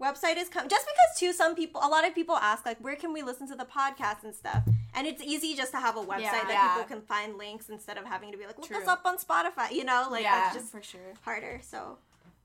website 0.00 0.36
is 0.36 0.48
coming. 0.48 0.68
Just 0.68 0.86
because 0.86 1.18
too, 1.18 1.32
some 1.32 1.54
people, 1.54 1.80
a 1.84 1.88
lot 1.88 2.06
of 2.06 2.14
people 2.14 2.36
ask 2.36 2.66
like, 2.66 2.78
where 2.78 2.96
can 2.96 3.12
we 3.12 3.22
listen 3.22 3.46
to 3.48 3.54
the 3.54 3.64
podcast 3.64 4.24
and 4.24 4.34
stuff. 4.34 4.64
And 4.94 5.06
it's 5.06 5.22
easy 5.22 5.54
just 5.54 5.72
to 5.72 5.78
have 5.78 5.96
a 5.96 6.00
website 6.02 6.20
Yeah. 6.20 6.30
that 6.44 6.48
Yeah. 6.50 6.74
people 6.76 6.96
can 6.96 7.02
find 7.06 7.38
links 7.38 7.68
instead 7.70 7.96
of 7.96 8.04
having 8.04 8.30
to 8.32 8.36
be 8.38 8.46
like, 8.46 8.58
look 8.58 8.68
True. 8.68 8.76
us 8.82 8.86
up 8.88 9.02
on 9.06 9.16
Spotify. 9.16 9.70
You 9.72 9.84
know, 9.84 10.08
like 10.10 10.22
yeah, 10.22 10.40
that's 10.50 10.54
just 10.56 10.70
for 10.72 10.82
sure. 10.82 11.14
harder. 11.22 11.60
So 11.62 11.98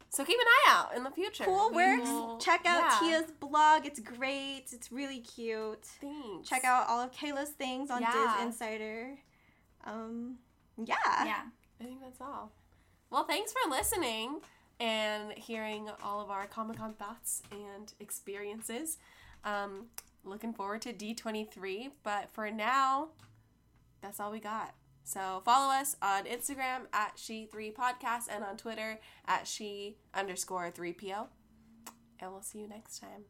So 0.09 0.23
keep 0.23 0.39
an 0.39 0.45
eye 0.47 0.65
out 0.69 0.95
in 0.95 1.03
the 1.03 1.11
future. 1.11 1.43
cool 1.43 1.69
We 1.69 1.75
works. 1.75 2.09
will- 2.09 2.37
Check 2.39 2.65
out 2.65 3.01
yeah. 3.01 3.19
Tia's 3.21 3.31
blog. 3.31 3.85
It's 3.85 3.99
great. 3.99 4.67
It's 4.71 4.89
really 4.91 5.19
cute. 5.19 5.83
Thanks. 5.83 6.47
Check 6.47 6.63
out 6.63 6.87
all 6.87 7.01
of 7.01 7.11
Kayla's 7.11 7.49
things 7.49 7.91
on 7.91 8.01
Yeah. 8.01 8.11
DisInsider. 8.13 9.17
Um, 9.83 10.39
yeah. 10.77 10.95
Yeah. 11.25 11.41
I 11.81 11.83
think 11.83 11.99
that's 12.01 12.21
all. 12.21 12.51
Well, 13.09 13.25
thanks 13.25 13.51
for 13.53 13.69
listening 13.69 14.39
and 14.79 15.33
hearing 15.33 15.89
all 16.01 16.21
of 16.21 16.29
our 16.31 16.47
Comic 16.47 16.77
Con 16.77 16.93
thoughts 16.93 17.41
and 17.51 17.93
experiences. 17.99 18.97
Um, 19.43 19.87
looking 20.28 20.53
forward 20.53 20.82
to 20.84 20.93
D23, 20.93 21.91
but 22.03 22.30
for 22.32 22.51
now, 22.51 23.09
that's 24.01 24.19
all 24.19 24.32
we 24.32 24.39
got. 24.39 24.73
So 25.03 25.41
follow 25.45 25.73
us 25.73 25.95
on 26.01 26.25
Instagram 26.25 26.82
at 26.91 27.15
she3podcast 27.15 28.28
and 28.30 28.43
on 28.43 28.57
Twitter 28.57 28.99
at 29.25 29.47
she 29.47 29.95
underscore 30.13 30.69
3po. 30.69 31.28
And 32.19 32.32
we'll 32.32 32.41
see 32.41 32.59
you 32.59 32.67
next 32.67 32.99
time. 32.99 33.25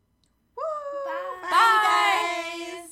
Woo! 0.55 0.63
Bye. 1.05 1.49
Bye. 1.51 2.87